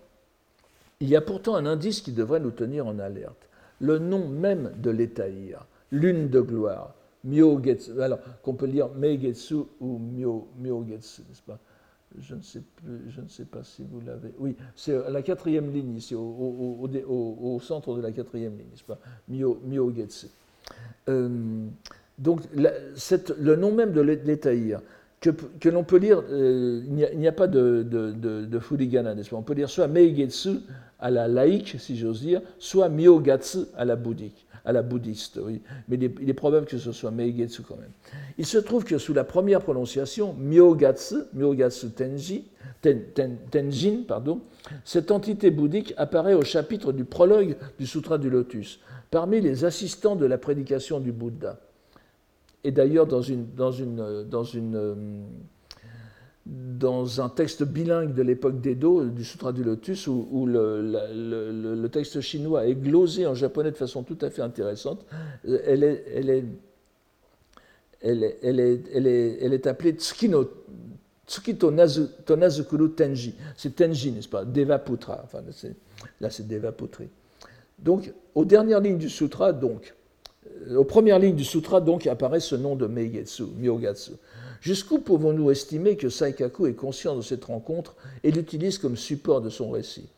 Il 1.00 1.08
y 1.08 1.16
a 1.16 1.22
pourtant 1.22 1.54
un 1.54 1.64
indice 1.64 2.02
qui 2.02 2.12
devrait 2.12 2.38
nous 2.38 2.50
tenir 2.50 2.86
en 2.86 2.98
alerte. 2.98 3.48
Le 3.80 3.98
nom 3.98 4.28
même 4.28 4.72
de 4.76 4.90
l'Étaïr, 4.90 5.64
lune 5.90 6.28
de 6.28 6.42
gloire, 6.42 6.94
Myogetsu, 7.24 8.02
alors 8.02 8.18
qu'on 8.42 8.52
peut 8.52 8.66
lire 8.66 8.90
Meigetsu 8.90 9.54
ou 9.80 9.98
Myo, 9.98 10.46
Myogetsu, 10.58 11.22
n'est-ce 11.22 11.42
pas? 11.42 11.58
Je 12.18 12.34
ne, 12.34 12.42
sais 12.42 12.62
je 13.08 13.22
ne 13.22 13.28
sais 13.28 13.46
pas 13.46 13.64
si 13.64 13.84
vous 13.90 14.02
l'avez. 14.02 14.34
Oui, 14.38 14.54
c'est 14.74 15.08
la 15.08 15.22
quatrième 15.22 15.72
ligne, 15.72 15.96
ici, 15.96 16.14
au, 16.14 17.58
centre 17.62 17.96
de 17.96 18.02
la 18.02 18.12
quatrième 18.12 18.58
ligne, 18.58 18.68
n'est-ce 18.70 18.84
pas? 18.84 18.98
Mio, 19.28 19.58
euh, 21.08 21.68
donc, 22.18 22.40
le 22.54 23.56
nom 23.56 23.72
même 23.72 23.92
de 23.92 24.00
l'Étaïr, 24.00 24.80
que, 25.20 25.68
l'on 25.68 25.82
peut 25.82 25.96
lire, 25.96 26.22
euh, 26.30 26.82
il 26.86 27.18
n'y 27.18 27.26
a, 27.26 27.32
pas 27.32 27.46
de, 27.46 27.82
de, 27.82 28.12
n'est-ce 28.52 29.30
pas? 29.30 29.36
On 29.36 29.42
peut 29.42 29.54
lire 29.54 29.68
soit 29.68 29.88
Meigetsu 29.88 30.60
à 31.00 31.10
la 31.10 31.26
laïque, 31.26 31.76
si 31.78 31.96
j'ose 31.96 32.20
dire, 32.20 32.40
soit 32.58 32.88
Myogatsu 32.88 33.58
à 33.76 33.84
la 33.84 33.96
bouddhique 33.96 34.46
à 34.66 34.72
la 34.72 34.82
bouddhiste. 34.82 35.38
Mais 35.88 35.96
il 35.96 36.28
est, 36.28 36.34
probable 36.34 36.66
que 36.66 36.76
ce 36.76 36.90
soit 36.90 37.12
Meigetsu 37.12 37.62
quand 37.62 37.76
même. 37.76 37.92
Il 38.36 38.44
se 38.44 38.58
trouve 38.58 38.84
que 38.84 38.98
sous 38.98 39.14
la 39.14 39.22
première 39.22 39.62
prononciation, 39.62 40.34
Myogatsu, 40.34 41.14
Myogatsu 41.34 41.90
Tenji, 41.90 42.44
Tenjin, 42.82 44.02
pardon, 44.06 44.40
cette 44.84 45.12
entité 45.12 45.50
bouddhique 45.50 45.94
apparaît 45.96 46.34
au 46.34 46.42
chapitre 46.42 46.92
du 46.92 47.04
prologue 47.04 47.56
du 47.78 47.86
Sutra 47.86 48.18
du 48.18 48.28
Lotus, 48.28 48.80
parmi 49.10 49.40
les 49.40 49.64
assistants 49.64 50.16
de 50.16 50.26
la 50.26 50.36
prédication 50.36 50.98
du 50.98 51.12
Bouddha. 51.12 51.60
Et 52.64 52.72
d'ailleurs, 52.72 53.06
dans 56.46 57.20
un 57.20 57.28
texte 57.28 57.62
bilingue 57.62 58.14
de 58.14 58.22
l'époque 58.22 58.60
d'Edo, 58.60 59.04
du 59.04 59.24
Sutra 59.24 59.52
du 59.52 59.62
Lotus, 59.64 60.06
où, 60.06 60.46
le, 60.46 61.86
texte 61.88 62.20
chinois 62.20 62.66
est 62.66 62.74
glosé 62.74 63.26
en 63.26 63.34
japonais 63.34 63.70
de 63.70 63.76
façon 63.76 64.02
tout 64.02 64.18
à 64.20 64.30
fait 64.30 64.42
intéressante. 64.42 65.04
Elle 65.44 65.84
est, 68.02 69.66
appelée 69.66 69.92
Tsukino, 69.92 70.50
Tsukito 71.26 71.70
Nazukuru 71.70 72.90
Tenji. 72.92 73.34
C'est 73.56 73.74
Tenji, 73.74 74.12
n'est-ce 74.12 74.28
pas? 74.28 74.44
Devaputra. 74.44 75.22
Enfin, 75.24 75.42
là, 76.20 76.30
c'est 76.30 76.46
Devaputri. 76.46 77.08
Donc, 77.78 78.12
aux 78.34 78.44
dernières 78.44 78.80
lignes 78.80 78.98
du 78.98 79.10
sutra, 79.10 79.52
donc, 79.52 79.94
aux 80.76 80.84
premières 80.84 81.18
lignes 81.18 81.36
du 81.36 81.44
sutra, 81.44 81.80
donc, 81.80 82.06
apparaît 82.06 82.40
ce 82.40 82.56
nom 82.56 82.76
de 82.76 82.86
Meigetsu, 82.86 83.44
Myogatsu. 83.58 84.12
Jusqu'où 84.60 84.98
pouvons-nous 84.98 85.50
estimer 85.50 85.96
que 85.96 86.08
Saikaku 86.08 86.66
est 86.66 86.74
conscient 86.74 87.14
de 87.14 87.22
cette 87.22 87.44
rencontre 87.44 87.94
et 88.24 88.32
l'utilise 88.32 88.78
comme 88.78 88.96
support 88.96 89.40
de 89.40 89.50
son 89.50 89.70
récit? 89.70 90.08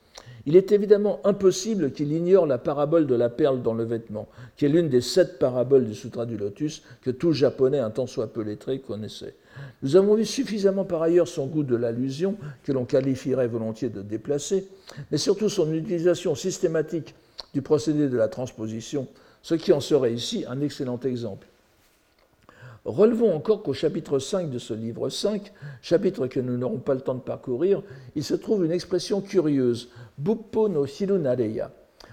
Il 0.47 0.57
est 0.57 0.73
évidemment 0.73 1.21
impossible 1.25 1.93
qu'il 1.93 2.13
ignore 2.13 2.47
la 2.47 2.57
parabole 2.57 3.07
de 3.07 3.15
la 3.15 3.29
perle 3.29 3.61
dans 3.61 3.75
le 3.75 3.85
vêtement, 3.85 4.29
qui 4.57 4.65
est 4.65 4.69
l'une 4.71 4.89
des 4.89 5.03
sept 5.03 5.39
paraboles 5.39 5.85
du 5.85 5.95
Sutra 5.95 6.25
du 6.25 6.39
Lotus 6.39 6.83
que 7.03 7.11
tout 7.11 7.33
japonais, 7.33 7.79
un 7.81 7.91
tant 7.91 8.07
soit 8.07 8.33
peu 8.33 8.43
lettré, 8.43 8.79
connaissait. 8.79 9.35
Nous 9.83 9.97
avons 9.97 10.15
vu 10.15 10.25
suffisamment 10.25 10.85
par 10.85 11.03
ailleurs 11.03 11.29
son 11.29 11.47
goût 11.47 11.65
de 11.65 11.77
l'allusion, 11.77 12.37
que 12.65 12.73
l'on 12.73 12.87
qualifierait 12.87 13.49
volontiers 13.49 13.91
de 13.91 14.01
déplacé, 14.01 14.67
mais 15.11 15.19
surtout 15.19 15.51
son 15.51 15.73
utilisation 15.75 16.35
systématique 16.35 17.15
du 17.53 17.61
procédé 17.61 18.09
de 18.09 18.17
la 18.17 18.29
transposition, 18.29 19.07
ce 19.43 19.55
qui 19.55 19.73
en 19.73 19.81
serait 19.81 20.13
ici 20.13 20.45
un 20.49 20.61
excellent 20.61 21.01
exemple. 21.01 21.47
Relevons 22.85 23.35
encore 23.35 23.63
qu'au 23.63 23.75
chapitre 23.75 24.19
5 24.19 24.51
de 24.51 24.59
ce 24.59 24.73
livre 24.73 25.11
5, 25.11 25.53
chapitre 25.83 26.27
que 26.27 26.41
nous 26.41 26.57
n'aurons 26.57 26.79
pas 26.79 26.95
le 26.95 27.01
temps 27.01 27.15
de 27.15 27.21
parcourir, 27.21 27.83
il 28.15 28.25
se 28.25 28.35
trouve 28.35 28.65
une 28.65 28.73
expression 28.73 29.21
curieuse, 29.21 29.91
Buppo 30.17 30.69
no 30.69 30.87
Hirunareya. 30.87 31.71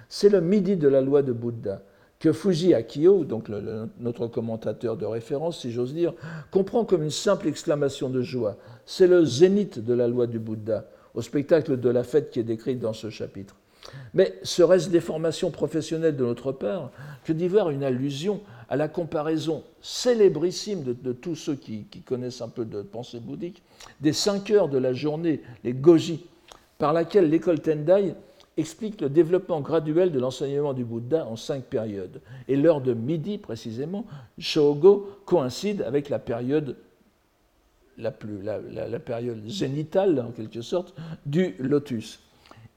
C'est 0.10 0.30
le 0.30 0.42
midi 0.42 0.76
de 0.76 0.88
la 0.88 1.02
loi 1.02 1.22
de 1.22 1.32
Bouddha, 1.32 1.82
que 2.20 2.34
Fuji 2.34 2.74
Akio, 2.74 3.24
donc 3.24 3.50
notre 4.00 4.28
commentateur 4.28 4.98
de 4.98 5.06
référence, 5.06 5.62
si 5.62 5.72
j'ose 5.72 5.94
dire, 5.94 6.14
comprend 6.52 6.84
comme 6.84 7.04
une 7.04 7.10
simple 7.10 7.48
exclamation 7.48 8.10
de 8.10 8.22
joie. 8.22 8.58
C'est 8.86 9.08
le 9.08 9.24
zénith 9.24 9.80
de 9.80 9.94
la 9.94 10.08
loi 10.08 10.28
du 10.28 10.40
Bouddha, 10.40 10.86
au 11.14 11.22
spectacle 11.22 11.80
de 11.80 11.90
la 11.90 12.04
fête 12.04 12.32
qui 12.32 12.40
est 12.40 12.44
décrite 12.44 12.80
dans 12.80 12.94
ce 12.94 13.10
chapitre. 13.10 13.56
Mais 14.14 14.38
serait-ce 14.44 14.90
des 14.90 15.00
formations 15.00 15.52
professionnelles 15.52 16.16
de 16.16 16.26
notre 16.26 16.52
part 16.52 16.92
que 17.24 17.34
d'y 17.34 17.48
voir 17.48 17.70
une 17.70 17.84
allusion 17.84 18.42
à 18.70 18.76
la 18.76 18.88
comparaison 18.88 19.64
célébrissime 19.82 20.84
de, 20.84 21.14
tous 21.14 21.36
ceux 21.36 21.56
qui, 21.56 21.86
connaissent 22.06 22.42
un 22.42 22.50
peu 22.50 22.66
de 22.66 22.82
pensée 22.82 23.20
bouddhique, 23.20 23.62
des 24.02 24.14
cinq 24.14 24.50
heures 24.52 24.70
de 24.70 24.78
la 24.78 24.94
journée, 24.94 25.42
les 25.64 25.74
goji, 25.74 26.26
par 26.78 26.94
laquelle 26.94 27.30
l'école 27.30 27.60
Tendai 27.60 28.14
explique 28.58 29.02
le 29.02 29.10
développement 29.10 29.62
graduel 29.62 30.12
de 30.12 30.20
l'enseignement 30.20 30.74
du 30.74 30.86
Bouddha 30.86 31.26
en 31.26 31.36
cinq 31.36 31.66
périodes. 31.66 32.22
Et 32.48 32.56
l'heure 32.56 32.82
de 32.82 32.94
midi, 32.94 33.38
précisément, 33.38 34.06
Shogo, 34.40 35.20
coïncide 35.26 35.82
avec 35.82 36.10
la 36.10 36.20
période, 36.20 36.78
la, 37.98 38.12
plus, 38.12 38.42
la 38.42 39.00
période 39.00 39.46
zénitale, 39.48 40.20
en 40.20 40.32
quelque 40.32 40.62
sorte, 40.62 40.96
du 41.26 41.56
lotus. 41.60 42.25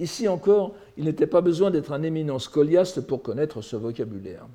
Ici 0.01 0.29
encore, 0.29 0.75
il 0.97 1.05
n'était 1.05 1.27
pas 1.27 1.41
besoin 1.41 1.71
d'être 1.71 1.93
un 1.93 2.03
éminent 2.03 2.39
scoliaste 2.39 3.01
pour 3.01 3.23
connaître 3.23 3.63
ce 3.63 3.77
vocabulaire. 3.77 4.47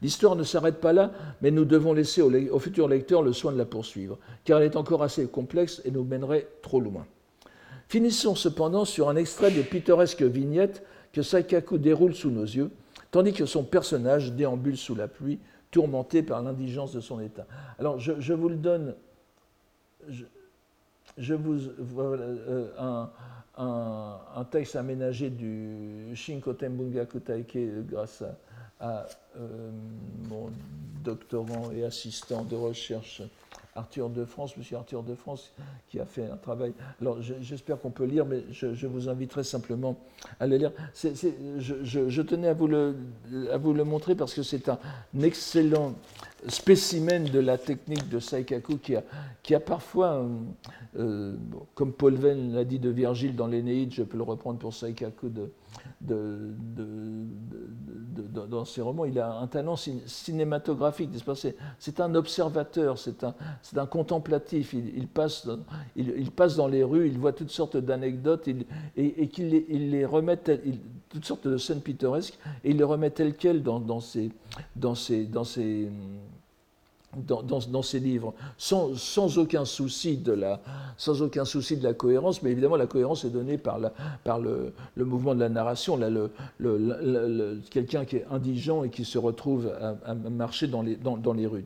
L'histoire 0.00 0.36
ne 0.36 0.44
s'arrête 0.44 0.80
pas 0.80 0.92
là, 0.92 1.12
mais 1.42 1.50
nous 1.50 1.64
devons 1.64 1.92
laisser 1.92 2.22
au, 2.22 2.58
futur 2.58 2.88
lecteur 2.88 3.22
le 3.22 3.32
soin 3.32 3.52
de 3.52 3.58
la 3.58 3.64
poursuivre, 3.64 4.18
car 4.44 4.60
elle 4.60 4.66
est 4.66 4.76
encore 4.76 5.02
assez 5.02 5.26
complexe 5.26 5.82
et 5.84 5.90
nous 5.90 6.04
mènerait 6.04 6.48
trop 6.62 6.80
loin. 6.80 7.06
Finissons 7.88 8.34
cependant 8.34 8.84
sur 8.84 9.08
un 9.08 9.16
extrait 9.16 9.50
des 9.50 9.62
pittoresques 9.62 10.22
vignettes 10.22 10.82
que 11.12 11.22
Saikaku 11.22 11.78
déroule 11.78 12.14
sous 12.14 12.30
nos 12.30 12.44
yeux, 12.44 12.70
tandis 13.10 13.32
que 13.32 13.46
son 13.46 13.62
personnage 13.62 14.32
déambule 14.32 14.76
sous 14.76 14.94
la 14.94 15.06
pluie, 15.06 15.38
tourmenté 15.70 16.22
par 16.22 16.42
l'indigence 16.42 16.92
de 16.92 17.00
son 17.00 17.20
état. 17.20 17.46
Alors 17.78 17.98
je, 17.98 18.32
vous 18.32 18.48
le 18.48 18.56
donne, 18.56 18.94
je, 20.08 21.34
vous 21.34 21.68
euh, 21.98 22.70
un, 22.78 23.10
un, 23.56 24.44
texte 24.50 24.76
aménagé 24.76 25.30
du 25.30 26.14
Shinkoten 26.14 26.74
Bungaku 26.76 27.20
Taike 27.20 27.58
grâce 27.88 28.22
à, 28.80 29.06
euh, 29.36 29.70
mon 30.28 30.50
doctorant 31.02 31.70
et 31.70 31.84
assistant 31.84 32.44
de 32.44 32.56
recherche 32.56 33.22
Arthur 33.76 34.08
de 34.08 34.24
France, 34.24 34.56
monsieur 34.56 34.76
Arthur 34.76 35.02
de 35.02 35.14
France, 35.14 35.52
qui 35.88 35.98
a 35.98 36.04
fait 36.04 36.30
un 36.30 36.36
travail. 36.36 36.72
Alors 37.00 37.20
j'espère 37.20 37.80
qu'on 37.80 37.90
peut 37.90 38.04
lire, 38.04 38.24
mais 38.24 38.44
je, 38.52 38.86
vous 38.86 39.08
inviterai 39.08 39.42
simplement 39.42 39.98
à 40.38 40.46
le 40.46 40.56
lire. 40.56 40.72
je, 40.94 42.22
tenais 42.22 42.48
à 42.48 42.54
vous, 42.54 42.68
le, 42.68 42.96
à 43.52 43.56
vous 43.56 43.72
le 43.74 43.84
montrer 43.84 44.14
parce 44.14 44.32
que 44.32 44.42
c'est 44.44 44.68
un 44.68 44.78
excellent 45.20 45.94
spécimen 46.48 47.24
de 47.24 47.38
la 47.38 47.58
technique 47.58 48.08
de 48.08 48.18
Saikaku 48.18 48.78
qui 48.78 48.96
a, 48.96 49.02
qui 49.42 49.54
a 49.54 49.60
parfois, 49.60 50.14
euh, 50.14 50.28
euh, 50.98 51.36
comme 51.74 51.92
Paul 51.92 52.14
Venn 52.14 52.54
l'a 52.54 52.64
dit 52.64 52.78
de 52.78 52.90
Virgile 52.90 53.36
dans 53.36 53.46
l'Énéide, 53.46 53.92
je 53.92 54.02
peux 54.02 54.16
le 54.16 54.22
reprendre 54.22 54.58
pour 54.58 54.74
Saikaku 54.74 55.30
dans 56.00 58.64
ses 58.64 58.80
romans, 58.80 59.04
il 59.04 59.18
a 59.18 59.38
un 59.38 59.46
talent 59.46 59.76
cinématographique, 59.76 61.10
C'est 61.78 62.00
un 62.00 62.14
observateur, 62.14 62.98
c'est 62.98 63.24
un, 63.24 63.34
un, 63.76 63.86
contemplatif. 63.86 64.72
Il, 64.72 65.08
passe, 65.08 65.48
il, 65.96 66.30
passe 66.30 66.56
dans 66.56 66.68
les 66.68 66.84
rues, 66.84 67.08
il 67.08 67.18
voit 67.18 67.32
toutes 67.32 67.50
sortes 67.50 67.76
d'anecdotes 67.76 68.48
et, 68.48 68.66
et 68.96 69.28
qu'il 69.28 69.64
il 69.68 69.90
les 69.90 70.04
remet, 70.04 70.38
toutes 71.08 71.24
sortes 71.24 71.48
de 71.48 71.56
scènes 71.56 71.80
pittoresques, 71.80 72.38
et 72.64 72.70
il 72.70 72.76
les 72.76 72.84
remet 72.84 73.10
telles 73.10 73.34
quelles 73.34 73.62
dans, 73.62 73.80
dans, 73.80 73.94
dans, 73.94 74.00
ses, 74.00 74.30
dans 74.76 74.94
ses 74.94 75.24
dans, 75.24 75.44
ses 75.44 75.88
livres, 78.00 78.34
sans, 78.56 79.38
aucun 79.38 79.64
souci 79.64 80.16
de 80.16 80.32
la, 80.32 80.60
sans 80.96 81.22
aucun 81.22 81.44
souci 81.44 81.76
de 81.76 81.84
la 81.84 81.94
cohérence, 81.94 82.42
mais 82.42 82.50
évidemment 82.50 82.76
la 82.76 82.86
cohérence 82.86 83.24
est 83.24 83.30
donnée 83.30 83.58
par, 83.58 83.78
le, 83.78 84.72
mouvement 84.96 85.34
de 85.34 85.40
la 85.40 85.48
narration. 85.48 85.98
Quelqu'un 87.70 88.04
qui 88.04 88.16
est 88.16 88.26
indigent 88.30 88.84
et 88.84 88.90
qui 88.90 89.04
se 89.04 89.18
retrouve 89.18 89.72
à, 89.80 90.14
marcher 90.14 90.66
dans 90.66 90.82
les, 90.82 90.96
dans, 90.96 91.16
dans 91.16 91.32
rues. 91.32 91.64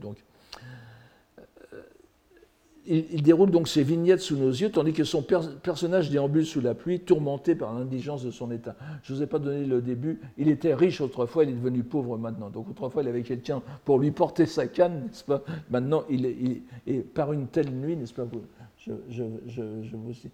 Il, 2.89 3.23
déroule 3.23 3.51
donc 3.51 3.69
ses 3.69 3.83
vignettes 3.83 4.21
sous 4.21 4.37
nos 4.37 4.51
yeux, 4.51 4.71
tandis 4.71 4.95
que 4.95 5.05
son 5.05 5.23
personnage 5.23 6.11
déambule 6.11 6.47
sous 6.47 6.61
la 6.61 6.75
pluie, 6.75 7.01
tourmenté 7.01 7.55
par 7.55 7.75
l'indigence 7.75 8.25
de 8.25 8.31
son 8.31 8.51
état. 8.51 8.77
Je 9.03 9.13
ne 9.13 9.19
vous 9.19 9.23
ai 9.23 9.27
pas 9.27 9.39
donné 9.39 9.67
le 9.67 9.83
début. 9.83 10.21
Il 10.39 10.49
était 10.49 10.75
riche 10.75 11.01
autrefois, 11.01 11.45
il 11.45 11.51
est 11.51 11.55
devenu 11.55 11.83
pauvre 11.83 12.17
maintenant. 12.17 12.49
Donc 12.49 12.71
autrefois, 12.71 13.03
il 13.03 13.09
avait 13.09 13.23
quelqu'un 13.23 13.63
pour 13.85 13.99
lui 13.99 14.11
porter 14.11 14.47
sa 14.47 14.67
canne, 14.67 15.03
n'est-ce 15.03 15.25
pas? 15.25 15.43
Maintenant, 15.71 16.05
il 16.09 16.25
est, 16.25 16.63
et 16.87 17.01
par 17.01 17.33
une 17.33 17.47
telle 17.49 17.71
nuit, 17.71 17.95
n'est-ce 17.95 18.15
pas? 18.15 18.27
Je, 18.79 18.93
je, 19.11 19.25
je, 19.47 19.63
je, 19.83 19.97
vous 19.97 20.13
dis. 20.13 20.31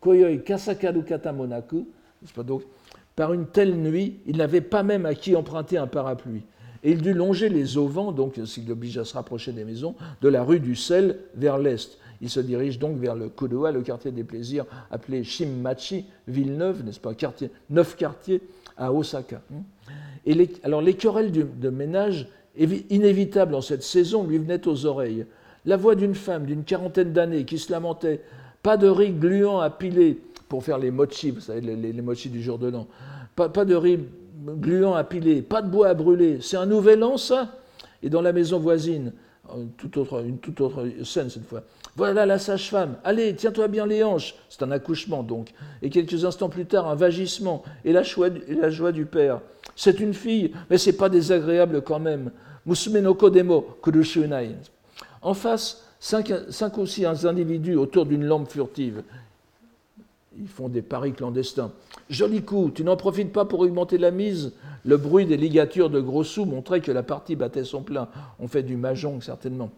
Koyoi 0.00 0.36
kasakaru 0.38 1.02
katamonaku, 1.02 1.78
n'est-ce 2.22 2.32
pas? 2.32 2.44
Donc, 2.44 2.62
par 3.16 3.32
une 3.32 3.46
telle 3.46 3.76
nuit, 3.76 4.20
il 4.26 4.36
n'avait 4.36 4.60
pas 4.60 4.84
même 4.84 5.04
à 5.04 5.14
qui 5.14 5.34
emprunter 5.34 5.78
un 5.78 5.88
parapluie. 5.88 6.44
Et 6.84 6.92
il 6.92 7.02
dut 7.02 7.12
longer 7.12 7.48
les 7.48 7.76
auvents, 7.76 8.12
donc 8.12 8.34
s'il 8.44 8.70
oblige 8.70 8.98
à 8.98 9.04
se 9.04 9.14
rapprocher 9.14 9.52
des 9.52 9.64
maisons, 9.64 9.94
de 10.22 10.28
la 10.28 10.42
rue 10.42 10.60
du 10.60 10.76
Sel 10.76 11.18
vers 11.34 11.58
l'est. 11.58 11.98
Il 12.20 12.30
se 12.30 12.40
dirige 12.40 12.78
donc 12.78 12.98
vers 12.98 13.14
le 13.14 13.28
Kodoa, 13.28 13.70
le 13.70 13.82
quartier 13.82 14.10
des 14.10 14.24
plaisirs 14.24 14.64
appelé 14.90 15.22
Shimmachi, 15.22 16.04
Villeneuve, 16.26 16.84
n'est-ce 16.84 17.00
pas, 17.00 17.12
neuf 17.70 17.96
quartiers 17.96 18.40
à 18.76 18.92
Osaka. 18.92 19.42
Et 20.26 20.48
alors 20.64 20.82
les 20.82 20.94
querelles 20.94 21.32
de 21.32 21.70
ménage, 21.70 22.28
inévitables 22.56 23.54
en 23.54 23.60
cette 23.60 23.82
saison, 23.82 24.26
lui 24.26 24.38
venaient 24.38 24.66
aux 24.66 24.86
oreilles. 24.86 25.26
La 25.64 25.76
voix 25.76 25.94
d'une 25.94 26.14
femme 26.14 26.46
d'une 26.46 26.64
quarantaine 26.64 27.12
d'années 27.12 27.44
qui 27.44 27.58
se 27.58 27.70
lamentait 27.70 28.22
Pas 28.62 28.76
de 28.76 28.88
riz 28.88 29.12
gluant 29.12 29.60
à 29.60 29.70
piler 29.70 30.18
pour 30.48 30.64
faire 30.64 30.78
les 30.78 30.90
mochi, 30.90 31.30
vous 31.30 31.40
savez, 31.40 31.60
les, 31.60 32.02
mochi 32.02 32.30
du 32.30 32.42
jour 32.42 32.58
de 32.58 32.68
l'an. 32.68 32.86
Pas 33.36 33.64
de 33.64 33.74
riz 33.74 34.00
gluant 34.38 34.94
à 34.94 35.04
piler, 35.04 35.42
pas 35.42 35.62
de 35.62 35.68
bois 35.68 35.88
à 35.88 35.94
brûler. 35.94 36.38
C'est 36.40 36.56
un 36.56 36.66
nouvel 36.66 37.02
an, 37.02 37.16
ça? 37.16 37.56
Et 38.02 38.10
dans 38.10 38.22
la 38.22 38.32
maison 38.32 38.58
voisine, 38.58 39.12
une 39.56 39.72
toute 39.72 39.96
autre, 39.96 40.86
scène 41.04 41.30
cette 41.30 41.46
fois. 41.46 41.62
Voilà 41.96 42.26
la 42.26 42.38
sage-femme. 42.38 42.96
Allez, 43.02 43.34
tiens-toi 43.34 43.68
bien 43.68 43.86
les 43.86 44.04
hanches. 44.04 44.34
C'est 44.48 44.62
un 44.62 44.70
accouchement 44.70 45.22
donc. 45.22 45.52
Et 45.82 45.90
quelques 45.90 46.24
instants 46.24 46.48
plus 46.48 46.66
tard, 46.66 46.86
un 46.88 46.94
vagissement 46.94 47.62
et 47.84 47.92
la 47.92 48.02
joie, 48.02 48.92
du 48.92 49.06
père. 49.06 49.40
C'est 49.74 50.00
une 50.00 50.14
fille, 50.14 50.52
mais 50.70 50.78
c'est 50.78 50.92
pas 50.92 51.08
désagréable 51.08 51.82
quand 51.82 51.98
même. 51.98 52.30
Musume 52.66 53.00
no 53.00 53.14
kurushunai. 53.14 54.56
En 55.22 55.34
face, 55.34 55.84
cinq, 55.98 56.32
cinq 56.50 56.78
ou 56.78 56.86
six 56.86 57.06
individus 57.06 57.74
autour 57.74 58.06
d'une 58.06 58.24
lampe 58.24 58.50
furtive 58.50 59.02
ils 60.40 60.48
font 60.48 60.68
des 60.68 60.82
paris 60.82 61.12
clandestins. 61.12 61.72
Joli 62.08 62.42
coup, 62.42 62.70
tu 62.72 62.84
n'en 62.84 62.96
profites 62.96 63.32
pas 63.32 63.44
pour 63.44 63.60
augmenter 63.60 63.98
la 63.98 64.10
mise 64.10 64.52
Le 64.84 64.96
bruit 64.96 65.26
des 65.26 65.36
ligatures 65.36 65.90
de 65.90 66.00
gros 66.00 66.24
sous 66.24 66.44
montrait 66.44 66.80
que 66.80 66.92
la 66.92 67.02
partie 67.02 67.36
battait 67.36 67.64
son 67.64 67.82
plein. 67.82 68.08
On 68.38 68.46
fait 68.46 68.62
du 68.62 68.76
mahjong, 68.76 69.20
certainement. 69.20 69.70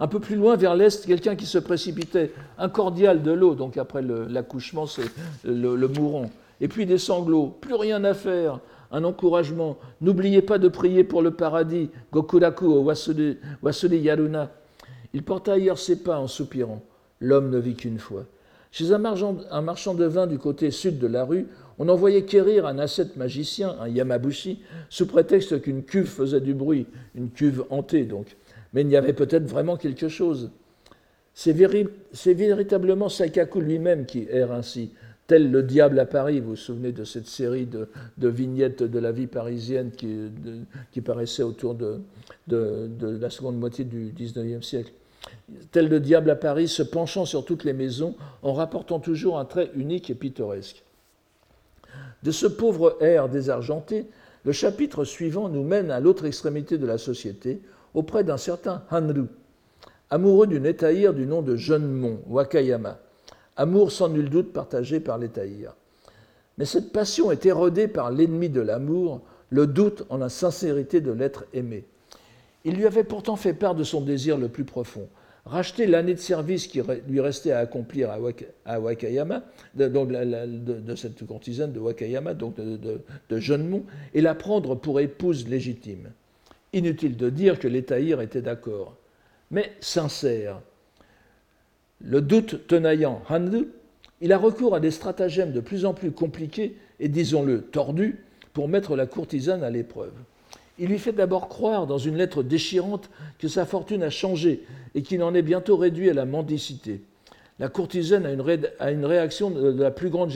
Un 0.00 0.08
peu 0.08 0.18
plus 0.18 0.36
loin, 0.36 0.56
vers 0.56 0.74
l'est, 0.74 1.06
quelqu'un 1.06 1.36
qui 1.36 1.46
se 1.46 1.58
précipitait, 1.58 2.32
un 2.58 2.68
cordial 2.68 3.22
de 3.22 3.30
l'eau, 3.30 3.54
donc 3.54 3.76
après 3.76 4.02
l'accouchement, 4.02 4.86
c'est 4.86 5.10
le, 5.44 5.86
mourant. 5.88 6.30
Et 6.60 6.68
puis 6.68 6.86
des 6.86 6.98
sanglots, 6.98 7.54
plus 7.60 7.74
rien 7.74 8.02
à 8.04 8.14
faire, 8.14 8.60
un 8.90 9.04
encouragement. 9.04 9.76
N'oubliez 10.00 10.42
pas 10.42 10.58
de 10.58 10.68
prier 10.68 11.04
pour 11.04 11.22
le 11.22 11.32
paradis, 11.32 11.90
Gokuraku 12.12 12.66
Wasuri 13.62 13.98
Yaruna. 13.98 14.50
Il 15.12 15.22
porta 15.22 15.52
ailleurs 15.52 15.78
ses 15.78 16.02
pas 16.02 16.18
en 16.18 16.26
soupirant. 16.26 16.82
L'homme 17.20 17.50
ne 17.50 17.58
vit 17.58 17.76
qu'une 17.76 17.98
fois. 17.98 18.24
Chez 18.74 18.90
un 18.90 18.98
marchand, 18.98 19.94
de 19.94 20.04
vin 20.04 20.26
du 20.26 20.36
côté 20.36 20.72
sud 20.72 20.98
de 20.98 21.06
la 21.06 21.24
rue, 21.24 21.46
on 21.78 21.88
envoyait 21.88 22.24
quérir 22.24 22.66
un 22.66 22.80
ascète 22.80 23.14
magicien, 23.16 23.76
un 23.80 23.86
Yamabushi, 23.86 24.62
sous 24.90 25.06
prétexte 25.06 25.62
qu'une 25.62 25.84
cuve 25.84 26.08
faisait 26.08 26.40
du 26.40 26.54
bruit, 26.54 26.88
une 27.14 27.30
cuve 27.30 27.64
hantée 27.70 28.04
donc. 28.04 28.36
Mais 28.72 28.80
il 28.80 28.88
y 28.88 28.96
avait 28.96 29.12
peut-être 29.12 29.46
vraiment 29.46 29.76
quelque 29.76 30.08
chose. 30.08 30.50
C'est 31.34 31.52
véritablement 31.52 33.08
Sakaku 33.08 33.60
lui-même 33.60 34.06
qui 34.06 34.26
erre 34.28 34.50
ainsi, 34.50 34.90
tel 35.28 35.52
le 35.52 35.62
diable 35.62 36.00
à 36.00 36.04
Paris. 36.04 36.40
Vous 36.40 36.50
vous 36.50 36.56
souvenez 36.56 36.90
de 36.90 37.04
cette 37.04 37.28
série 37.28 37.66
de, 37.66 37.86
vignettes 38.28 38.82
de 38.82 38.98
la 38.98 39.12
vie 39.12 39.28
parisienne 39.28 39.92
qui, 39.92 41.00
paraissait 41.00 41.44
autour 41.44 41.76
de, 41.76 42.00
de, 42.48 43.18
la 43.20 43.30
seconde 43.30 43.56
moitié 43.56 43.84
du 43.84 44.12
XIXe 44.16 44.66
siècle? 44.66 44.90
Tel 45.72 45.88
le 45.88 46.00
diable 46.00 46.30
à 46.30 46.36
Paris, 46.36 46.68
se 46.68 46.82
penchant 46.82 47.24
sur 47.24 47.44
toutes 47.44 47.64
les 47.64 47.72
maisons, 47.72 48.14
en 48.42 48.52
rapportant 48.52 48.98
toujours 48.98 49.38
un 49.38 49.44
trait 49.44 49.70
unique 49.74 50.10
et 50.10 50.14
pittoresque. 50.14 50.84
De 52.22 52.30
ce 52.30 52.46
pauvre 52.46 52.96
air 53.00 53.28
désargenté, 53.28 54.06
le 54.44 54.52
chapitre 54.52 55.04
suivant 55.04 55.48
nous 55.48 55.62
mène 55.62 55.90
à 55.90 56.00
l'autre 56.00 56.24
extrémité 56.24 56.78
de 56.78 56.86
la 56.86 56.98
société, 56.98 57.60
auprès 57.94 58.24
d'un 58.24 58.36
certain 58.36 58.82
Hanru, 58.90 59.26
amoureux 60.10 60.46
d'une 60.46 60.66
étaïre 60.66 61.14
du 61.14 61.26
nom 61.26 61.42
de 61.42 61.56
Jeune-Mont, 61.56 62.20
Wakayama, 62.28 62.98
amour 63.56 63.92
sans 63.92 64.08
nul 64.08 64.30
doute 64.30 64.52
partagé 64.52 65.00
par 65.00 65.18
l'étaïre. 65.18 65.74
Mais 66.58 66.64
cette 66.64 66.92
passion 66.92 67.30
est 67.30 67.46
érodée 67.46 67.88
par 67.88 68.10
l'ennemi 68.10 68.48
de 68.48 68.60
l'amour, 68.60 69.22
le 69.50 69.66
doute 69.66 70.04
en 70.08 70.18
la 70.18 70.28
sincérité 70.28 71.00
de 71.00 71.12
l'être 71.12 71.44
aimé. 71.52 71.84
Il 72.64 72.74
lui 72.74 72.86
avait 72.86 73.04
pourtant 73.04 73.36
fait 73.36 73.52
part 73.52 73.74
de 73.74 73.84
son 73.84 74.00
désir 74.00 74.38
le 74.38 74.48
plus 74.48 74.64
profond, 74.64 75.08
racheter 75.44 75.86
l'année 75.86 76.14
de 76.14 76.18
service 76.18 76.66
qui 76.66 76.80
lui 77.06 77.20
restait 77.20 77.52
à 77.52 77.58
accomplir 77.58 78.10
à 78.64 78.80
Wakayama, 78.80 79.42
donc 79.74 80.10
de, 80.10 80.94
cette 80.96 81.26
courtisane 81.26 81.72
de 81.72 81.80
Wakayama, 81.80 82.32
donc 82.32 82.56
de, 82.56 83.00
de 83.28 83.38
Jeune-Mont, 83.38 83.84
et 84.14 84.22
la 84.22 84.34
prendre 84.34 84.74
pour 84.74 85.00
épouse 85.00 85.46
légitime. 85.46 86.10
Inutile 86.72 87.16
de 87.16 87.30
dire 87.30 87.58
que 87.58 87.68
l'Étaïr 87.68 88.20
était 88.20 88.42
d'accord, 88.42 88.96
mais 89.50 89.72
sincère. 89.80 90.60
Le 92.00 92.20
doute 92.20 92.66
tenaillant 92.66 93.22
Handu, 93.28 93.68
il 94.20 94.32
a 94.32 94.38
recours 94.38 94.74
à 94.74 94.80
des 94.80 94.90
stratagèmes 94.90 95.52
de 95.52 95.60
plus 95.60 95.84
en 95.84 95.94
plus 95.94 96.10
compliqués 96.10 96.76
et, 96.98 97.08
disons-le, 97.08 97.62
tordus, 97.62 98.18
pour 98.52 98.68
mettre 98.68 98.96
la 98.96 99.06
courtisane 99.06 99.62
à 99.62 99.70
l'épreuve. 99.70 100.14
Il 100.78 100.88
lui 100.88 100.98
fait 100.98 101.12
d'abord 101.12 101.48
croire 101.48 101.86
dans 101.86 101.98
une 101.98 102.16
lettre 102.16 102.42
déchirante 102.42 103.08
que 103.38 103.48
sa 103.48 103.64
fortune 103.64 104.02
a 104.02 104.10
changé 104.10 104.64
et 104.94 105.02
qu'il 105.02 105.22
en 105.22 105.34
est 105.34 105.42
bientôt 105.42 105.76
réduit 105.76 106.10
à 106.10 106.14
la 106.14 106.24
mendicité. 106.24 107.02
La 107.60 107.68
courtisane 107.68 108.26
a 108.26 108.32
une, 108.90 109.04
réaction 109.06 109.50
de 109.50 109.80
la, 109.80 109.92
plus 109.92 110.10
grande 110.10 110.30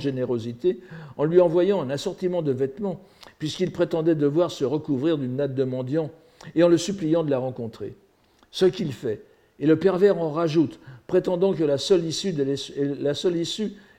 générosité 0.00 0.80
en 1.16 1.24
lui 1.24 1.40
envoyant 1.40 1.80
un 1.80 1.88
assortiment 1.88 2.42
de 2.42 2.52
vêtements, 2.52 3.00
puisqu'il 3.38 3.72
prétendait 3.72 4.14
devoir 4.14 4.50
se 4.50 4.66
recouvrir 4.66 5.16
d'une 5.16 5.36
natte 5.36 5.54
de 5.54 5.64
mendiant, 5.64 6.10
et 6.54 6.62
en 6.62 6.68
le 6.68 6.76
suppliant 6.76 7.24
de 7.24 7.30
la 7.30 7.38
rencontrer. 7.38 7.94
Ce 8.50 8.66
qu'il 8.66 8.92
fait, 8.92 9.22
et 9.58 9.66
le 9.66 9.78
pervers 9.78 10.18
en 10.18 10.30
rajoute, 10.30 10.78
prétendant 11.06 11.54
que 11.54 11.64
la 11.64 11.78
seule 11.78 12.04
issue 12.04 12.34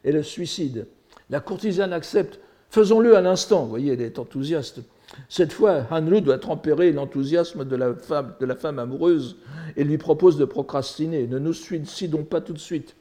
est 0.03 0.11
le 0.11 0.23
suicide. 0.23 0.85
La 1.31 1.39
courtisane 1.39 1.93
accepte 1.93 2.39
Faisons-le 2.75 3.15
à 3.15 3.21
l'instant. 3.21 3.63
Vous 3.63 3.69
voyez, 3.69 3.93
elle 3.93 4.01
est 4.01 4.19
enthousiaste. 4.19 4.81
Cette 5.29 5.53
fois, 5.53 5.87
Hanru 5.91 6.19
doit 6.19 6.39
tempérer 6.39 6.91
l'enthousiasme 6.91 7.63
de 7.63 7.73
la, 7.77 7.93
femme, 7.95 8.79
amoureuse 8.79 9.37
et 9.77 9.85
lui 9.85 9.97
propose 9.97 10.35
de 10.35 10.43
procrastiner. 10.43 11.25
Ne 11.25 11.39
nous 11.39 11.53
suicidons 11.53 12.25
pas 12.25 12.41
tout 12.41 12.51
de 12.51 12.59
suite. 12.59 12.97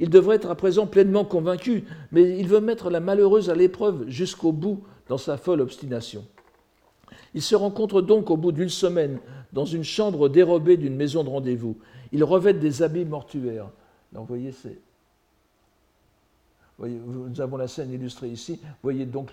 Il 0.00 0.10
devrait 0.10 0.34
être 0.34 0.50
à 0.50 0.56
présent 0.56 0.88
pleinement 0.88 1.24
convaincu, 1.24 1.84
mais 2.10 2.40
il 2.40 2.48
veut 2.48 2.58
mettre 2.58 2.90
la 2.90 2.98
malheureuse 2.98 3.50
à 3.50 3.54
l'épreuve 3.54 4.02
jusqu'au 4.08 4.50
bout 4.50 4.82
dans 5.08 5.16
sa 5.16 5.36
folle 5.36 5.60
obstination. 5.60 6.24
Ils 7.34 7.42
se 7.42 7.54
rencontrent 7.54 8.02
donc 8.02 8.32
au 8.32 8.36
bout 8.36 8.50
d'une 8.50 8.68
semaine 8.68 9.20
dans 9.52 9.64
une 9.64 9.84
chambre 9.84 10.28
dérobée 10.28 10.76
d'une 10.76 10.96
maison 10.96 11.22
de 11.22 11.28
rendez-vous. 11.28 11.76
Ils 12.10 12.24
revêtent 12.24 12.58
des 12.58 12.82
habits 12.82 13.04
mortuaires. 13.04 13.70
voyez, 14.12 14.50
c'est 14.50 14.80
nous 16.80 17.40
avons 17.40 17.56
la 17.56 17.68
scène 17.68 17.92
illustrée 17.92 18.28
ici. 18.28 18.58
Vous 18.62 18.68
voyez 18.82 19.06
donc 19.06 19.30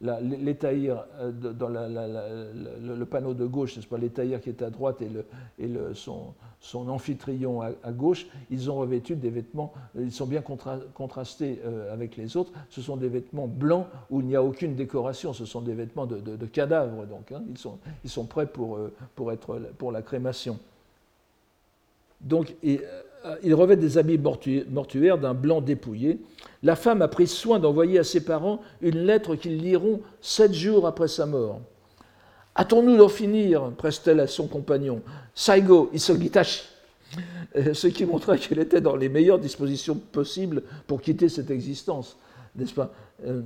l'étaïr 0.00 1.04
euh, 1.18 1.32
dans 1.32 1.68
le, 1.68 3.04
panneau 3.04 3.32
de 3.32 3.46
gauche, 3.46 3.74
c'est 3.74 3.86
pas 3.86 3.96
l'étaïr 3.96 4.40
qui 4.40 4.50
est 4.50 4.62
à 4.62 4.68
droite 4.68 5.00
et, 5.00 5.68
son, 5.94 6.88
amphitryon 6.88 7.62
à, 7.62 7.92
gauche. 7.92 8.26
Ils 8.50 8.70
ont 8.70 8.76
revêtu 8.76 9.16
des 9.16 9.30
vêtements, 9.30 9.72
euh, 9.96 10.02
ils 10.04 10.12
sont 10.12 10.26
bien 10.26 10.42
contrastés 10.42 11.60
euh, 11.64 11.92
avec 11.92 12.16
les 12.16 12.36
autres. 12.36 12.52
Ce 12.68 12.82
sont 12.82 12.96
des 12.96 13.08
vêtements 13.08 13.48
blancs 13.48 13.86
où 14.10 14.20
il 14.20 14.26
n'y 14.26 14.36
a 14.36 14.42
aucune 14.42 14.74
décoration. 14.74 15.32
Ce 15.32 15.46
sont 15.46 15.62
des 15.62 15.74
vêtements 15.74 16.06
de, 16.06 16.46
cadavres, 16.46 17.06
donc. 17.06 17.32
Hein. 17.32 17.42
Ils, 17.48 18.10
sont, 18.10 18.24
prêts 18.26 18.46
pour, 18.46 18.78
pour 19.14 19.92
la 19.92 20.02
crémation. 20.02 20.58
Donc, 22.20 22.54
euh, 22.64 22.78
il 23.42 23.54
revêt 23.54 23.76
des 23.76 23.98
habits 23.98 24.18
mortuaires 24.18 25.18
d'un 25.18 25.34
blanc 25.34 25.60
dépouillé. 25.60 26.20
La 26.62 26.76
femme 26.76 27.02
a 27.02 27.08
pris 27.08 27.26
soin 27.26 27.58
d'envoyer 27.58 27.98
à 27.98 28.04
ses 28.04 28.24
parents 28.24 28.60
une 28.80 28.98
lettre 28.98 29.36
qu'ils 29.36 29.58
liront 29.58 30.00
sept 30.20 30.52
jours 30.52 30.86
après 30.86 31.08
sa 31.08 31.26
mort. 31.26 31.60
Hâtons-nous 32.56 32.96
d'en 32.96 33.08
finir, 33.08 33.70
presse-t-elle 33.76 34.20
à 34.20 34.26
son 34.26 34.48
compagnon. 34.48 35.02
Saigo 35.34 35.90
Isogitashi. 35.92 36.64
Euh, 37.56 37.72
ce 37.72 37.86
qui 37.86 38.04
montrait 38.04 38.38
qu'elle 38.38 38.58
était 38.58 38.80
dans 38.80 38.96
les 38.96 39.08
meilleures 39.08 39.38
dispositions 39.38 39.94
possibles 39.94 40.62
pour 40.86 41.00
quitter 41.00 41.28
cette 41.28 41.50
existence, 41.50 42.18
n'est-ce 42.54 42.74
pas? 42.74 42.92
Euh, 43.24 43.42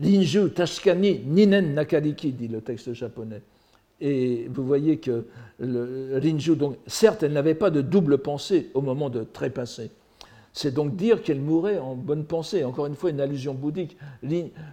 Rinju 0.00 0.50
Tashkani 0.50 1.20
Ninen 1.26 1.74
Nakariki, 1.74 2.32
dit 2.32 2.48
le 2.48 2.60
texte 2.60 2.92
japonais. 2.92 3.42
Et 4.00 4.46
vous 4.50 4.66
voyez 4.66 4.98
que 4.98 5.24
le 5.58 6.18
Rinju, 6.22 6.56
donc, 6.56 6.76
certes, 6.86 7.22
elle 7.22 7.32
n'avait 7.32 7.54
pas 7.54 7.70
de 7.70 7.80
double 7.80 8.18
pensée 8.18 8.70
au 8.74 8.82
moment 8.82 9.08
de 9.08 9.24
trépasser. 9.24 9.90
C'est 10.56 10.72
donc 10.72 10.96
dire 10.96 11.22
qu'elle 11.22 11.42
mourait 11.42 11.78
en 11.78 11.94
bonne 11.94 12.24
pensée. 12.24 12.64
Encore 12.64 12.86
une 12.86 12.94
fois, 12.94 13.10
une 13.10 13.20
allusion 13.20 13.52
bouddhique. 13.52 13.98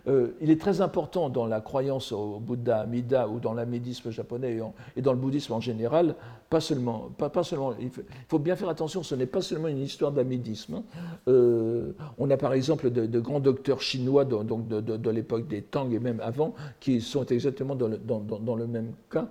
Euh, 0.07 0.29
il 0.39 0.49
est 0.49 0.59
très 0.59 0.79
important 0.79 1.29
dans 1.29 1.45
la 1.45 1.59
croyance 1.59 2.13
au 2.13 2.39
Bouddha 2.39 2.79
Amida 2.79 3.27
ou 3.27 3.41
dans 3.41 3.53
l'amédisme 3.53 4.09
japonais 4.09 4.61
et 4.95 5.01
dans 5.01 5.11
le 5.11 5.19
bouddhisme 5.19 5.51
en 5.51 5.59
général, 5.59 6.15
pas 6.49 6.61
seulement, 6.61 7.09
pas, 7.17 7.43
seulement 7.43 7.73
il 7.81 7.89
faut 8.29 8.39
bien 8.39 8.55
faire 8.55 8.69
attention, 8.69 9.03
ce 9.03 9.13
n'est 9.13 9.25
pas 9.25 9.41
seulement 9.41 9.67
une 9.67 9.81
histoire 9.81 10.13
d'amédisme. 10.13 10.75
Hein. 10.75 10.83
Euh, 11.27 11.91
on 12.17 12.29
a 12.29 12.37
par 12.37 12.53
exemple 12.53 12.89
de, 12.89 13.19
grands 13.19 13.41
docteurs 13.41 13.81
chinois 13.81 14.23
donc 14.23 14.69
de, 14.69 15.09
l'époque 15.09 15.49
des 15.49 15.63
Tang 15.63 15.91
et 15.91 15.99
même 15.99 16.21
avant 16.21 16.53
qui 16.79 17.01
sont 17.01 17.25
exactement 17.25 17.75
dans 17.75 18.55
le 18.55 18.67
même 18.67 18.93
cas 19.11 19.27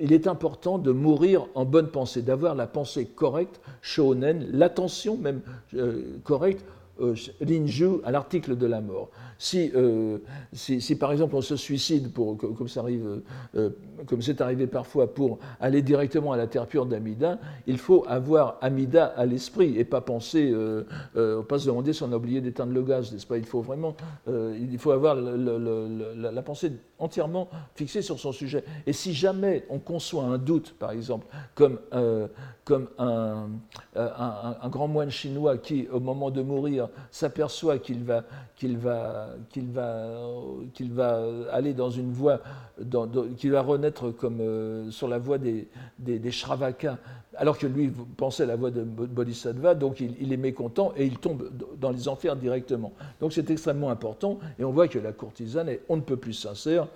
il 0.00 0.12
est 0.12 0.26
important 0.26 0.78
de 0.78 0.92
mourir 0.92 1.46
en 1.54 1.64
bonne 1.64 1.88
pensée, 1.88 2.22
d'avoir 2.22 2.54
la 2.54 2.66
pensée 2.66 3.06
correcte, 3.06 3.60
shonen, 3.82 4.46
l'attention 4.50 5.16
même 5.16 5.40
euh, 5.74 6.18
correcte 6.24 6.64
euh, 7.00 7.14
l'inju 7.40 8.00
à 8.04 8.10
l'article 8.10 8.56
de 8.56 8.66
la 8.66 8.80
mort. 8.80 9.10
Euh, 9.54 10.18
si, 10.52 10.80
si, 10.80 10.96
par 10.96 11.12
exemple 11.12 11.34
on 11.34 11.40
se 11.40 11.56
suicide, 11.56 12.12
pour, 12.12 12.36
arrive, 12.76 13.22
euh, 13.54 13.70
comme 14.06 14.20
c'est 14.20 14.40
arrivé 14.40 14.66
parfois, 14.66 15.14
pour 15.14 15.38
aller 15.60 15.80
directement 15.80 16.32
à 16.32 16.36
la 16.36 16.46
terre 16.46 16.66
pure 16.66 16.84
d'Amida, 16.84 17.38
il 17.66 17.78
faut 17.78 18.04
avoir 18.06 18.58
Amida 18.60 19.06
à 19.06 19.24
l'esprit 19.24 19.78
et 19.78 19.84
pas 19.84 20.02
penser, 20.02 20.52
pas 21.48 21.58
se 21.58 21.66
demander 21.66 21.92
si 21.92 22.02
on 22.02 22.12
a 22.12 22.16
oublié 22.16 22.40
d'éteindre 22.40 22.72
le 22.72 22.82
gaz, 22.82 23.12
n'est-ce 23.12 23.26
pas? 23.26 23.38
Il 23.38 23.46
faut 23.46 23.62
vraiment, 23.62 23.96
il 24.28 24.78
faut 24.78 24.90
avoir 24.90 25.14
la 25.14 26.42
pensée 26.42 26.72
entièrement 26.98 27.48
fixée 27.74 28.02
sur 28.02 28.18
son 28.18 28.32
sujet. 28.32 28.62
Et 28.86 28.92
si 28.92 29.14
jamais 29.14 29.64
on 29.70 29.78
conçoit 29.78 30.24
un 30.24 30.36
doute, 30.36 30.74
par 30.78 30.90
exemple, 30.90 31.26
comme 31.54 31.78
comme 32.70 32.88
un, 32.98 33.48
un, 33.96 34.68
grand 34.68 34.86
moine 34.86 35.10
chinois 35.10 35.58
qui, 35.58 35.88
au 35.90 35.98
moment 35.98 36.30
de 36.30 36.40
mourir, 36.40 36.88
s'aperçoit 37.10 37.78
qu'il 37.78 38.04
va, 38.04 38.24
qu'il 38.56 38.78
va, 38.78 39.30
qu'il 39.50 39.68
va, 39.70 40.20
qu'il 40.74 40.92
va 40.92 41.22
aller 41.52 41.72
dans 41.74 41.90
une 41.90 42.12
voie, 42.12 42.40
qu'il 43.36 43.52
va 43.52 43.62
renaître 43.62 44.10
comme 44.10 44.40
euh, 44.40 44.90
sur 44.90 45.08
la 45.08 45.18
voie 45.18 45.38
des, 45.38 45.68
des, 45.98 46.30
Shravakas, 46.30 46.98
alors 47.36 47.58
que 47.58 47.66
lui 47.66 47.92
pensait 48.16 48.46
la 48.46 48.56
voie 48.56 48.70
de 48.70 48.82
Bodhisattva, 48.82 49.74
donc 49.74 50.00
il, 50.00 50.32
est 50.32 50.36
mécontent 50.36 50.92
et 50.96 51.06
il 51.06 51.18
tombe 51.18 51.50
dans 51.78 51.90
les 51.90 52.08
enfers 52.08 52.36
directement. 52.36 52.92
Donc 53.20 53.32
c'est 53.32 53.50
extrêmement 53.50 53.90
important, 53.90 54.38
et 54.58 54.64
on 54.64 54.72
voit 54.72 54.88
que 54.88 54.98
la 54.98 55.12
courtisane 55.12 55.68
est 55.68 55.80
on 55.88 55.96
ne 55.96 56.02
peut 56.02 56.16
plus 56.16 56.34
sincère. 56.34 56.86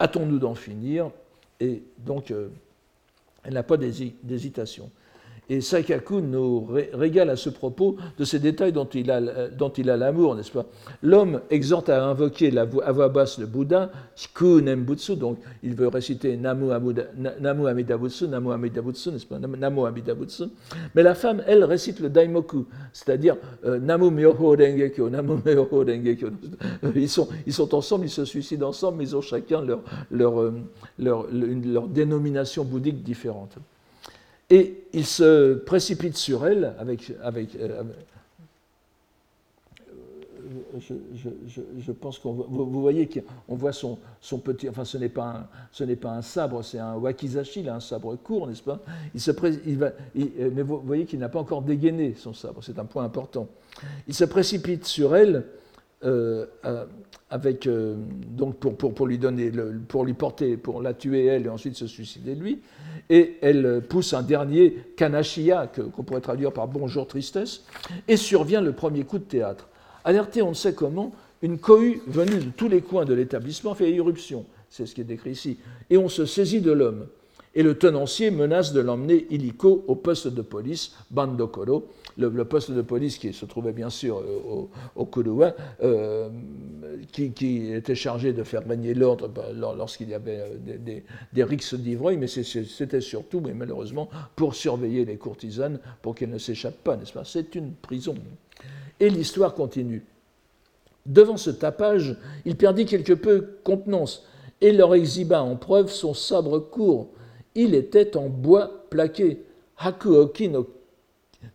Hâtons-nous 0.00 0.38
d'en 0.38 0.54
finir 0.54 1.10
Et 1.60 1.82
donc, 1.98 2.30
euh, 2.30 2.48
elle 3.44 3.54
n'a 3.54 3.62
pas 3.62 3.76
d'hésitation. 3.76 4.90
Et 5.52 5.60
Saikaku 5.60 6.22
nous 6.22 6.66
régale 6.94 7.28
à 7.28 7.36
ce 7.36 7.50
propos 7.50 7.96
de 8.18 8.24
ces 8.24 8.38
détails 8.38 8.72
dont 8.72 8.86
il 8.86 9.10
a, 9.10 9.16
a 9.18 9.96
l'amour, 9.98 10.34
n'est-ce 10.34 10.50
pas? 10.50 10.64
L'homme 11.02 11.42
exhorte 11.50 11.90
à 11.90 12.06
invoquer 12.06 12.56
à 12.56 12.64
voix 12.64 13.10
basse 13.10 13.38
le 13.38 13.44
Bouddha, 13.44 13.90
Shiku 14.16 14.62
Nembutsu, 14.62 15.14
donc 15.14 15.36
il 15.62 15.74
veut 15.74 15.88
réciter 15.88 16.38
Namu, 16.38 16.68
Namu 17.38 17.68
Amidabutsu, 17.68 18.28
Namu 18.28 18.50
Amidabutsu, 18.50 19.10
n'est-ce 19.10 19.26
pas? 19.26 19.38
Namu 19.38 19.84
Amidabutsu. 19.84 20.44
Mais 20.94 21.02
la 21.02 21.14
femme, 21.14 21.42
elle, 21.46 21.64
récite 21.64 22.00
le 22.00 22.08
Daimoku, 22.08 22.64
c'est-à-dire 22.94 23.36
euh, 23.66 23.78
Namu 23.78 24.10
Myoho 24.10 24.56
Dengekyo, 24.56 25.10
Namu 25.10 25.34
Myoho 25.44 25.84
Dengekyo. 25.84 26.28
Ils 26.94 27.10
sont, 27.10 27.28
ils 27.46 27.52
sont 27.52 27.74
ensemble, 27.74 28.06
ils 28.06 28.10
se 28.10 28.24
suicident 28.24 28.68
ensemble, 28.68 28.96
mais 28.96 29.04
ils 29.04 29.16
ont 29.16 29.20
chacun 29.20 29.60
leur, 29.60 29.82
leur, 30.10 30.40
euh, 30.40 30.54
leur, 30.98 31.26
leur 31.30 31.88
dénomination 31.88 32.64
bouddhique 32.64 33.02
différente. 33.02 33.58
Et 34.52 34.84
il 34.92 35.06
se 35.06 35.54
précipite 35.54 36.14
sur 36.14 36.46
elle 36.46 36.74
avec, 36.78 37.10
avec, 37.22 37.56
euh, 37.56 37.82
je, 40.78 41.92
pense 41.92 42.18
qu'on 42.18 42.32
vous, 42.32 42.82
voyez 42.82 43.08
qu'on 43.08 43.54
voit 43.56 43.72
son, 43.72 43.96
son, 44.20 44.36
petit, 44.36 44.68
enfin 44.68 44.84
ce 44.84 44.98
n'est 44.98 45.08
pas 45.08 45.48
un, 45.80 45.96
pas 45.96 46.10
un 46.10 46.20
sabre, 46.20 46.62
c'est 46.62 46.78
un 46.78 46.96
wakizashi, 46.96 47.66
un 47.66 47.80
sabre 47.80 48.14
court, 48.16 48.46
n'est-ce 48.46 48.62
pas? 48.62 48.78
Il 49.14 49.22
se 49.22 49.30
va, 49.30 49.92
Mais 50.14 50.60
vous 50.60 50.82
voyez 50.84 51.06
qu'il 51.06 51.18
n'a 51.18 51.30
pas 51.30 51.40
encore 51.40 51.62
dégainé 51.62 52.12
son 52.14 52.34
sabre, 52.34 52.62
c'est 52.62 52.78
un 52.78 52.84
point 52.84 53.04
important. 53.04 53.48
Il 54.06 54.12
se 54.12 54.24
précipite 54.24 54.84
sur 54.84 55.16
elle 55.16 55.46
euh, 56.04 56.46
euh, 56.64 56.84
avec, 57.30 57.66
euh, 57.66 57.94
donc 58.28 58.56
pour, 58.56 58.76
pour, 58.76 58.92
pour, 58.92 59.06
lui 59.06 59.18
donner, 59.18 59.50
le, 59.50 59.80
pour 59.86 60.04
lui 60.04 60.14
porter, 60.14 60.56
pour 60.56 60.82
la 60.82 60.94
tuer 60.94 61.26
elle 61.26 61.46
et 61.46 61.48
ensuite 61.48 61.76
se 61.76 61.86
suicider 61.86 62.34
lui, 62.34 62.60
et 63.08 63.36
elle 63.40 63.82
pousse 63.88 64.12
un 64.12 64.22
dernier 64.22 64.76
kanashia 64.96 65.66
qu'on 65.68 66.02
pourrait 66.02 66.20
traduire 66.20 66.52
par 66.52 66.68
bonjour 66.68 67.06
tristesse, 67.06 67.62
et 68.08 68.16
survient 68.16 68.60
le 68.60 68.72
premier 68.72 69.04
coup 69.04 69.18
de 69.18 69.24
théâtre. 69.24 69.68
Alerté 70.04 70.42
on 70.42 70.50
ne 70.50 70.54
sait 70.54 70.74
comment, 70.74 71.12
une 71.40 71.58
cohue 71.58 72.02
venue 72.06 72.38
de 72.38 72.50
tous 72.50 72.68
les 72.68 72.82
coins 72.82 73.04
de 73.04 73.14
l'établissement 73.14 73.74
fait 73.74 73.90
irruption, 73.90 74.44
c'est 74.68 74.86
ce 74.86 74.94
qui 74.94 75.00
est 75.00 75.04
décrit 75.04 75.30
ici, 75.30 75.58
et 75.88 75.96
on 75.96 76.08
se 76.08 76.26
saisit 76.26 76.60
de 76.60 76.72
l'homme. 76.72 77.06
Et 77.54 77.62
le 77.62 77.76
tenancier 77.76 78.30
menace 78.30 78.72
de 78.72 78.80
l'emmener 78.80 79.26
illico 79.30 79.84
au 79.86 79.94
poste 79.94 80.28
de 80.28 80.42
police 80.42 80.94
Bandokoro, 81.10 81.86
le, 82.18 82.44
poste 82.44 82.70
de 82.70 82.82
police 82.82 83.18
qui 83.18 83.32
se 83.32 83.44
trouvait 83.44 83.72
bien 83.72 83.90
sûr 83.90 84.18
euh, 84.18 84.68
au, 84.96 85.02
au 85.02 85.08
euh, 85.82 86.28
qui, 87.12 87.72
était 87.72 87.94
chargé 87.94 88.32
de 88.32 88.42
faire 88.42 88.66
régner 88.66 88.94
l'ordre 88.94 89.28
bah, 89.28 89.46
lorsqu'il 89.54 90.08
y 90.08 90.14
avait 90.14 90.40
euh, 90.40 91.02
des, 91.32 91.44
rixes 91.44 91.74
d'ivreuil, 91.74 92.16
mais 92.16 92.26
c'était 92.26 93.00
surtout, 93.00 93.40
mais 93.40 93.54
malheureusement, 93.54 94.08
pour 94.36 94.54
surveiller 94.54 95.04
les 95.04 95.16
courtisanes, 95.16 95.78
pour 96.02 96.14
qu'elles 96.14 96.30
ne 96.30 96.38
s'échappent 96.38 96.82
pas, 96.82 96.96
n'est-ce 96.96 97.12
pas? 97.12 97.24
C'est 97.24 97.54
une 97.54 97.72
prison. 97.72 98.14
Et 99.00 99.10
l'histoire 99.10 99.54
continue. 99.54 100.04
Devant 101.06 101.36
ce 101.36 101.50
tapage, 101.50 102.16
il 102.44 102.56
perdit 102.56 102.86
quelque 102.86 103.12
peu 103.12 103.58
contenance 103.64 104.24
et 104.60 104.72
leur 104.72 104.94
exhiba 104.94 105.42
en 105.42 105.56
preuve 105.56 105.90
son 105.90 106.14
sabre 106.14 106.60
court. 106.60 107.08
Il 107.54 107.74
était 107.74 108.16
en 108.16 108.28
bois 108.28 108.86
plaqué. 108.88 109.42
Hakuoki 109.76 110.48
no, 110.48 110.68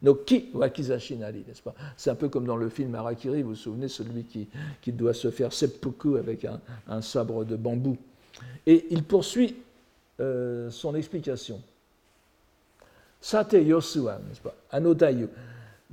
no 0.01 0.15
ki 0.15 0.49
wakizashinari, 0.53 1.43
n'est-ce 1.47 1.61
pas? 1.61 1.75
C'est 1.95 2.09
un 2.09 2.15
peu 2.15 2.29
comme 2.29 2.45
dans 2.45 2.55
le 2.55 2.69
film 2.69 2.93
Arakiri, 2.95 3.41
vous 3.41 3.49
vous 3.49 3.55
souvenez, 3.55 3.87
celui 3.87 4.25
qui, 4.25 4.91
doit 4.91 5.13
se 5.13 5.31
faire 5.31 5.53
seppuku 5.53 6.17
avec 6.17 6.45
un, 6.87 7.01
sabre 7.01 7.45
de 7.45 7.55
bambou. 7.55 7.97
Et 8.65 8.85
il 8.89 9.03
poursuit 9.03 9.55
euh, 10.19 10.69
son 10.69 10.95
explication. 10.95 11.61
Sate 13.21 13.53
yosua, 13.53 14.19
n'est-ce 14.27 14.41
pas? 14.41 14.55
Anodayu. 14.71 15.27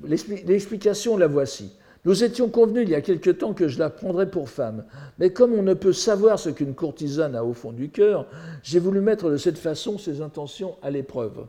L'explication, 0.02 1.16
la 1.16 1.26
voici. 1.26 1.72
Nous 2.04 2.22
étions 2.22 2.50
convenus 2.50 2.82
il 2.82 2.90
y 2.90 2.94
a 2.94 3.00
quelque 3.00 3.30
temps 3.30 3.54
que 3.54 3.66
je 3.66 3.78
la 3.78 3.88
prendrais 3.88 4.30
pour 4.30 4.50
femme, 4.50 4.84
mais 5.18 5.30
comme 5.30 5.54
on 5.54 5.62
ne 5.62 5.72
peut 5.72 5.94
savoir 5.94 6.38
ce 6.38 6.50
qu'une 6.50 6.74
courtisane 6.74 7.34
a 7.34 7.44
au 7.44 7.54
fond 7.54 7.72
du 7.72 7.88
cœur, 7.88 8.26
j'ai 8.62 8.78
voulu 8.78 9.00
mettre 9.00 9.30
de 9.30 9.38
cette 9.38 9.56
façon 9.56 9.96
ses 9.96 10.20
intentions 10.20 10.76
à 10.82 10.90
l'épreuve. 10.90 11.46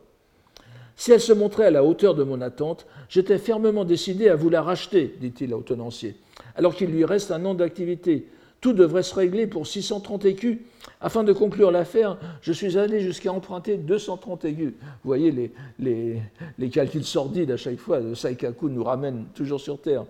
Si 0.96 1.12
elle 1.12 1.20
se 1.20 1.34
montrait 1.34 1.66
à 1.66 1.70
la 1.70 1.84
hauteur 1.84 2.14
de 2.14 2.24
mon 2.24 2.40
attente, 2.40 2.86
j'étais 3.10 3.38
fermement 3.38 3.84
décidé 3.84 4.28
à 4.28 4.34
vous 4.34 4.48
la 4.48 4.62
racheter, 4.62 5.14
dit-il 5.20 5.52
au 5.52 5.60
tenancier, 5.60 6.16
alors 6.54 6.74
qu'il 6.74 6.90
lui 6.90 7.04
reste 7.04 7.30
un 7.30 7.44
an 7.44 7.54
d'activité, 7.54 8.26
tout 8.62 8.72
devrait 8.72 9.02
se 9.02 9.14
régler 9.14 9.46
pour 9.46 9.66
630 9.66 10.24
écus. 10.24 10.58
Afin 11.00 11.22
de 11.22 11.32
conclure 11.34 11.70
l'affaire, 11.70 12.16
je 12.40 12.52
suis 12.52 12.78
allé 12.78 13.00
jusqu'à 13.00 13.30
emprunter 13.30 13.76
230 13.76 14.46
écus. 14.46 14.72
Vous 14.80 15.08
voyez, 15.08 15.52
les, 15.78 16.70
calculs 16.70 17.04
sordides 17.04 17.50
à 17.50 17.58
chaque 17.58 17.78
fois 17.78 18.00
de 18.00 18.14
Saikaku 18.14 18.70
nous 18.70 18.82
ramènent 18.82 19.26
toujours 19.34 19.60
sur 19.60 19.78
Terre. 19.80 20.04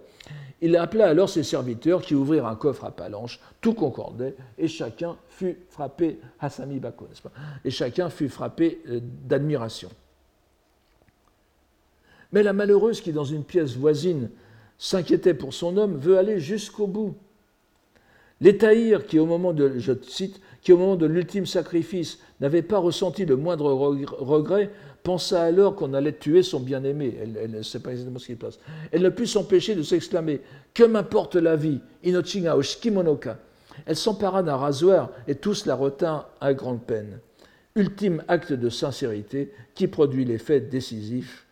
Il 0.62 0.76
appela 0.76 1.09
alors 1.09 1.28
ses 1.28 1.43
serviteurs 1.43 2.01
qui 2.01 2.14
ouvrirent 2.14 2.47
un 2.47 2.55
coffre 2.55 2.84
à 2.84 2.93
palanche, 2.93 3.41
tout 3.61 3.74
concordait, 3.74 4.34
et 4.57 4.68
chacun 4.68 5.16
fut 5.28 5.59
frappé, 5.68 6.18
Et 7.64 7.70
chacun 7.70 8.09
fut 8.09 8.28
frappé 8.28 8.80
euh, 8.89 9.01
d'admiration. 9.03 9.91
Mais 12.33 12.43
la 12.43 12.53
malheureuse 12.53 13.01
qui, 13.01 13.12
dans 13.12 13.24
une 13.24 13.45
pièce 13.45 13.77
voisine, 13.77 14.31
s'inquiétait 14.79 15.35
pour 15.35 15.55
son 15.55 15.77
homme, 15.77 15.97
veut 15.97 16.18
aller 16.18 16.41
jusqu'au 16.41 16.87
bout. 16.87 17.14
L'étaïr, 18.41 19.07
qui 19.07 19.18
au 19.18 19.27
moment 19.27 19.53
de, 19.53 19.79
je 19.79 19.93
cite, 20.03 20.41
qui 20.61 20.72
au 20.72 20.77
moment 20.77 20.97
de 20.97 21.07
l'ultime 21.07 21.47
sacrifice 21.47 22.18
n'avait 22.41 22.62
pas 22.62 22.79
ressenti 22.79 23.24
le 23.24 23.37
moindre 23.37 23.72
regret, 23.72 24.70
pensa 25.03 25.43
alors 25.43 25.74
qu'on 25.74 25.95
allait 25.95 26.12
tuer 26.12 26.43
son 26.43 26.61
bien-aimé. 26.61 27.16
Elle, 27.22 27.51
ne 27.51 27.62
sait 27.62 27.81
pas 27.81 27.93
exactement 27.93 28.18
ce 28.18 28.27
qui 28.27 28.33
se 28.33 28.39
passe. 28.39 28.59
Elle 28.93 29.03
ne 29.03 29.09
put 29.09 29.27
s'empêcher 29.27 29.74
de 29.74 29.83
s'exclamer 29.83 30.41
Que 30.74 30.85
m'importe 30.85 31.37
la 31.37 31.57
vie 31.57 31.81
Inochinga. 32.03 32.57
Elle 33.87 33.97
s'empara 33.97 34.43
d'un 34.43 34.57
rasoir 34.57 35.11
et 35.29 35.37
tous 35.37 35.64
la 35.66 35.74
retinrent 35.74 36.29
à 36.41 36.53
grande 36.53 36.83
peine. 36.83 37.20
Ultime 37.74 38.22
acte 38.29 38.53
de 38.53 38.68
sincérité 38.68 39.53
qui 39.74 39.87
produit 39.87 40.24
l'effet 40.24 40.61
décisif. 40.61 41.45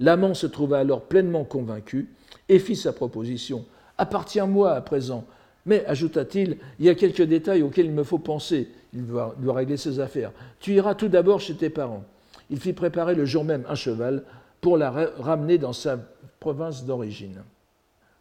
L'amant 0.00 0.34
se 0.34 0.46
trouva 0.46 0.78
alors 0.78 1.02
pleinement 1.02 1.44
convaincu 1.44 2.08
et 2.48 2.58
fit 2.58 2.76
sa 2.76 2.92
proposition. 2.92 3.64
Appartiens-moi 3.98 4.72
à 4.72 4.80
présent, 4.80 5.26
mais, 5.66 5.84
ajouta-t-il, 5.86 6.56
il 6.78 6.86
y 6.86 6.88
a 6.88 6.94
quelques 6.94 7.22
détails 7.22 7.62
auxquels 7.62 7.86
il 7.86 7.92
me 7.92 8.02
faut 8.02 8.18
penser. 8.18 8.68
Il 8.94 9.06
doit, 9.06 9.36
régler 9.48 9.76
ses 9.76 10.00
affaires. 10.00 10.32
Tu 10.58 10.72
iras 10.72 10.94
tout 10.94 11.08
d'abord 11.08 11.40
chez 11.40 11.54
tes 11.54 11.70
parents. 11.70 12.04
Il 12.48 12.58
fit 12.58 12.72
préparer 12.72 13.14
le 13.14 13.24
jour 13.24 13.44
même 13.44 13.64
un 13.68 13.74
cheval 13.74 14.24
pour 14.60 14.76
la 14.76 14.90
ramener 14.90 15.58
dans 15.58 15.72
sa 15.72 15.98
province 16.40 16.84
d'origine. 16.84 17.42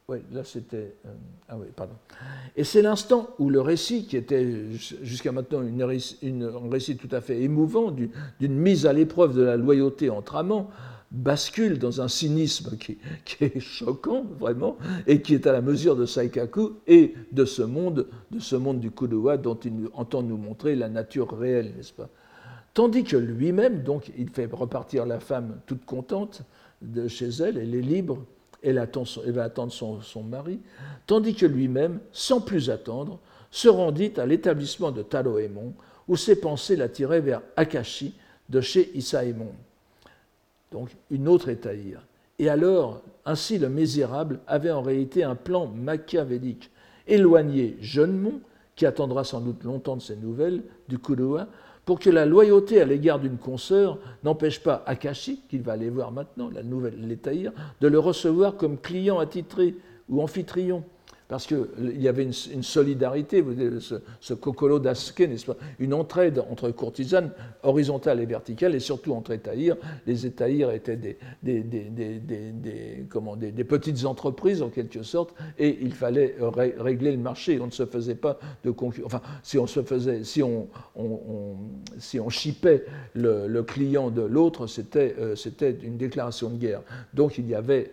Oui, 0.09 0.17
là 0.31 0.43
c'était. 0.43 0.95
Euh, 1.05 1.09
ah 1.47 1.55
oui, 1.57 1.67
pardon. 1.75 1.93
Et 2.55 2.63
c'est 2.63 2.81
l'instant 2.81 3.29
où 3.37 3.49
le 3.49 3.61
récit, 3.61 4.05
qui 4.05 4.17
était 4.17 4.65
jusqu'à 5.01 5.31
maintenant 5.31 5.61
un 5.61 6.69
récit 6.69 6.97
tout 6.97 7.15
à 7.15 7.21
fait 7.21 7.41
émouvant 7.41 7.91
d'une 7.91 8.55
mise 8.55 8.85
à 8.85 8.93
l'épreuve 8.93 9.35
de 9.35 9.43
la 9.43 9.55
loyauté 9.55 10.09
entre 10.09 10.35
amants, 10.35 10.69
bascule 11.11 11.79
dans 11.79 12.01
un 12.01 12.07
cynisme 12.07 12.77
qui, 12.77 12.97
est 13.41 13.59
choquant, 13.59 14.25
vraiment, 14.39 14.77
et 15.07 15.21
qui 15.21 15.33
est 15.33 15.47
à 15.47 15.51
la 15.51 15.61
mesure 15.61 15.95
de 15.95 16.05
Saikaku 16.05 16.73
et 16.87 17.15
de 17.31 17.45
ce 17.45 17.61
monde, 17.61 18.07
de 18.31 18.39
ce 18.39 18.55
monde 18.55 18.79
du 18.79 18.91
Kudowa 18.91 19.37
dont 19.37 19.55
il 19.55 19.73
entend 19.93 20.21
nous 20.21 20.37
montrer 20.37 20.75
la 20.75 20.89
nature 20.89 21.37
réelle, 21.37 21.73
n'est-ce 21.75 21.93
pas? 21.93 22.09
Tandis 22.73 23.03
que 23.03 23.17
lui-même, 23.17 23.81
donc, 23.81 24.11
il 24.17 24.29
fait 24.29 24.47
repartir 24.51 25.05
la 25.05 25.19
femme 25.19 25.59
toute 25.65 25.85
contente 25.85 26.43
de 26.81 27.07
chez 27.07 27.29
elle, 27.29 27.57
elle 27.57 27.73
est 27.73 27.81
libre, 27.81 28.19
elle, 28.61 28.75
va 28.75 29.43
attendre 29.43 29.71
son, 29.71 30.01
son 30.01 30.23
mari, 30.23 30.59
tandis 31.07 31.33
que 31.33 31.45
lui-même, 31.45 31.99
sans 32.11 32.41
plus 32.41 32.69
attendre, 32.69 33.19
se 33.49 33.67
rendit 33.67 34.13
à 34.17 34.27
l'établissement 34.27 34.91
de 34.91 35.01
Taroemon, 35.01 35.73
où 36.07 36.15
ses 36.15 36.35
pensées 36.35 36.75
l'attiraient 36.75 37.21
vers 37.21 37.41
Akashi, 37.55 38.13
de 38.49 38.61
chez 38.61 38.95
Isaemon 38.95 39.53
donc 40.71 40.89
une 41.09 41.27
autre 41.27 41.49
étaïre. 41.49 42.01
Et 42.37 42.49
alors, 42.49 43.01
ainsi 43.25 43.57
le 43.57 43.69
misérable 43.69 44.39
avait 44.47 44.71
en 44.71 44.81
réalité 44.81 45.23
un 45.23 45.35
plan 45.35 45.67
machiavélique, 45.67 46.71
éloigner 47.07 47.77
Jeunemont, 47.81 48.39
qui 48.75 48.85
attendra 48.85 49.25
sans 49.25 49.41
doute 49.41 49.63
longtemps 49.63 49.97
de 49.97 50.01
ses 50.01 50.15
nouvelles, 50.15 50.63
du 50.87 50.99
Kuroa, 50.99 51.47
pour 51.85 51.99
que 51.99 52.09
la 52.09 52.25
loyauté 52.25 52.81
à 52.81 52.85
l'égard 52.85 53.19
d'une 53.19 53.37
consoeur 53.37 53.97
n'empêche 54.23 54.61
pas 54.61 54.83
Akashi, 54.85 55.41
qu'il 55.49 55.63
va 55.63 55.73
aller 55.73 55.89
voir 55.89 56.11
maintenant, 56.11 56.49
la 56.49 56.63
nouvelle 56.63 57.07
l'étaïr, 57.07 57.51
de 57.81 57.87
le 57.87 57.99
recevoir 57.99 58.55
comme 58.55 58.77
client 58.77 59.19
attitré 59.19 59.75
ou 60.07 60.21
amphitryon 60.21 60.83
parce 61.29 61.45
qu'il 61.45 62.01
y 62.01 62.07
avait 62.07 62.23
une, 62.23 62.63
solidarité, 62.63 63.41
vous 63.41 63.53
voyez, 63.53 63.69
ce, 63.79 63.93
n'est-ce 63.93 65.45
pas? 65.45 65.57
Une 65.77 65.93
entraide 65.93 66.43
entre 66.49 66.71
courtisanes, 66.71 67.29
horizontale 67.61 68.19
et 68.19 68.25
verticale, 68.25 68.73
et 68.73 68.79
surtout 68.79 69.13
entre 69.13 69.29
étaïrs. 69.29 69.77
Les 70.07 70.25
étaïrs 70.25 70.71
étaient 70.71 70.97
des, 70.97 71.19
des, 71.43 71.61
des, 71.61 73.05
comment, 73.09 73.35
des, 73.35 73.51
petites 73.63 74.05
entreprises, 74.05 74.63
en 74.63 74.69
quelque 74.69 75.03
sorte, 75.03 75.35
et 75.59 75.77
il 75.81 75.93
fallait 75.93 76.35
régler 76.79 77.11
le 77.11 77.19
marché. 77.19 77.59
On 77.61 77.67
ne 77.67 77.71
se 77.71 77.85
faisait 77.85 78.15
pas 78.15 78.39
de 78.63 78.71
concurrence. 78.71 79.13
Enfin, 79.13 79.21
si 79.43 79.59
on 79.59 79.67
se 79.67 79.83
faisait, 79.83 80.23
si 80.23 80.41
on, 80.41 80.67
si 81.99 82.19
on 82.19 82.29
chipait 82.29 82.85
le, 83.13 83.61
client 83.61 84.09
de 84.09 84.23
l'autre, 84.23 84.65
c'était 84.65 85.15
euh, 85.19 85.35
une 85.83 85.97
déclaration 85.97 86.49
de 86.49 86.57
guerre. 86.57 86.81
Donc 87.13 87.37
il 87.37 87.47
y 87.47 87.53
avait, 87.53 87.91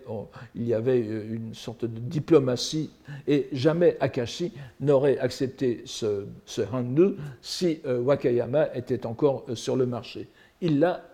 il 0.55 0.67
y 0.67 0.73
avait 0.73 1.01
une 1.01 1.53
sorte 1.53 1.85
de 1.85 2.01
diplomatie 2.01 2.89
et 3.27 3.49
jamais 3.53 3.97
Akashi 4.01 4.53
n'aurait 4.81 5.19
accepté 5.19 5.83
ce, 5.85 6.27
ce 6.45 6.63
handu 6.73 7.17
si 7.43 7.81
euh, 7.87 8.01
Wakayama 8.01 8.75
était 8.75 9.07
encore 9.07 9.45
euh, 9.49 9.55
sur 9.55 9.77
le 9.77 9.87
marché. 9.87 10.29
Il 10.61 10.79
l'a 10.79 11.05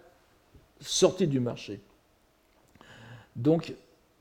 sorti 0.80 1.26
du 1.26 1.40
marché. 1.40 1.80
Donc, 3.36 3.72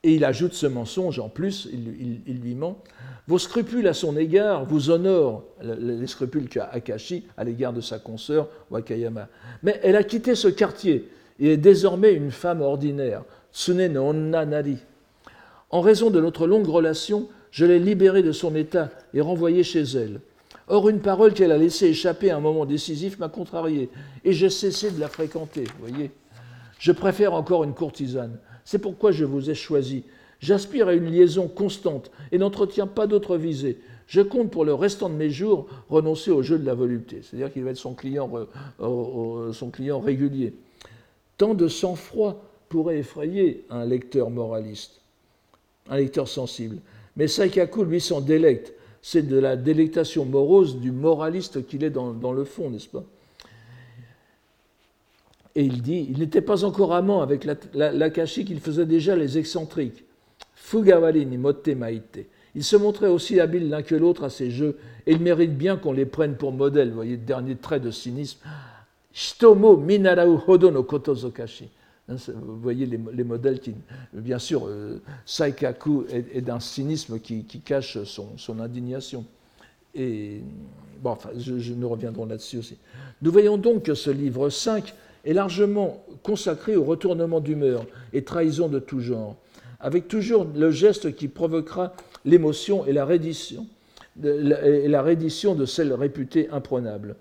et 0.04 0.16
il 0.16 0.26
ajoute 0.26 0.54
ce 0.54 0.66
mensonge 0.66 1.20
en 1.20 1.30
plus, 1.30 1.68
il, 1.72 2.22
il, 2.26 2.40
lui 2.40 2.56
ment. 2.56 2.82
Vos 3.28 3.38
scrupules 3.38 3.88
à 3.88 3.94
son 3.94 4.18
égard 4.18 4.66
vous 4.66 4.90
honorent, 4.90 5.44
les 5.62 6.08
scrupules 6.08 6.50
qu'a 6.50 6.66
Akashi 6.66 7.26
à 7.38 7.44
l'égard 7.44 7.72
de 7.72 7.82
sa 7.82 8.00
consoeur 8.00 8.48
Wakayama. 8.72 9.28
Mais 9.62 9.80
elle 9.84 9.96
a 9.96 10.04
quitté 10.04 10.34
ce 10.34 10.48
quartier 10.48 11.10
et 11.40 11.54
est 11.54 11.58
désormais 11.58 12.14
une 12.14 12.32
femme 12.32 12.62
ordinaire. 12.62 13.24
Tsune 13.54 13.88
no 13.88 14.10
onna 14.10 14.46
nari. 14.46 14.78
En 15.70 15.82
raison 15.82 16.10
de 16.10 16.20
notre 16.20 16.48
longue 16.48 16.68
relation, 16.68 17.30
je 17.52 17.66
l'ai 17.66 17.80
libérée 17.80 18.24
de 18.24 18.32
son 18.32 18.56
état 18.56 18.90
et 19.14 19.22
renvoyée 19.22 19.64
chez 19.64 19.84
elle. 19.84 20.22
Or, 20.68 20.90
une 20.90 21.02
parole 21.02 21.34
qu'elle 21.34 21.52
a 21.52 21.58
laissée 21.58 21.88
échapper 21.88 22.32
à 22.32 22.38
un 22.38 22.40
moment 22.40 22.66
décisif 22.66 23.20
m'a 23.20 23.30
contrarié, 23.30 23.90
et 24.24 24.32
j'ai 24.32 24.50
cessé 24.50 24.90
de 24.90 25.00
la 25.00 25.10
fréquenter, 25.10 25.66
voyez. 25.80 26.12
Je 26.80 26.92
préfère 26.92 27.34
encore 27.34 27.64
une 27.64 27.74
courtisane. 27.74 28.40
C'est 28.64 28.80
pourquoi 28.80 29.12
je 29.12 29.26
vous 29.26 29.50
ai 29.50 29.56
choisi. 29.56 30.04
J'aspire 30.40 30.88
à 30.88 30.94
une 30.94 31.12
liaison 31.12 31.48
constante 31.48 32.10
et 32.32 32.38
n'entretiens 32.38 32.88
pas 32.88 33.06
d'autre 33.06 33.38
visée. 33.38 33.80
Je 34.08 34.22
compte 34.22 34.50
pour 34.50 34.66
le 34.66 34.74
restant 34.74 35.10
de 35.10 35.14
mes 35.14 35.30
jours 35.30 35.68
renoncer 35.90 36.32
au 36.32 36.42
jeu 36.42 36.58
de 36.58 36.66
la 36.66 36.74
volupté, 36.74 37.22
c'est-à-dire 37.22 37.54
qu'il 37.54 37.64
va 37.64 37.72
être 37.72 37.78
son 37.78 37.94
client, 37.94 38.30
son 38.80 39.70
client 39.72 40.00
régulier. 40.00 40.54
Tant 41.38 41.54
de 41.54 41.68
sang-froid 41.68 42.44
pourrait 42.70 42.98
effrayer 42.98 43.66
un 43.70 43.86
lecteur 43.86 44.30
moraliste, 44.30 45.02
un 45.90 45.98
lecteur 45.98 46.28
sensible. 46.28 46.78
Mais 47.16 47.28
Saikaku, 47.28 47.84
lui, 47.84 48.02
s'en 48.02 48.22
délecte. 48.22 48.74
C'est 49.02 49.28
de 49.28 49.38
la 49.38 49.56
délectation 49.56 50.26
morose 50.26 50.78
du 50.78 50.92
moraliste 50.92 51.66
qu'il 51.66 51.84
est 51.84 51.90
dans, 51.90 52.34
le 52.34 52.44
fond, 52.44 52.70
n'est-ce 52.70 52.88
pas? 52.88 53.04
Et 55.56 55.64
il 55.64 55.82
dit, 55.82 56.08
il 56.10 56.20
n'était 56.20 56.42
pas 56.42 56.64
encore 56.64 56.94
amant 56.94 57.22
avec 57.22 57.46
l'Akashi 57.74 58.46
qu'il 58.46 58.60
faisait 58.60 58.86
déjà 58.86 59.16
les 59.16 59.38
excentriques. 59.38 60.06
Fugawari 60.56 61.26
ni 61.26 61.38
motte 61.38 61.68
maite. 61.68 62.26
Il 62.56 62.64
se 62.64 62.76
montrait 62.76 63.08
aussi 63.08 63.40
habile 63.40 63.70
l'un 63.70 63.82
que 63.82 63.96
l'autre 63.96 64.24
à 64.24 64.30
ces 64.30 64.52
jeux, 64.52 64.78
et 65.08 65.14
il 65.14 65.20
mérite 65.20 65.58
bien 65.58 65.78
qu'on 65.78 65.94
les 65.94 66.06
prenne 66.06 66.36
pour 66.36 66.52
modèle. 66.52 66.90
Vous 66.90 66.96
voyez, 66.96 67.18
dernier 67.18 67.56
trait 67.56 67.80
de 67.80 67.92
cynisme. 67.92 68.40
Shitomo 69.14 69.78
minarau 69.78 70.40
hodo. 70.48 70.72
Hein, 72.12 72.16
vous 72.34 72.60
voyez 72.60 72.86
les, 72.86 73.24
modèles 73.24 73.60
qui. 73.60 73.74
Bien 74.14 74.40
sûr, 74.40 74.68
euh, 74.68 75.02
Saikaku 75.26 76.06
est, 76.10 76.42
d'un 76.42 76.60
cynisme 76.60 77.20
qui, 77.20 77.44
cache 77.64 78.04
son, 78.04 78.60
indignation. 78.60 79.26
Et. 79.96 80.42
Bon, 81.02 81.12
enfin, 81.12 81.30
nous 81.76 81.90
reviendrons 81.90 82.26
là-dessus 82.26 82.58
aussi. 82.58 82.78
Nous 83.22 83.32
voyons 83.32 83.58
donc 83.58 83.84
que 83.84 83.94
ce 83.94 84.12
livre 84.12 84.50
5 84.50 84.94
est 85.26 85.34
largement 85.34 86.04
consacré 86.24 86.76
au 86.76 86.84
retournement 86.84 87.40
d'humeur 87.40 87.86
et 88.14 88.24
trahison 88.24 88.68
de 88.68 88.80
tout 88.80 89.00
genre, 89.00 89.36
avec 89.80 90.08
toujours 90.08 90.46
le 90.56 90.72
geste 90.72 91.16
qui 91.16 91.28
provoquera 91.28 91.94
l'émotion 92.26 92.86
et 92.86 92.94
la 92.94 93.06
reddition, 93.06 93.66
et 94.24 94.88
la 94.88 95.02
reddition 95.02 95.56
de 95.56 95.66
celle 95.66 95.94
réputée 95.94 96.50
imprenable. 96.50 97.16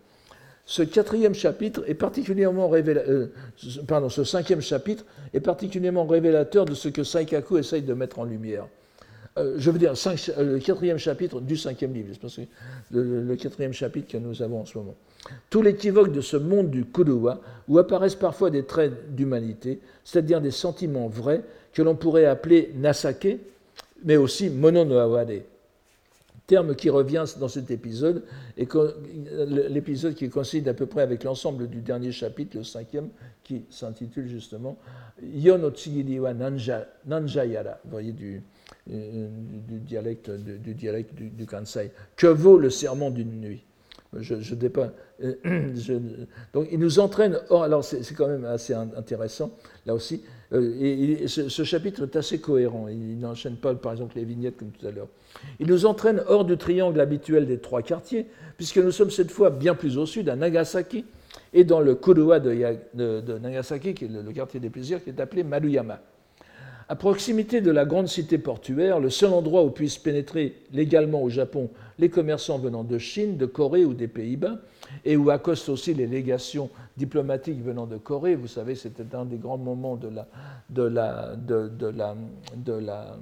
Ce 0.71 0.85
cinquième 0.85 1.35
chapitre 1.35 1.83
est 1.89 1.95
particulièrement 1.95 2.69
révélateur 6.07 6.65
de 6.65 6.75
ce 6.75 6.89
que 6.89 7.03
Saikaku 7.03 7.59
essaye 7.59 7.83
de 7.83 7.93
mettre 7.93 8.21
en 8.21 8.25
lumière. 8.25 8.69
Euh, 9.39 9.55
je 9.59 9.69
veux 9.73 9.81
dire, 9.81 9.95
le 10.39 10.59
quatrième 10.59 10.99
chapitre 10.99 11.41
du 11.41 11.57
cinquième 11.57 11.93
livre, 11.93 12.15
c'est 12.29 12.47
le, 12.93 13.21
le, 13.25 13.37
quatrième 13.37 13.73
chapitre 13.73 14.13
que 14.13 14.19
nous 14.19 14.43
avons 14.43 14.61
en 14.61 14.65
ce 14.65 14.79
moment. 14.79 14.95
Tout 15.51 15.61
l'équivoque 15.63 16.13
de 16.13 16.21
ce 16.21 16.37
monde 16.37 16.71
du 16.71 16.85
Kuruwa, 16.85 17.41
où 17.67 17.79
apparaissent 17.79 18.15
parfois 18.15 18.51
des 18.51 18.65
traits 18.65 19.13
d'humanité, 19.17 19.81
c'est-à-dire 20.05 20.41
des 20.41 20.53
sentiments 20.53 21.09
vrais 21.09 21.43
que 21.73 21.83
l'on 21.83 21.97
pourrait 21.97 22.27
appeler 22.27 22.73
nasake, 22.77 23.39
mais 24.05 24.17
aussi 24.17 24.51
mono 24.51 24.85
no 24.85 24.99
aware, 24.99 25.27
terme 26.51 26.75
qui 26.75 26.91
revient 26.91 27.25
dans 27.39 27.47
cet 27.47 27.71
épisode, 27.71 28.25
et 28.59 28.67
l'épisode 29.69 30.15
qui 30.15 30.29
coïncide 30.29 30.67
à 30.67 30.75
peu 30.75 30.87
près 30.87 31.03
avec 31.03 31.23
l'ensemble 31.23 31.69
du 31.69 31.81
dernier 31.81 32.11
chapitre, 32.11 32.57
le 32.57 32.65
cinquième, 32.65 33.11
qui 33.45 33.67
s'intitule 33.71 34.27
justement 34.27 34.77
Yo 35.23 35.57
no 35.59 35.71
Tsugiri 35.71 36.19
wa 36.19 36.35
Nanjayara, 36.35 37.79
vous 37.85 37.91
voyez, 37.93 38.11
du, 38.11 38.43
euh, 38.91 39.29
du 39.69 39.79
dialecte, 39.79 40.29
du, 40.29 40.75
dialecte 40.75 41.15
du, 41.15 41.47
Kansai. 41.47 41.93
Que 42.17 42.27
vaut 42.27 42.59
le 42.59 42.69
serment 42.69 43.13
d'une 43.13 43.41
nuit? 43.41 43.65
Je, 44.19 44.55
pas, 44.67 44.93
euh, 45.23 45.35
donc 46.53 46.69
il 46.73 46.79
nous 46.79 46.99
entraîne, 46.99 47.39
or 47.49 47.63
alors 47.63 47.85
c'est 47.85 48.15
quand 48.15 48.29
même 48.29 48.45
assez 48.45 48.75
intéressant, 48.75 49.53
là 49.87 49.95
aussi, 49.95 50.23
euh, 50.53 50.75
et, 50.81 51.29
ce, 51.29 51.65
chapitre 51.65 52.03
est 52.03 52.17
assez 52.17 52.41
cohérent. 52.41 52.89
Il 52.89 53.19
n'enchaîne 53.19 53.57
pas, 53.57 53.75
par 53.75 53.93
exemple, 53.93 54.17
les 54.17 54.25
vignettes 54.25 54.57
comme 54.57 54.71
tout 54.71 54.87
à 54.87 54.91
l'heure. 54.91 55.09
Il 55.61 55.69
nous 55.69 55.87
entraîne 55.87 56.23
hors 56.27 56.45
du 56.45 56.57
triangle 56.57 57.01
habituel 57.01 57.47
des 57.47 57.59
trois 57.59 57.83
quartiers, 57.83 58.27
puisque 58.57 58.79
nous 58.79 58.91
sommes 58.91 59.11
cette 59.11 59.31
fois 59.31 59.51
bien 59.51 59.75
plus 59.75 59.97
au 59.97 60.07
sud, 60.07 60.29
à 60.29 60.37
Nagasaki, 60.37 61.05
et 61.53 61.65
dans 61.65 61.81
le 61.81 61.95
Kuruwa 61.95 62.41
de, 62.41 63.39
Nagasaki, 63.39 63.95
qui 63.95 64.07
est 64.07 64.09
le, 64.09 64.33
quartier 64.33 64.59
des 64.59 64.71
plaisirs, 64.71 65.03
qui 65.03 65.11
est 65.11 65.21
appelé 65.21 65.45
Maruyama. 65.45 66.01
À 66.89 66.97
proximité 66.97 67.61
de 67.61 67.71
la 67.71 67.85
grande 67.85 68.09
cité 68.09 68.37
portuaire, 68.37 68.99
le 68.99 69.11
seul 69.11 69.33
endroit 69.33 69.63
où 69.63 69.71
puissent 69.71 69.99
pénétrer 69.99 70.57
légalement 70.73 71.23
au 71.23 71.29
Japon 71.29 71.71
les 72.01 72.09
commerçants 72.09 72.59
venant 72.59 72.83
de 72.83 72.99
Chine, 72.99 73.37
de 73.37 73.47
Corée 73.47 73.85
ou 73.85 73.93
des 73.93 74.09
Pays-Bas, 74.09 74.59
et 75.05 75.17
où 75.17 75.29
accostent 75.31 75.69
aussi 75.69 75.93
les 75.93 76.07
légations 76.07 76.71
diplomatiques 76.97 77.63
venant 77.63 77.87
de 77.87 77.99
Corée. 77.99 78.35
Vous 78.35 78.49
savez, 78.49 78.75
c'était 78.75 79.15
un 79.15 79.27
des 79.27 79.37
grands 79.37 79.59
moments 79.59 79.97
de 79.97 80.09
la, 80.09 80.27
de 80.71 80.83
la, 80.83 81.37
de, 81.37 81.71
la, 81.95 82.17
de 82.57 82.73
la, 82.73 83.17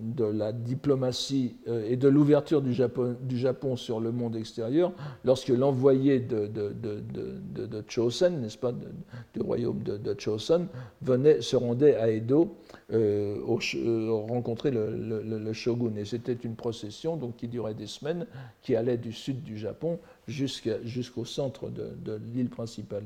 de 0.00 0.24
la 0.24 0.52
diplomatie 0.52 1.56
euh, 1.68 1.88
et 1.88 1.96
de 1.96 2.08
l'ouverture 2.08 2.62
du 2.62 2.72
Japon, 2.72 3.76
sur 3.76 4.00
le 4.00 4.12
monde 4.12 4.36
extérieur, 4.36 4.92
lorsque 5.24 5.48
l'envoyé 5.48 6.20
de, 6.20 6.46
de, 6.46 6.72
de, 6.72 7.84
Chosen, 7.88 8.40
n'est-ce 8.40 8.58
pas, 8.58 8.72
du 8.72 9.40
royaume 9.40 9.82
de, 9.82 10.14
Chosen, 10.18 10.66
venait, 11.02 11.40
se 11.40 11.56
rendait 11.56 11.96
à 11.96 12.10
Edo 12.10 12.56
euh, 12.92 13.38
euh, 13.74 14.10
rencontrer 14.28 14.70
le, 14.70 15.52
shogun. 15.52 15.96
Et 15.96 16.04
c'était 16.04 16.32
une 16.32 16.54
procession 16.54 17.16
donc, 17.16 17.36
qui 17.36 17.48
durait 17.48 17.74
des 17.74 17.86
semaines, 17.86 18.26
qui 18.62 18.76
allait 18.76 18.98
du 18.98 19.12
sud 19.12 19.42
du 19.42 19.58
Japon 19.58 19.98
jusqu'au 20.26 21.24
centre 21.24 21.70
de, 21.70 22.20
l'île 22.34 22.50
principale. 22.50 23.04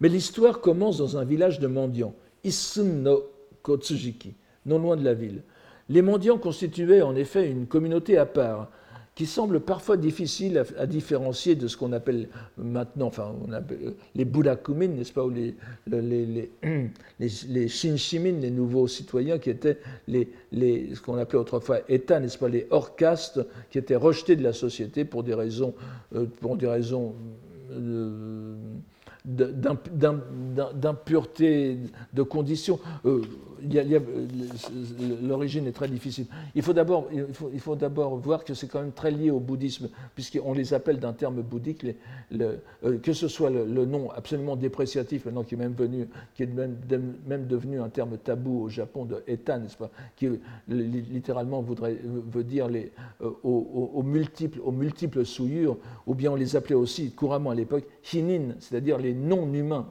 Mais 0.00 0.08
l'histoire 0.08 0.60
commence 0.60 0.98
dans 0.98 1.16
un 1.16 1.24
village 1.24 1.58
de 1.58 1.66
mendiants, 1.66 2.14
Isun 2.44 2.84
no 2.84 3.22
Kotsujiki, 3.62 4.34
non 4.66 4.78
loin 4.78 4.96
de 4.96 5.04
la 5.04 5.14
ville. 5.14 5.42
Les 5.88 6.02
mendiants 6.02 6.38
constituaient 6.38 7.02
en 7.02 7.16
effet 7.16 7.48
une 7.50 7.66
communauté 7.66 8.18
à 8.18 8.26
part, 8.26 8.70
qui 9.16 9.24
semble 9.24 9.60
parfois 9.60 9.96
difficile 9.96 10.62
à, 10.78 10.86
différencier 10.86 11.54
de 11.54 11.68
ce 11.68 11.76
qu'on 11.78 11.92
appelle 11.94 12.28
maintenant, 12.58 13.06
enfin, 13.06 13.34
on 13.48 13.50
appelle 13.50 13.94
les 14.14 14.26
Budakumin, 14.26 14.88
n'est-ce 14.88 15.12
pas, 15.12 15.24
ou 15.24 15.30
les, 15.30 15.54
les, 15.86 16.26
les, 16.26 16.50
les, 17.18 18.50
nouveaux 18.50 18.86
citoyens 18.86 19.38
qui 19.38 19.48
étaient 19.48 19.78
les, 20.06 20.28
ce 20.94 21.00
qu'on 21.00 21.16
appelait 21.16 21.38
autrefois 21.38 21.78
États, 21.88 22.20
n'est-ce 22.20 22.36
pas, 22.36 22.50
les 22.50 22.66
hors-castes, 22.68 23.40
qui 23.70 23.78
étaient 23.78 23.96
rejetés 23.96 24.36
de 24.36 24.42
la 24.42 24.52
société 24.52 25.06
pour 25.06 25.22
des 25.22 25.32
raisons, 25.32 25.72
euh, 26.14 26.26
euh, 27.72 28.62
d'impureté 30.74 31.78
de 32.12 32.22
conditions. 32.22 32.78
Euh, 33.06 33.22
l'origine 35.22 35.66
est 35.66 35.72
très 35.72 35.88
difficile. 35.88 36.26
Il 36.54 36.62
faut 36.62 36.72
d'abord 36.72 37.08
il 37.12 37.34
faut, 37.34 37.50
il 37.52 37.60
voir 38.22 38.44
que 38.44 38.54
c'est 38.54 38.68
quand 38.68 38.80
même 38.80 38.92
très 38.92 39.10
lié 39.10 39.30
au 39.30 39.40
bouddhisme, 39.40 39.88
puisqu'on 40.14 40.52
les 40.52 40.74
appelle 40.74 40.98
d'un 40.98 41.12
terme 41.12 41.42
bouddhique, 41.42 41.86
euh, 42.32 42.56
que 43.02 43.12
ce 43.12 43.28
soit 43.28 43.50
le, 43.50 43.84
nom 43.86 44.10
absolument 44.10 44.56
dépréciatif, 44.56 45.26
nom 45.26 45.42
qui 45.42 45.54
est 45.54 45.58
même, 45.58 45.74
qui 46.34 46.42
est 46.42 46.46
même, 46.46 47.46
devenu 47.46 47.80
un 47.80 47.88
terme 47.88 48.18
tabou 48.18 48.62
au 48.62 48.68
Japon 48.68 49.04
de 49.04 49.22
état, 49.26 49.58
n'est-ce 49.58 49.76
pas, 49.76 49.90
qui 50.16 50.28
littéralement 50.68 51.62
voudrait, 51.62 51.98
veut 52.04 52.44
dire 52.44 52.68
les, 52.68 52.92
euh, 53.22 53.30
aux, 53.42 54.02
multiples, 54.02 54.60
aux 54.62 54.72
multiples 54.72 55.24
souillures, 55.24 55.76
ou 56.06 56.14
bien 56.14 56.32
on 56.32 56.36
les 56.36 56.56
appelait 56.56 56.74
aussi 56.74 57.12
couramment 57.12 57.50
à 57.50 57.54
l'époque 57.54 57.84
hinin, 58.12 58.54
c'est-à-dire 58.58 58.98
les 58.98 59.14
non-humains. 59.14 59.86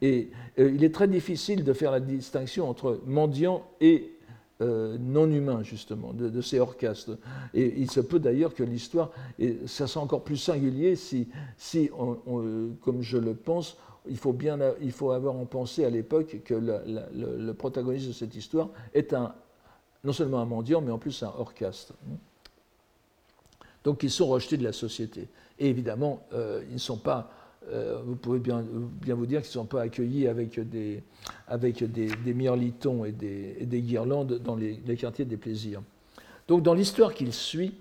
Et 0.00 0.30
euh, 0.58 0.72
il 0.74 0.84
est 0.84 0.94
très 0.94 1.08
difficile 1.08 1.64
de 1.64 1.72
faire 1.72 1.90
la 1.90 2.00
distinction 2.00 2.51
entre 2.60 3.00
mendiant 3.06 3.64
et 3.80 4.12
euh, 4.60 4.96
non-humain, 4.98 5.62
justement, 5.62 6.12
de, 6.12 6.40
ces 6.40 6.60
orchestres. 6.60 7.18
Et 7.54 7.74
il 7.78 7.90
se 7.90 8.00
peut 8.00 8.20
d'ailleurs 8.20 8.54
que 8.54 8.62
l'histoire, 8.62 9.10
et 9.38 9.58
ça 9.66 9.86
sera 9.86 10.04
encore 10.04 10.22
plus 10.22 10.36
singulier 10.36 10.94
si, 10.94 11.28
si 11.56 11.90
comme 12.82 13.02
je 13.02 13.18
le 13.18 13.34
pense, 13.34 13.76
il 14.08 14.16
faut, 14.16 14.32
bien, 14.32 14.58
il 14.80 14.92
faut 14.92 15.10
avoir 15.12 15.34
en 15.34 15.46
pensée 15.46 15.84
à 15.84 15.90
l'époque 15.90 16.38
que 16.44 16.54
le, 16.54 17.52
protagoniste 17.52 18.08
de 18.08 18.12
cette 18.12 18.34
histoire 18.34 18.68
est 18.94 19.12
un, 19.14 19.34
non 20.04 20.12
seulement 20.12 20.40
un 20.40 20.44
mendiant, 20.44 20.80
mais 20.80 20.90
en 20.90 20.98
plus 20.98 21.22
un 21.22 21.32
orchestre. 21.38 21.94
Donc 23.84 24.02
ils 24.02 24.10
sont 24.10 24.26
rejetés 24.26 24.56
de 24.56 24.64
la 24.64 24.72
société. 24.72 25.28
Et 25.58 25.68
évidemment, 25.68 26.22
euh, 26.32 26.62
ils 26.68 26.74
ne 26.74 26.78
sont 26.78 26.98
pas 26.98 27.30
euh, 27.70 28.00
vous 28.04 28.16
pouvez 28.16 28.38
bien, 28.38 28.64
vous 29.06 29.26
dire 29.26 29.40
qu'ils 29.40 29.48
ne 29.48 29.52
sont 29.52 29.64
pas 29.64 29.82
accueillis 29.82 30.26
avec 30.26 30.58
des, 30.68 31.02
mirlitons 32.34 33.04
et 33.04 33.12
des, 33.12 33.64
des, 33.66 33.80
guirlandes 33.80 34.38
dans 34.38 34.56
les, 34.56 34.96
quartiers 34.96 35.24
des 35.24 35.36
plaisirs. 35.36 35.82
Donc 36.48 36.62
dans 36.62 36.74
l'histoire 36.74 37.14
qu'il 37.14 37.32
suit, 37.32 37.74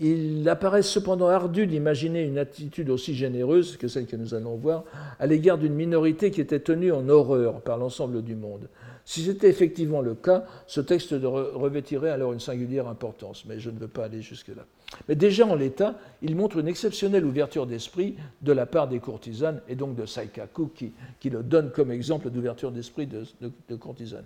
Il 0.00 0.48
apparaît 0.48 0.82
cependant 0.82 1.28
ardu 1.28 1.68
d'imaginer 1.68 2.22
une 2.22 2.38
attitude 2.38 2.90
aussi 2.90 3.14
généreuse 3.14 3.76
que 3.76 3.86
celle 3.86 4.06
que 4.06 4.16
nous 4.16 4.34
allons 4.34 4.56
voir 4.56 4.82
à 5.20 5.26
l'égard 5.26 5.56
d'une 5.56 5.74
minorité 5.74 6.32
qui 6.32 6.40
était 6.40 6.58
tenue 6.58 6.90
en 6.90 7.08
horreur 7.08 7.60
par 7.60 7.78
l'ensemble 7.78 8.22
du 8.22 8.34
monde. 8.34 8.68
Si 9.04 9.22
c'était 9.22 9.50
effectivement 9.50 10.00
le 10.00 10.14
cas, 10.14 10.44
ce 10.66 10.80
texte 10.80 11.14
revêtirait 11.20 12.10
alors 12.10 12.32
une 12.32 12.40
singulière 12.40 12.88
importance, 12.88 13.44
mais 13.44 13.58
je 13.58 13.70
ne 13.70 13.78
veux 13.78 13.88
pas 13.88 14.04
aller 14.04 14.22
jusque-là. 14.22 14.64
Mais 15.08 15.14
déjà 15.14 15.46
en 15.46 15.54
l'état, 15.54 15.98
il 16.22 16.36
montre 16.36 16.58
une 16.58 16.68
exceptionnelle 16.68 17.24
ouverture 17.24 17.66
d'esprit 17.66 18.16
de 18.40 18.52
la 18.52 18.64
part 18.64 18.88
des 18.88 19.00
courtisanes, 19.00 19.60
et 19.68 19.74
donc 19.74 19.94
de 19.94 20.06
Saikaku, 20.06 20.70
qui, 20.74 21.30
le 21.30 21.42
donne 21.42 21.70
comme 21.70 21.90
exemple 21.90 22.30
d'ouverture 22.30 22.70
d'esprit 22.72 23.06
de, 23.06 23.24
de, 23.40 23.76
courtisane. 23.76 24.24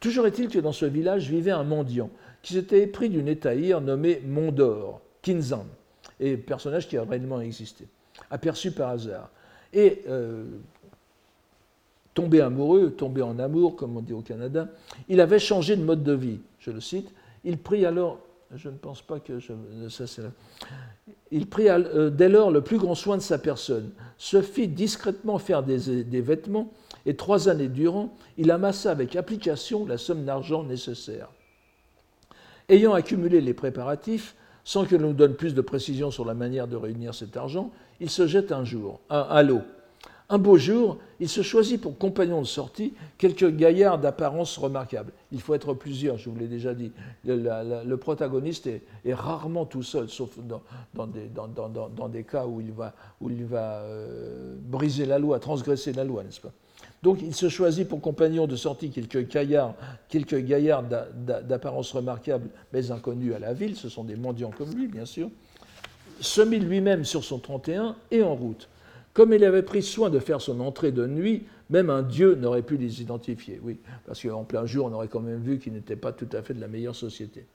Toujours 0.00 0.26
est-il 0.26 0.48
que 0.48 0.58
dans 0.58 0.72
ce 0.72 0.86
village 0.86 1.28
vivait 1.28 1.50
un 1.50 1.64
mendiant, 1.64 2.10
qui 2.42 2.54
s'était 2.54 2.82
épris 2.82 3.10
d'une 3.10 3.28
étaïre 3.28 3.80
nommée 3.80 4.22
Mondor, 4.26 5.00
Kinzan, 5.22 5.66
et 6.18 6.36
personnage 6.36 6.88
qui 6.88 6.96
a 6.96 7.04
réellement 7.04 7.40
existé, 7.40 7.86
aperçu 8.30 8.72
par 8.72 8.90
hasard. 8.90 9.30
Et 9.72 10.02
euh, 10.08 10.44
tombé 12.14 12.40
amoureux, 12.40 12.90
tombé 12.90 13.22
en 13.22 13.38
amour, 13.38 13.76
comme 13.76 13.96
on 13.96 14.02
dit 14.02 14.12
au 14.12 14.20
Canada, 14.20 14.68
il 15.08 15.20
avait 15.20 15.38
changé 15.38 15.76
de 15.76 15.82
mode 15.82 16.02
de 16.02 16.12
vie, 16.12 16.40
je 16.58 16.70
le 16.70 16.80
cite. 16.80 17.12
Il 17.44 17.58
prit 17.58 17.86
alors, 17.86 18.18
je 18.54 18.68
ne 18.68 18.76
pense 18.76 19.02
pas 19.02 19.20
que 19.20 19.38
je, 19.38 19.52
il 21.30 21.46
prit 21.46 21.68
euh, 21.68 22.10
dès 22.10 22.28
lors 22.28 22.50
le 22.50 22.60
plus 22.60 22.78
grand 22.78 22.94
soin 22.94 23.16
de 23.16 23.22
sa 23.22 23.38
personne, 23.38 23.90
se 24.18 24.42
fit 24.42 24.68
discrètement 24.68 25.38
faire 25.38 25.62
des, 25.62 26.04
des 26.04 26.20
vêtements, 26.20 26.72
et 27.06 27.16
trois 27.16 27.48
années 27.48 27.68
durant, 27.68 28.14
il 28.36 28.50
amassa 28.50 28.90
avec 28.90 29.16
application 29.16 29.86
la 29.86 29.96
somme 29.96 30.24
d'argent 30.24 30.64
nécessaire. 30.64 31.28
Ayant 32.68 32.92
accumulé 32.92 33.40
les 33.40 33.54
préparatifs, 33.54 34.36
sans 34.64 34.84
que 34.84 34.94
l'on 34.94 35.08
nous 35.08 35.14
donne 35.14 35.34
plus 35.34 35.54
de 35.54 35.60
précisions 35.62 36.10
sur 36.10 36.24
la 36.24 36.34
manière 36.34 36.68
de 36.68 36.76
réunir 36.76 37.14
cet 37.14 37.36
argent, 37.36 37.72
il 38.00 38.10
se 38.10 38.26
jette 38.26 38.52
un 38.52 38.64
jour, 38.64 39.00
à 39.08 39.42
l'eau, 39.42 39.62
un 40.30 40.38
beau 40.38 40.56
jour, 40.56 40.98
il 41.18 41.28
se 41.28 41.42
choisit 41.42 41.80
pour 41.80 41.98
compagnon 41.98 42.40
de 42.40 42.46
sortie 42.46 42.94
quelques 43.18 43.50
gaillards 43.50 43.98
d'apparence 43.98 44.56
remarquable. 44.56 45.12
Il 45.32 45.40
faut 45.40 45.54
être 45.54 45.74
plusieurs, 45.74 46.18
je 46.18 46.30
vous 46.30 46.36
l'ai 46.36 46.46
déjà 46.46 46.72
dit. 46.72 46.92
Le, 47.24 47.94
protagoniste 47.96 48.68
est, 48.68 48.82
rarement 49.12 49.66
tout 49.66 49.82
seul, 49.82 50.08
sauf 50.08 50.38
dans, 50.94 51.06
des, 52.08 52.22
cas 52.22 52.46
où 52.46 52.60
il 52.60 52.72
va, 52.72 52.94
euh, 53.82 54.54
briser 54.62 55.04
la 55.04 55.18
loi, 55.18 55.40
transgresser 55.40 55.92
la 55.92 56.04
loi, 56.04 56.22
n'est-ce 56.22 56.40
pas? 56.40 56.52
Donc 57.02 57.22
il 57.22 57.34
se 57.34 57.48
choisit 57.48 57.88
pour 57.88 58.00
compagnon 58.00 58.46
de 58.46 58.56
sortie 58.56 58.90
quelques 58.90 59.26
gaillards, 59.28 59.74
quelques 60.08 60.38
gaillards 60.38 60.84
d'apparence 60.84 61.92
remarquable, 61.92 62.50
mais 62.72 62.92
inconnus 62.92 63.34
à 63.34 63.40
la 63.40 63.52
ville, 63.52 63.74
ce 63.74 63.88
sont 63.88 64.04
des 64.04 64.16
mendiants 64.16 64.52
comme 64.56 64.72
lui, 64.74 64.86
bien 64.86 65.06
sûr, 65.06 65.28
se 66.20 66.40
mit 66.40 66.60
lui-même 66.60 67.04
sur 67.04 67.24
son 67.24 67.38
31 67.38 67.96
et 68.12 68.22
en 68.22 68.34
route. 68.34 68.68
Comme 69.12 69.32
il 69.32 69.44
avait 69.44 69.62
pris 69.62 69.82
soin 69.82 70.08
de 70.08 70.18
faire 70.18 70.40
son 70.40 70.60
entrée 70.60 70.92
de 70.92 71.06
nuit, 71.06 71.44
même 71.68 71.90
un 71.90 72.02
dieu 72.02 72.34
n'aurait 72.34 72.62
pu 72.62 72.76
les 72.76 73.02
identifier. 73.02 73.60
Oui, 73.62 73.78
parce 74.06 74.22
qu'en 74.22 74.44
plein 74.44 74.66
jour, 74.66 74.86
on 74.86 74.92
aurait 74.92 75.08
quand 75.08 75.20
même 75.20 75.40
vu 75.40 75.58
qu'ils 75.58 75.72
n'étaient 75.72 75.96
pas 75.96 76.12
tout 76.12 76.28
à 76.32 76.42
fait 76.42 76.54
de 76.54 76.60
la 76.60 76.68
meilleure 76.68 76.94
société. 76.94 77.46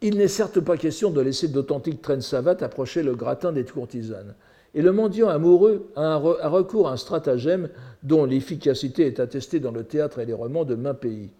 Il 0.00 0.16
n'est 0.16 0.28
certes 0.28 0.60
pas 0.60 0.76
question 0.76 1.10
de 1.10 1.20
laisser 1.20 1.48
d'authentiques 1.48 2.00
traînes 2.00 2.20
savates 2.20 2.62
approcher 2.62 3.02
le 3.02 3.14
gratin 3.14 3.52
des 3.52 3.64
courtisanes. 3.64 4.34
Et 4.74 4.82
le 4.82 4.92
mendiant 4.92 5.28
amoureux 5.28 5.90
a, 5.96 6.16
recours 6.16 6.88
à 6.88 6.92
un 6.92 6.96
stratagème 6.96 7.68
dont 8.02 8.24
l'efficacité 8.24 9.06
est 9.06 9.18
attestée 9.18 9.60
dans 9.60 9.72
le 9.72 9.84
théâtre 9.84 10.20
et 10.20 10.26
les 10.26 10.34
romans 10.34 10.64
de 10.64 10.74
main 10.74 10.94
pays 10.94 11.30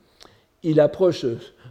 il 0.62 0.80
approche 0.80 1.24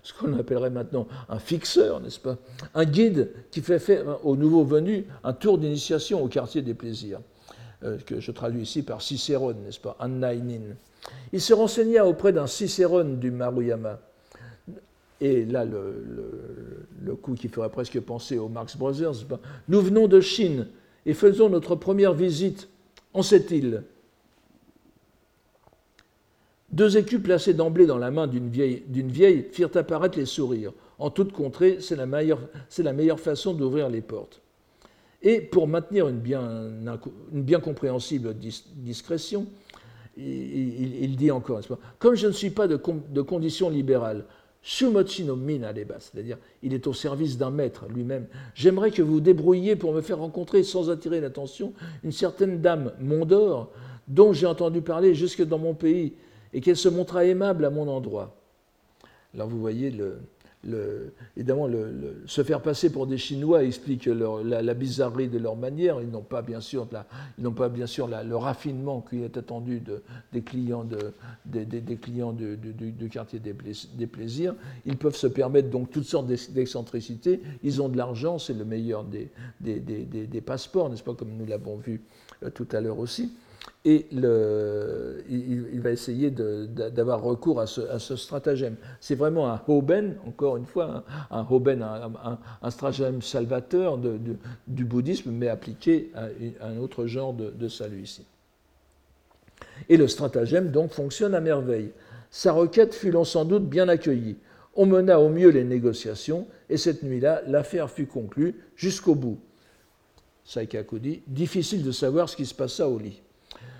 ce 0.03 0.13
qu'on 0.13 0.38
appellerait 0.38 0.69
maintenant 0.69 1.07
un 1.27 1.39
fixeur, 1.39 1.99
n'est-ce 1.99 2.19
pas 2.19 2.38
Un 2.73 2.85
guide 2.85 3.31
qui 3.51 3.61
fait 3.61 3.79
faire 3.79 4.25
aux 4.25 4.38
nouveaux 4.38 4.63
venus 4.63 5.03
un 5.23 5.33
tour 5.33 5.57
d'initiation 5.57 6.23
au 6.23 6.27
quartier 6.27 6.61
des 6.61 6.73
plaisirs, 6.73 7.19
euh, 7.83 7.97
que 8.05 8.19
je 8.19 8.31
traduis 8.31 8.61
ici 8.61 8.83
par 8.83 9.01
Cicérone, 9.01 9.57
n'est-ce 9.65 9.79
pas 9.79 9.97
Annainin. 9.99 10.75
Il 11.33 11.41
se 11.41 11.53
renseigna 11.53 12.05
auprès 12.05 12.31
d'un 12.31 12.47
Cicérone 12.47 13.19
du 13.19 13.31
Maruyama. 13.31 13.99
Et 15.19 15.45
là, 15.45 15.65
le, 15.65 17.15
coup 17.15 17.33
qui 17.33 17.47
ferait 17.47 17.69
presque 17.69 17.99
penser 17.99 18.38
aux 18.38 18.49
Marx 18.49 18.77
Brothers, 18.77 19.25
nous 19.67 19.81
venons 19.81 20.07
de 20.07 20.21
Chine 20.21 20.67
et 21.05 21.13
faisons 21.13 21.49
notre 21.49 21.75
première 21.75 22.13
visite 22.13 22.69
en 23.13 23.23
cette 23.23 23.49
île. 23.51 23.83
Deux 26.72 26.97
écus 26.97 27.22
placés 27.22 27.53
d'emblée 27.53 27.86
dans 27.86 27.97
la 27.97 28.11
main 28.11 28.28
d'une 28.28 28.49
vieille, 28.49 29.45
firent 29.51 29.76
apparaître 29.76 30.18
les 30.18 30.26
sourires. 30.26 30.74
En 30.99 31.09
toute 31.09 31.32
contrée, 31.32 31.78
c'est 31.80 31.95
la, 31.95 32.05
meilleure, 32.05 33.20
façon 33.20 33.53
d'ouvrir 33.53 33.89
les 33.89 34.01
portes. 34.01 34.41
Et 35.22 35.39
pour 35.41 35.68
maintenir 35.68 36.07
une 36.07 36.20
bien, 36.20 37.59
compréhensible 37.59 38.36
discrétion, 38.76 39.47
il, 40.18 41.15
dit 41.15 41.32
encore, 41.32 41.61
comme 41.99 42.15
je 42.15 42.28
ne 42.28 42.32
suis 42.32 42.49
pas 42.49 42.68
de, 42.68 42.76
condition 43.22 43.70
libérale, 43.70 44.26
Shumochi 44.61 45.24
no 45.24 45.38
c'est-à-dire 45.99 46.38
il 46.61 46.74
est 46.74 46.88
au 46.88 46.93
service 46.93 47.38
d'un 47.38 47.51
maître 47.51 47.86
lui-même. 47.88 48.28
J'aimerais 48.53 48.91
que 48.91 49.01
vous 49.01 49.13
vous 49.13 49.22
débrouilliez 49.22 49.78
pour 49.78 49.93
me 49.93 50.01
faire 50.01 50.18
rencontrer, 50.18 50.63
sans 50.63 50.89
attirer 50.89 51.22
l'attention, 51.22 51.74
une 52.03 52.11
certaine 52.11 52.59
dame 52.59 52.91
Mondor, 52.99 53.72
dont 54.09 54.34
j'ai 54.34 54.45
entendu 54.45 54.82
parler 54.82 55.15
jusque 55.15 55.43
dans 55.43 55.59
mon 55.59 55.74
pays, 55.74 56.13
et 56.53 56.61
qu'elle 56.61 56.77
se 56.77 56.89
montra 56.89 57.25
aimable 57.25 57.65
à 57.65 57.69
mon 57.69 57.87
endroit. 57.87 58.35
Alors 59.33 59.47
vous 59.47 59.59
voyez, 59.59 59.93
évidemment, 61.35 61.67
se 62.25 62.43
faire 62.43 62.61
passer 62.61 62.91
pour 62.91 63.07
des 63.07 63.17
Chinois 63.17 63.63
explique 63.63 64.05
la, 64.05 64.73
bizarrerie 64.73 65.27
de 65.27 65.37
leur 65.37 65.55
manière. 65.55 66.01
Ils 66.01 66.09
n'ont 66.09 66.21
pas 66.21 66.41
bien 66.41 66.61
sûr, 66.61 66.87
ils 67.37 67.43
n'ont 67.43 67.51
pas 67.51 67.69
bien 67.69 67.85
sûr 67.85 68.07
le 68.07 68.35
raffinement 68.35 69.05
qui 69.07 69.23
est 69.23 69.37
attendu 69.37 69.81
des 70.33 70.41
clients, 70.41 70.83
de, 70.83 71.13
des, 71.45 71.97
clients 71.97 72.33
du, 72.33 73.09
quartier 73.11 73.39
des, 73.39 74.07
plaisirs. 74.07 74.55
Ils 74.85 74.97
peuvent 74.97 75.15
se 75.15 75.27
permettre 75.27 75.69
donc 75.69 75.91
toutes 75.91 76.05
sortes 76.05 76.27
d'excentricités. 76.27 77.41
Ils 77.63 77.81
ont 77.81 77.89
de 77.89 77.97
l'argent, 77.97 78.39
c'est 78.39 78.53
le 78.53 78.65
meilleur 78.65 79.03
des, 79.03 79.29
des 79.59 80.41
passeports, 80.41 80.89
n'est-ce 80.89 81.03
pas, 81.03 81.13
comme 81.13 81.35
nous 81.37 81.45
l'avons 81.45 81.77
vu 81.77 82.01
euh, 82.43 82.49
tout 82.49 82.67
à 82.71 82.81
l'heure 82.81 82.99
aussi 82.99 83.31
et 83.86 84.07
il, 84.11 85.80
va 85.82 85.91
essayer 85.91 86.30
d'avoir 86.30 87.22
recours 87.22 87.61
à 87.61 87.68
ce, 87.68 88.15
stratagème. 88.15 88.76
C'est 88.99 89.15
vraiment 89.15 89.49
un 89.49 89.61
Hoben, 89.68 90.18
encore 90.28 90.57
une 90.57 90.65
fois, 90.65 91.05
un, 91.32 91.45
Hoben, 91.49 91.82
un, 91.82 92.70
stratagème 92.72 93.22
salvateur 93.22 93.97
du 94.68 94.84
bouddhisme, 94.84 95.32
mais 95.32 95.47
appliqué 95.47 96.11
à, 96.15 96.28
un 96.65 96.78
autre 96.80 97.05
genre 97.05 97.34
de, 97.34 97.68
salut 97.70 98.01
ici. 98.01 98.26
Et 99.88 99.95
le 99.95 100.07
stratagème, 100.07 100.70
donc, 100.70 100.91
fonctionne 100.91 101.34
à 101.34 101.39
merveille. 101.39 101.91
Sa 102.30 102.51
requête 102.51 102.93
fut 102.93 103.13
sans 103.24 103.45
doute 103.45 103.70
bien 103.70 103.88
accueillie. 103.88 104.36
On 104.76 104.86
mena 104.86 105.20
au 105.20 105.30
mieux 105.30 105.49
les 105.49 105.63
négociations, 105.63 106.45
et 106.70 106.78
cette 106.78 107.03
nuit-là, 107.03 107.41
l'affaire 107.47 107.89
fut 107.89 108.05
conclue 108.05 108.55
jusqu'au 108.76 109.15
bout. 109.15 109.39
Saikaku 110.43 110.99
dit 110.99 111.22
Difficile 111.26 111.84
de 111.84 111.91
savoir 111.91 112.28
ce 112.28 112.36
qui 112.36 112.45
se 112.45 112.53
passa 112.53 112.88
au 112.89 112.99
lit. 112.99 113.22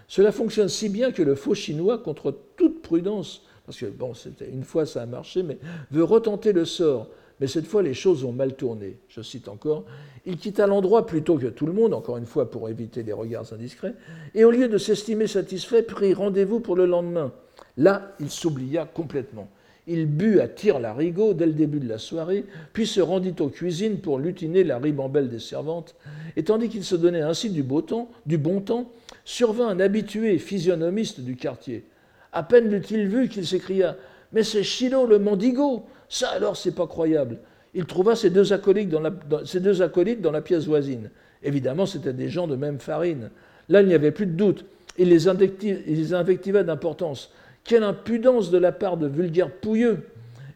Cela 0.08 0.32
fonctionne 0.32 0.70
si 0.70 0.90
bien 0.90 1.12
que 1.12 1.22
le 1.22 1.36
faux 1.36 1.54
chinois, 1.54 1.98
contre 1.98 2.36
toute 2.56 2.82
prudence, 2.82 3.44
parce 3.66 3.78
que 3.78 3.86
bon, 3.86 4.14
une 4.52 4.64
fois 4.64 4.86
ça 4.86 5.02
a 5.02 5.06
marché, 5.06 5.44
mais 5.44 5.58
veut 5.92 6.04
retenter 6.04 6.54
le 6.54 6.66
sort. 6.66 7.10
Mais 7.40 7.48
cette 7.48 7.68
fois, 7.68 7.84
les 7.84 7.94
choses 7.94 8.24
ont 8.24 8.32
mal 8.32 8.56
tourné. 8.56 8.98
Je 9.10 9.22
cite 9.22 9.48
encore 9.48 9.86
Il 10.26 10.38
quitta 10.38 10.66
l'endroit 10.66 11.06
plutôt 11.06 11.38
que 11.38 11.48
tout 11.48 11.66
le 11.68 11.74
monde, 11.74 11.94
encore 11.94 12.18
une 12.18 12.26
fois 12.26 12.50
pour 12.50 12.70
éviter 12.70 13.04
les 13.04 13.14
regards 13.14 13.54
indiscrets, 13.54 13.94
et 14.34 14.44
au 14.44 14.52
lieu 14.52 14.68
de 14.68 14.78
s'estimer 14.78 15.28
satisfait, 15.28 15.84
prit 15.84 16.14
rendez-vous 16.14 16.60
pour 16.60 16.76
le 16.76 16.86
lendemain. 16.86 17.32
Là, 17.76 18.16
il 18.20 18.30
s'oublia 18.30 18.86
complètement. 18.86 19.50
Il 19.90 20.06
but 20.06 20.42
à 20.42 20.48
tire-larigot 20.50 21.34
dès 21.34 21.46
le 21.46 21.54
début 21.54 21.80
de 21.80 21.88
la 21.88 21.98
soirée, 21.98 22.46
puis 22.74 22.86
se 22.86 23.00
rendit 23.00 23.36
aux 23.40 23.48
cuisines 23.48 24.00
pour 24.00 24.20
lutiner 24.20 24.64
la 24.64 24.80
ribambelle 24.80 25.30
des 25.30 25.40
servantes. 25.40 25.96
Et 26.36 26.44
tandis 26.44 26.68
qu'il 26.68 26.84
se 26.84 26.96
donnait 26.96 27.22
ainsi 27.22 27.50
du, 27.50 27.64
beau 27.64 27.82
temps, 27.82 28.10
du 28.26 28.38
bon 28.38 28.60
temps, 28.60 28.92
survint 29.28 29.68
un 29.68 29.82
habitué 29.82 30.38
physionomiste 30.38 31.20
du 31.20 31.36
quartier. 31.36 31.84
À 32.32 32.44
peine 32.44 32.70
l'eut-il 32.72 33.10
vu 33.10 33.28
qu'il 33.28 33.46
s'écria 33.46 33.98
Mais 34.32 34.42
c'est 34.42 34.64
Chino 34.64 35.06
le 35.06 35.20
mendigo 35.20 35.86
Ça 36.08 36.30
alors, 36.30 36.56
c'est 36.56 36.72
pas 36.72 36.88
croyable. 36.88 37.40
Il 37.74 37.84
trouva 37.84 38.16
ses 38.16 38.30
deux, 38.30 38.54
acolytes 38.54 38.88
dans 38.88 39.02
la, 39.02 39.10
deux 39.10 39.82
acolytes 39.82 40.22
dans 40.22 40.32
la 40.32 40.40
pièce 40.40 40.66
voisine. 40.66 41.10
Évidemment, 41.44 41.86
c'étaient 41.86 42.14
des 42.14 42.30
gens 42.30 42.48
de 42.48 42.56
même 42.56 42.80
farine. 42.80 43.30
Là, 43.68 43.82
il 43.82 43.90
n'y 43.90 43.94
avait 43.94 44.12
plus 44.12 44.28
de 44.28 44.32
doute. 44.32 44.64
Il 44.98 45.10
les, 45.10 45.28
invectiva 45.28 46.64
d'importance. 46.64 47.30
Quelle 47.66 47.84
impudence 47.84 48.50
de 48.50 48.58
la 48.58 48.72
part 48.72 48.96
de 48.96 49.08
vulgaires 49.08 49.52
pouilleux 49.52 50.08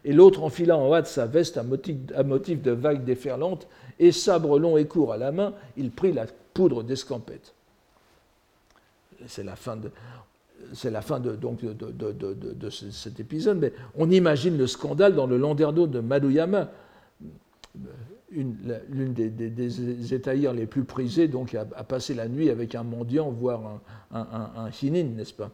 Et 0.06 0.14
l'autre 0.14 0.42
enfila 0.42 0.78
en 0.78 0.94
hâte 0.94 1.08
sa 1.08 1.26
veste 1.26 1.58
à 1.58 1.62
motif, 1.62 1.96
à 2.16 2.22
motif 2.22 2.62
de 2.62 2.70
vagues 2.70 3.04
déferlantes, 3.04 3.68
et 3.98 4.12
sabre 4.12 4.58
long 4.58 4.78
et 4.78 4.86
court 4.86 5.12
à 5.12 5.18
la 5.18 5.30
main, 5.30 5.52
il 5.76 5.90
prit 5.90 6.14
la 6.14 6.24
poudre 6.54 6.82
d'escampette 6.82 7.52
c'est 9.26 9.44
la 9.44 9.56
fin 9.56 9.76
de, 9.76 11.36
donc 11.36 11.60
de, 11.64 12.70
cet 12.70 13.20
épisode, 13.20 13.58
mais 13.58 13.72
on 13.96 14.10
imagine 14.10 14.56
le 14.56 14.66
scandale 14.66 15.14
dans 15.14 15.26
le 15.26 15.36
Landerneau 15.36 15.86
de 15.86 16.00
Maduyama. 16.00 16.70
l'une 18.30 19.12
des, 19.12 19.30
des, 19.30 19.50
les 20.54 20.66
plus 20.66 20.84
prisés, 20.84 21.28
donc 21.28 21.54
à, 21.54 21.64
passer 21.84 22.14
la 22.14 22.28
nuit 22.28 22.50
avec 22.50 22.74
un 22.74 22.82
mendiant, 22.82 23.30
voire 23.30 23.80
un, 24.12 24.18
un, 24.20 24.70
n'est-ce 25.14 25.34
pas? 25.34 25.50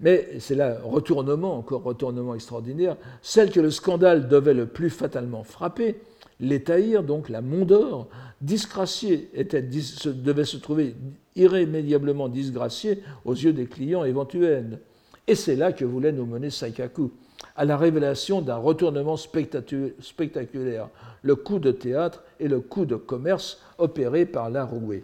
Mais 0.00 0.28
c'est 0.40 0.54
là, 0.54 0.78
retournement, 0.82 1.56
encore 1.56 1.82
retournement 1.82 2.34
extraordinaire, 2.34 2.96
celle 3.22 3.50
que 3.50 3.60
le 3.60 3.70
scandale 3.70 4.28
devait 4.28 4.54
le 4.54 4.66
plus 4.66 4.90
fatalement 4.90 5.42
frapper, 5.42 6.00
l'étahir, 6.40 7.02
donc 7.02 7.28
la 7.28 7.40
Mondor, 7.40 8.08
disgraciée, 8.40 9.30
devait 9.34 10.44
se 10.44 10.56
trouver 10.58 10.94
irrémédiablement 11.34 12.28
disgraciée 12.28 13.02
aux 13.24 13.34
yeux 13.34 13.52
des 13.52 13.66
clients 13.66 14.04
éventuels. 14.04 14.80
Et 15.26 15.34
c'est 15.34 15.56
là 15.56 15.72
que 15.72 15.84
voulait 15.84 16.12
nous 16.12 16.26
mener 16.26 16.50
Saikaku, 16.50 17.10
à 17.56 17.64
la 17.64 17.76
révélation 17.76 18.42
d'un 18.42 18.56
retournement 18.56 19.16
spectaculaire, 19.16 20.88
le 21.22 21.36
coup 21.36 21.58
de 21.58 21.72
théâtre 21.72 22.22
et 22.38 22.48
le 22.48 22.60
coup 22.60 22.84
de 22.84 22.96
commerce 22.96 23.60
opéré 23.78 24.26
par 24.26 24.50
la 24.50 24.64
rouée. 24.64 25.02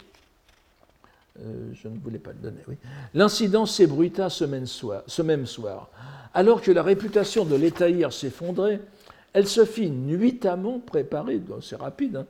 Euh. 1.40 1.72
L'incident 3.14 3.64
s'ébruita 3.64 4.28
ce, 4.28 4.44
ce, 5.06 5.22
même 5.22 5.46
soir. 5.46 5.90
Alors 6.34 6.60
que 6.60 6.70
la 6.70 6.82
réputation 6.82 7.44
de 7.44 7.56
l'étaïr 7.56 8.12
s'effondrait, 8.12 8.80
elle 9.32 9.46
se 9.46 9.64
fit 9.64 9.90
nuitamment 9.90 10.78
préparer, 10.78 11.40
c'est 11.62 11.76
rapide, 11.76 12.16
hein, 12.16 12.26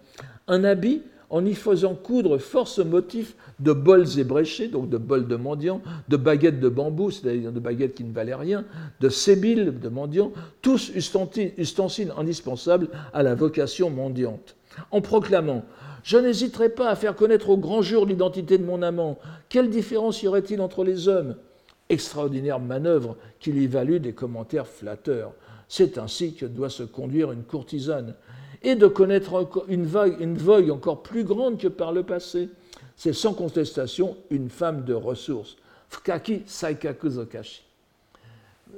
un 0.47 0.63
habit 0.63 1.03
en 1.31 1.45
y 1.47 1.55
faisant 1.55 1.95
coudre 1.95 2.37
force 2.39 2.79
motifs 2.79 3.35
de 3.59 3.73
bols 3.73 4.19
ébréchés, 4.19 4.69
donc 4.69 4.91
de 4.91 4.99
bols 4.99 5.27
de 5.27 5.37
mendiants, 5.37 5.81
de 6.09 6.17
baguettes 6.19 6.61
de 6.61 6.69
bambou, 6.69 7.11
c'est-à-dire 7.11 7.51
de 7.51 7.59
baguettes 7.59 7.95
qui 7.95 8.05
ne 8.05 8.13
valaient 8.13 8.35
rien, 8.35 8.65
de 9.01 9.09
sébiles 9.09 9.81
de 9.81 9.89
mendiants, 9.89 10.33
tous 10.61 10.93
ustensiles 10.95 12.13
indispensables 12.17 12.89
à 13.15 13.23
la 13.23 13.35
vocation 13.35 13.89
mendiante, 13.89 14.57
en 14.91 15.01
proclamant 15.01 15.65
Je 16.05 16.19
n'hésiterai 16.19 16.69
pas 16.69 16.89
à 16.89 16.97
faire 16.97 17.15
connaître 17.15 17.51
au 17.51 17.57
grand 17.57 17.83
jour 17.83 18.07
l'identité 18.07 18.59
de 18.59 18.65
mon 18.65 18.83
amant. 18.83 19.19
Quelle 19.49 19.71
différence 19.71 20.23
y 20.23 20.29
aurait-il 20.29 20.61
entre 20.61 20.85
les 20.85 21.09
hommes? 21.09 21.37
Extraordinaire 21.89 22.61
manœuvre 22.61 23.17
qui 23.41 23.53
lui 23.53 23.67
valut 23.67 24.01
des 24.01 24.13
commentaires 24.13 24.67
flatteurs. 24.67 25.33
C'est 25.69 25.99
ainsi 25.99 26.35
que 26.35 26.47
doit 26.47 26.71
se 26.71 26.83
conduire 26.83 27.33
une 27.33 27.45
courtisane. 27.45 28.15
Et 28.63 28.75
de 28.75 28.87
connaître 28.87 29.49
une, 29.69 29.89
une 30.21 30.37
vogue 30.37 30.71
encore 30.71 31.03
plus 31.03 31.25
grande 31.25 31.59
que 31.59 31.69
par 31.69 31.93
le 31.93 32.03
passé 32.03 32.49
c'est 32.97 33.13
sans 33.13 33.35
contestation 33.35 34.17
une 34.31 34.49
femme 34.49 34.85
de 34.85 34.95
ressources. 34.95 35.57
Fukaki 35.89 36.43
Saikaku 36.47 37.11
Zokashi. 37.11 37.63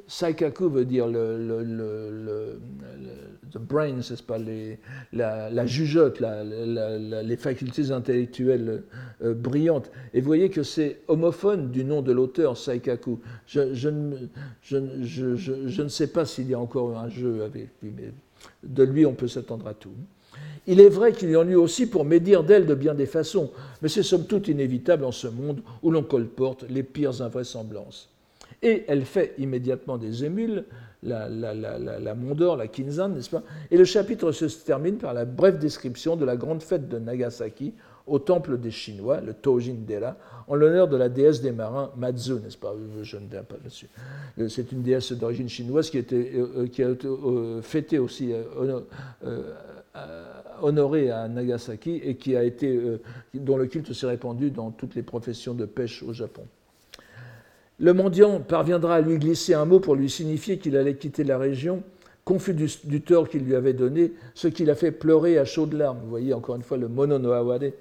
Saikaku 0.07 0.69
veut 0.69 0.85
dire 0.85 1.07
le, 1.07 1.39
le, 1.39 1.63
le, 1.63 2.61
the 3.53 3.59
brain, 3.59 4.03
c'est 4.03 4.23
pas 4.23 4.39
les, 4.39 4.79
la, 5.13 5.51
la, 5.51 5.67
jugeote, 5.67 6.21
la, 6.21 6.43
les 6.45 7.37
facultés 7.37 7.91
intellectuelles 7.91 8.83
euh, 9.23 9.35
brillantes. 9.35 9.91
Et 10.13 10.21
vous 10.21 10.27
voyez 10.27 10.51
que 10.51 10.63
c'est 10.63 11.01
homophone 11.09 11.71
du 11.71 11.85
nom 11.85 12.03
de 12.03 12.13
l'auteur 12.13 12.57
Saikaku. 12.57 13.21
Je, 13.47 13.75
je, 13.75 13.91
je, 14.63 15.37
je, 15.37 15.83
ne 15.83 15.89
sais 15.89 16.09
pas 16.09 16.25
s'il 16.27 16.49
y 16.49 16.55
a 16.55 16.61
encore 16.61 16.99
un 16.99 17.09
jeu 17.09 17.43
avec 17.45 17.69
lui, 17.83 17.93
mais 17.97 18.13
de 18.63 18.83
lui 18.83 19.07
on 19.07 19.15
peut 19.15 19.29
s'attendre 19.29 19.67
à 19.67 19.75
tout. 19.75 19.95
Il 20.67 20.81
est 20.81 20.89
vrai 20.89 21.13
qu'il 21.13 21.31
y 21.31 21.37
en 21.37 21.47
eut 21.47 21.57
aussi 21.57 21.87
pour 21.87 22.05
médire 22.05 22.43
d'elle 22.43 22.67
de 22.67 22.75
bien 22.75 22.95
des 22.95 23.07
façons, 23.07 23.51
mais 23.83 23.89
c'est 23.89 24.03
somme 24.03 24.27
toute 24.27 24.49
inévitable 24.49 25.05
en 25.05 25.13
ce 25.13 25.29
monde 25.29 25.63
où 25.83 25.91
l'on 25.91 26.03
colporte 26.03 26.65
les 26.71 26.83
pires 26.83 27.21
invraisemblances. 27.21 28.14
Et 28.63 28.85
elle 28.89 29.05
fait 29.05 29.35
immédiatement 29.39 29.99
des 29.99 30.25
émules, 30.25 30.65
la, 31.03 31.29
la, 31.29 31.53
la, 31.55 31.79
la 31.79 32.15
Mondor, 32.15 32.57
la 32.57 32.67
Kinzan, 32.67 33.11
n'est-ce 33.11 33.31
pas? 33.31 33.43
Et 33.71 33.77
le 33.77 33.85
chapitre 33.85 34.33
se 34.33 34.47
termine 34.65 34.97
par 34.97 35.13
la 35.13 35.25
brève 35.25 35.59
description 35.59 36.17
de 36.17 36.25
la 36.25 36.37
grande 36.37 36.63
fête 36.63 36.89
de 36.89 36.99
Nagasaki 36.99 37.75
au 38.07 38.19
temple 38.19 38.59
des 38.59 38.71
Chinois, 38.71 39.21
le 39.21 39.33
Tojin 39.33 39.77
Dera, 39.87 40.17
en 40.47 40.55
l'honneur 40.55 40.89
de 40.89 40.97
la 40.97 41.09
déesse 41.09 41.41
des 41.41 41.53
marins 41.53 41.91
Matsu, 41.97 42.35
n'est-ce 42.35 42.59
pas? 42.59 42.75
Je 43.03 43.17
ne 43.17 43.29
viens 43.29 43.43
pas 43.43 43.57
là-dessus. 43.63 43.89
C'est 44.49 44.73
une 44.73 44.83
déesse 44.83 45.13
d'origine 45.13 45.49
chinoise 45.49 45.89
qui, 45.89 45.99
euh, 45.99 46.03
euh, 46.13 46.67
qui 46.67 46.83
a 46.83 46.91
été 46.91 47.07
euh, 47.07 47.63
fêtée 47.63 47.99
aussi 47.99 48.33
honoré 50.61 51.11
à 51.11 51.29
Nagasaki 51.29 52.01
et 52.05 52.17
qui 52.17 52.37
a 52.37 52.43
été, 52.43 52.77
euh, 52.77 53.01
dont 53.33 53.57
le 53.57 53.67
culte 53.67 53.93
s'est 53.93 54.07
répandu 54.07 54.51
dans 54.51 54.71
toutes 54.71 54.95
les 54.95 55.03
professions 55.03 55.55
de 55.55 55.65
pêche 55.65 56.03
au 56.03 56.13
Japon. 56.13 56.43
Le 57.79 57.93
mendiant 57.93 58.41
parviendra 58.41 58.97
à 58.97 59.01
lui 59.01 59.19
glisser 59.19 59.55
un 59.55 59.65
mot 59.65 59.81
pour 59.81 59.97
lui 59.97 60.09
signifier 60.09 60.59
qu'il 60.59 60.77
allait 60.77 60.97
quitter 60.97 61.25
la 61.25 61.39
région, 61.39 61.83
confus 62.25 62.55
du, 62.55 63.01
tort 63.03 63.29
qu'il 63.29 63.45
lui 63.45 63.55
avait 63.55 63.73
donné, 63.73 64.13
ce 64.35 64.49
qui 64.49 64.65
l'a 64.65 64.75
fait 64.75 64.93
pleurer 64.93 65.39
à 65.39 65.45
chaudes 65.45 65.75
larmes. 65.75 65.99
Vous 66.03 66.09
voyez 66.09 66.33
encore 66.33 66.57
une 66.57 66.63
fois 66.63 66.77
le 66.77 66.89
mono 66.89 67.19
no 67.19 67.33
aware. 67.33 67.73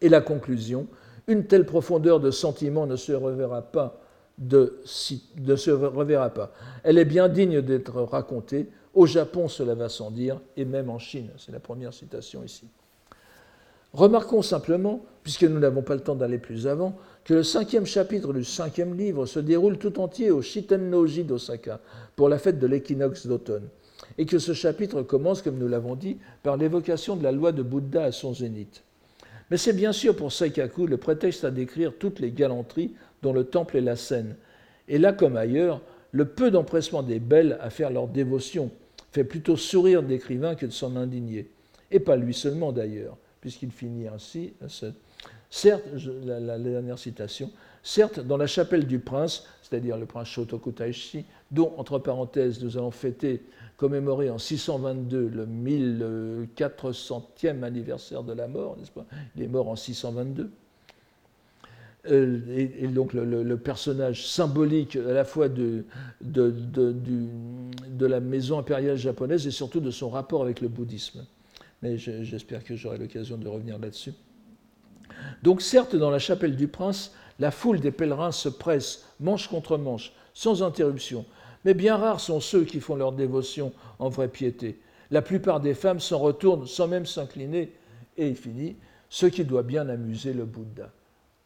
Et 0.00 0.08
la 0.08 0.20
conclusion, 0.20 0.86
une 1.26 1.44
telle 1.46 1.66
profondeur 1.66 2.20
de 2.20 2.30
sentiment 2.30 2.86
ne 2.86 2.96
se 2.96 3.12
reverra 3.12 3.62
pas. 3.62 4.00
De, 4.36 4.80
se 4.84 5.70
reverra 5.70 6.30
pas. 6.30 6.52
Elle 6.84 6.98
est 6.98 7.04
bien 7.04 7.28
digne 7.28 7.60
d'être 7.60 8.00
racontée, 8.02 8.68
au 8.94 9.06
Japon, 9.06 9.48
cela 9.48 9.74
va 9.74 9.88
sans 9.88 10.10
dire, 10.10 10.40
et 10.56 10.64
même 10.64 10.90
en 10.90 10.98
Chine. 10.98 11.30
C'est 11.36 11.50
la 11.50 11.60
première 11.60 11.92
citation 11.92 12.44
ici. 12.44 12.68
Remarquons 13.92 14.42
simplement, 14.42 15.04
puisque 15.22 15.44
nous 15.44 15.58
n'avons 15.58 15.82
pas 15.82 15.94
le 15.94 16.02
temps 16.02 16.14
d'aller 16.14 16.38
plus 16.38 16.66
avant, 16.66 16.96
que 17.28 17.34
le 17.34 17.42
cinquième 17.42 17.84
chapitre 17.84 18.32
du 18.32 18.42
cinquième 18.42 18.96
livre 18.96 19.26
se 19.26 19.38
déroule 19.38 19.76
tout 19.76 20.00
entier 20.00 20.30
au 20.30 20.40
Shitennoji 20.40 21.24
d'Osaka, 21.24 21.78
pour 22.16 22.30
la 22.30 22.38
fête 22.38 22.58
de 22.58 22.66
l'équinoxe 22.66 23.26
d'automne, 23.26 23.68
et 24.16 24.24
que 24.24 24.38
ce 24.38 24.54
chapitre 24.54 25.02
commence, 25.02 25.42
comme 25.42 25.58
nous 25.58 25.68
l'avons 25.68 25.94
dit, 25.94 26.16
par 26.42 26.56
l'évocation 26.56 27.16
de 27.16 27.22
la 27.22 27.30
loi 27.30 27.52
de 27.52 27.62
Bouddha 27.62 28.04
à 28.04 28.12
son 28.12 28.32
zénith. 28.32 28.82
Mais 29.50 29.58
c'est 29.58 29.74
bien 29.74 29.92
sûr 29.92 30.16
pour 30.16 30.32
Saikaku 30.32 30.86
le 30.86 30.96
prétexte 30.96 31.44
à 31.44 31.50
décrire 31.50 31.92
toutes 31.98 32.18
les 32.18 32.32
galanteries 32.32 32.94
dont 33.20 33.34
le 33.34 33.44
temple 33.44 33.76
est 33.76 33.82
la 33.82 33.96
scène, 33.96 34.34
et 34.88 34.96
là 34.96 35.12
comme 35.12 35.36
ailleurs, 35.36 35.82
le 36.12 36.24
peu 36.24 36.50
d'empressement 36.50 37.02
des 37.02 37.20
belles 37.20 37.58
à 37.60 37.68
faire 37.68 37.90
leur 37.90 38.08
dévotion, 38.08 38.70
fait 39.12 39.24
plutôt 39.24 39.58
sourire 39.58 40.02
d'écrivain 40.02 40.54
que 40.54 40.64
de 40.64 40.72
s'en 40.72 40.96
indigner. 40.96 41.50
Et 41.90 42.00
pas 42.00 42.16
lui 42.16 42.32
seulement 42.32 42.72
d'ailleurs, 42.72 43.18
puisqu'il 43.42 43.70
finit 43.70 44.08
ainsi. 44.08 44.54
Certes, 45.50 45.84
la, 46.24 46.58
dernière 46.58 46.98
citation, 46.98 47.50
certes, 47.82 48.20
dans 48.20 48.36
la 48.36 48.46
chapelle 48.46 48.86
du 48.86 48.98
prince, 48.98 49.46
c'est-à-dire 49.62 49.96
le 49.96 50.04
prince 50.04 50.28
Shotoku 50.28 50.72
Taishi, 50.72 51.24
dont, 51.50 51.72
entre 51.78 51.98
parenthèses, 51.98 52.62
nous 52.62 52.76
allons 52.76 52.90
fêter, 52.90 53.42
commémorer 53.78 54.28
en 54.28 54.36
622 54.38 55.28
le 55.28 55.46
1400e 55.46 57.62
anniversaire 57.62 58.24
de 58.24 58.34
la 58.34 58.46
mort, 58.46 58.76
n'est-ce 58.76 58.90
pas? 58.90 59.06
Il 59.36 59.42
est 59.42 59.48
mort 59.48 59.68
en 59.68 59.76
622. 59.76 60.50
Euh, 62.10 62.68
et, 62.80 62.86
donc 62.86 63.12
le, 63.12 63.56
personnage 63.56 64.26
symbolique 64.26 64.96
à 64.96 65.12
la 65.12 65.24
fois 65.24 65.48
de, 65.48 65.84
de, 66.20 66.50
de, 66.50 68.06
la 68.06 68.20
maison 68.20 68.58
impériale 68.58 68.96
japonaise 68.96 69.46
et 69.46 69.50
surtout 69.50 69.80
de 69.80 69.90
son 69.90 70.08
rapport 70.08 70.42
avec 70.42 70.60
le 70.60 70.68
bouddhisme. 70.68 71.26
Mais 71.82 71.98
j'espère 71.98 72.64
que 72.64 72.76
j'aurai 72.76 72.98
l'occasion 72.98 73.36
de 73.36 73.48
revenir 73.48 73.78
là-dessus. 73.78 74.12
Donc 75.42 75.62
certes, 75.62 75.96
dans 75.96 76.10
la 76.10 76.18
chapelle 76.18 76.56
du 76.56 76.68
prince, 76.68 77.12
la 77.38 77.50
foule 77.50 77.80
des 77.80 77.90
pèlerins 77.90 78.32
se 78.32 78.48
presse, 78.48 79.04
manche 79.20 79.48
contre 79.48 79.78
manche, 79.78 80.12
sans 80.34 80.62
interruption. 80.62 81.24
Mais 81.64 81.74
bien 81.74 81.96
rares 81.96 82.20
sont 82.20 82.40
ceux 82.40 82.64
qui 82.64 82.80
font 82.80 82.96
leur 82.96 83.12
dévotion 83.12 83.72
en 83.98 84.08
vraie 84.08 84.28
piété. 84.28 84.80
La 85.10 85.22
plupart 85.22 85.60
des 85.60 85.74
femmes 85.74 86.00
s'en 86.00 86.18
retournent 86.18 86.66
sans 86.66 86.88
même 86.88 87.06
s'incliner, 87.06 87.72
et 88.16 88.28
il 88.28 88.36
finit, 88.36 88.76
ce 89.08 89.26
qui 89.26 89.44
doit 89.44 89.62
bien 89.62 89.88
amuser 89.88 90.32
le 90.32 90.44
Bouddha. 90.44 90.90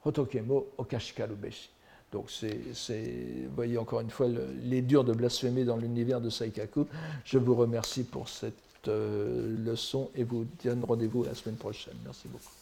Hotokemo 0.05 0.68
Okashikarubeshi. 0.78 1.70
Donc, 2.11 2.30
c'est, 2.30 2.59
vous 2.90 3.55
voyez 3.55 3.78
encore 3.78 4.01
une 4.01 4.11
fois 4.11 4.28
les 4.62 4.82
durs 4.82 5.05
de 5.05 5.14
blasphémer 5.14 5.64
dans 5.64 5.76
l'univers 5.76 6.21
de 6.21 6.29
Saikaku. 6.29 6.87
Je 7.25 7.38
vous 7.38 7.54
remercie 7.54 8.04
pour 8.04 8.29
cette 8.29 8.54
euh, 8.88 9.57
leçon 9.64 10.11
et 10.14 10.25
vous 10.25 10.46
donne 10.62 10.84
rendez-vous 10.84 11.25
la 11.25 11.34
semaine 11.34 11.57
prochaine. 11.57 11.95
Merci 12.04 12.29
beaucoup. 12.29 12.62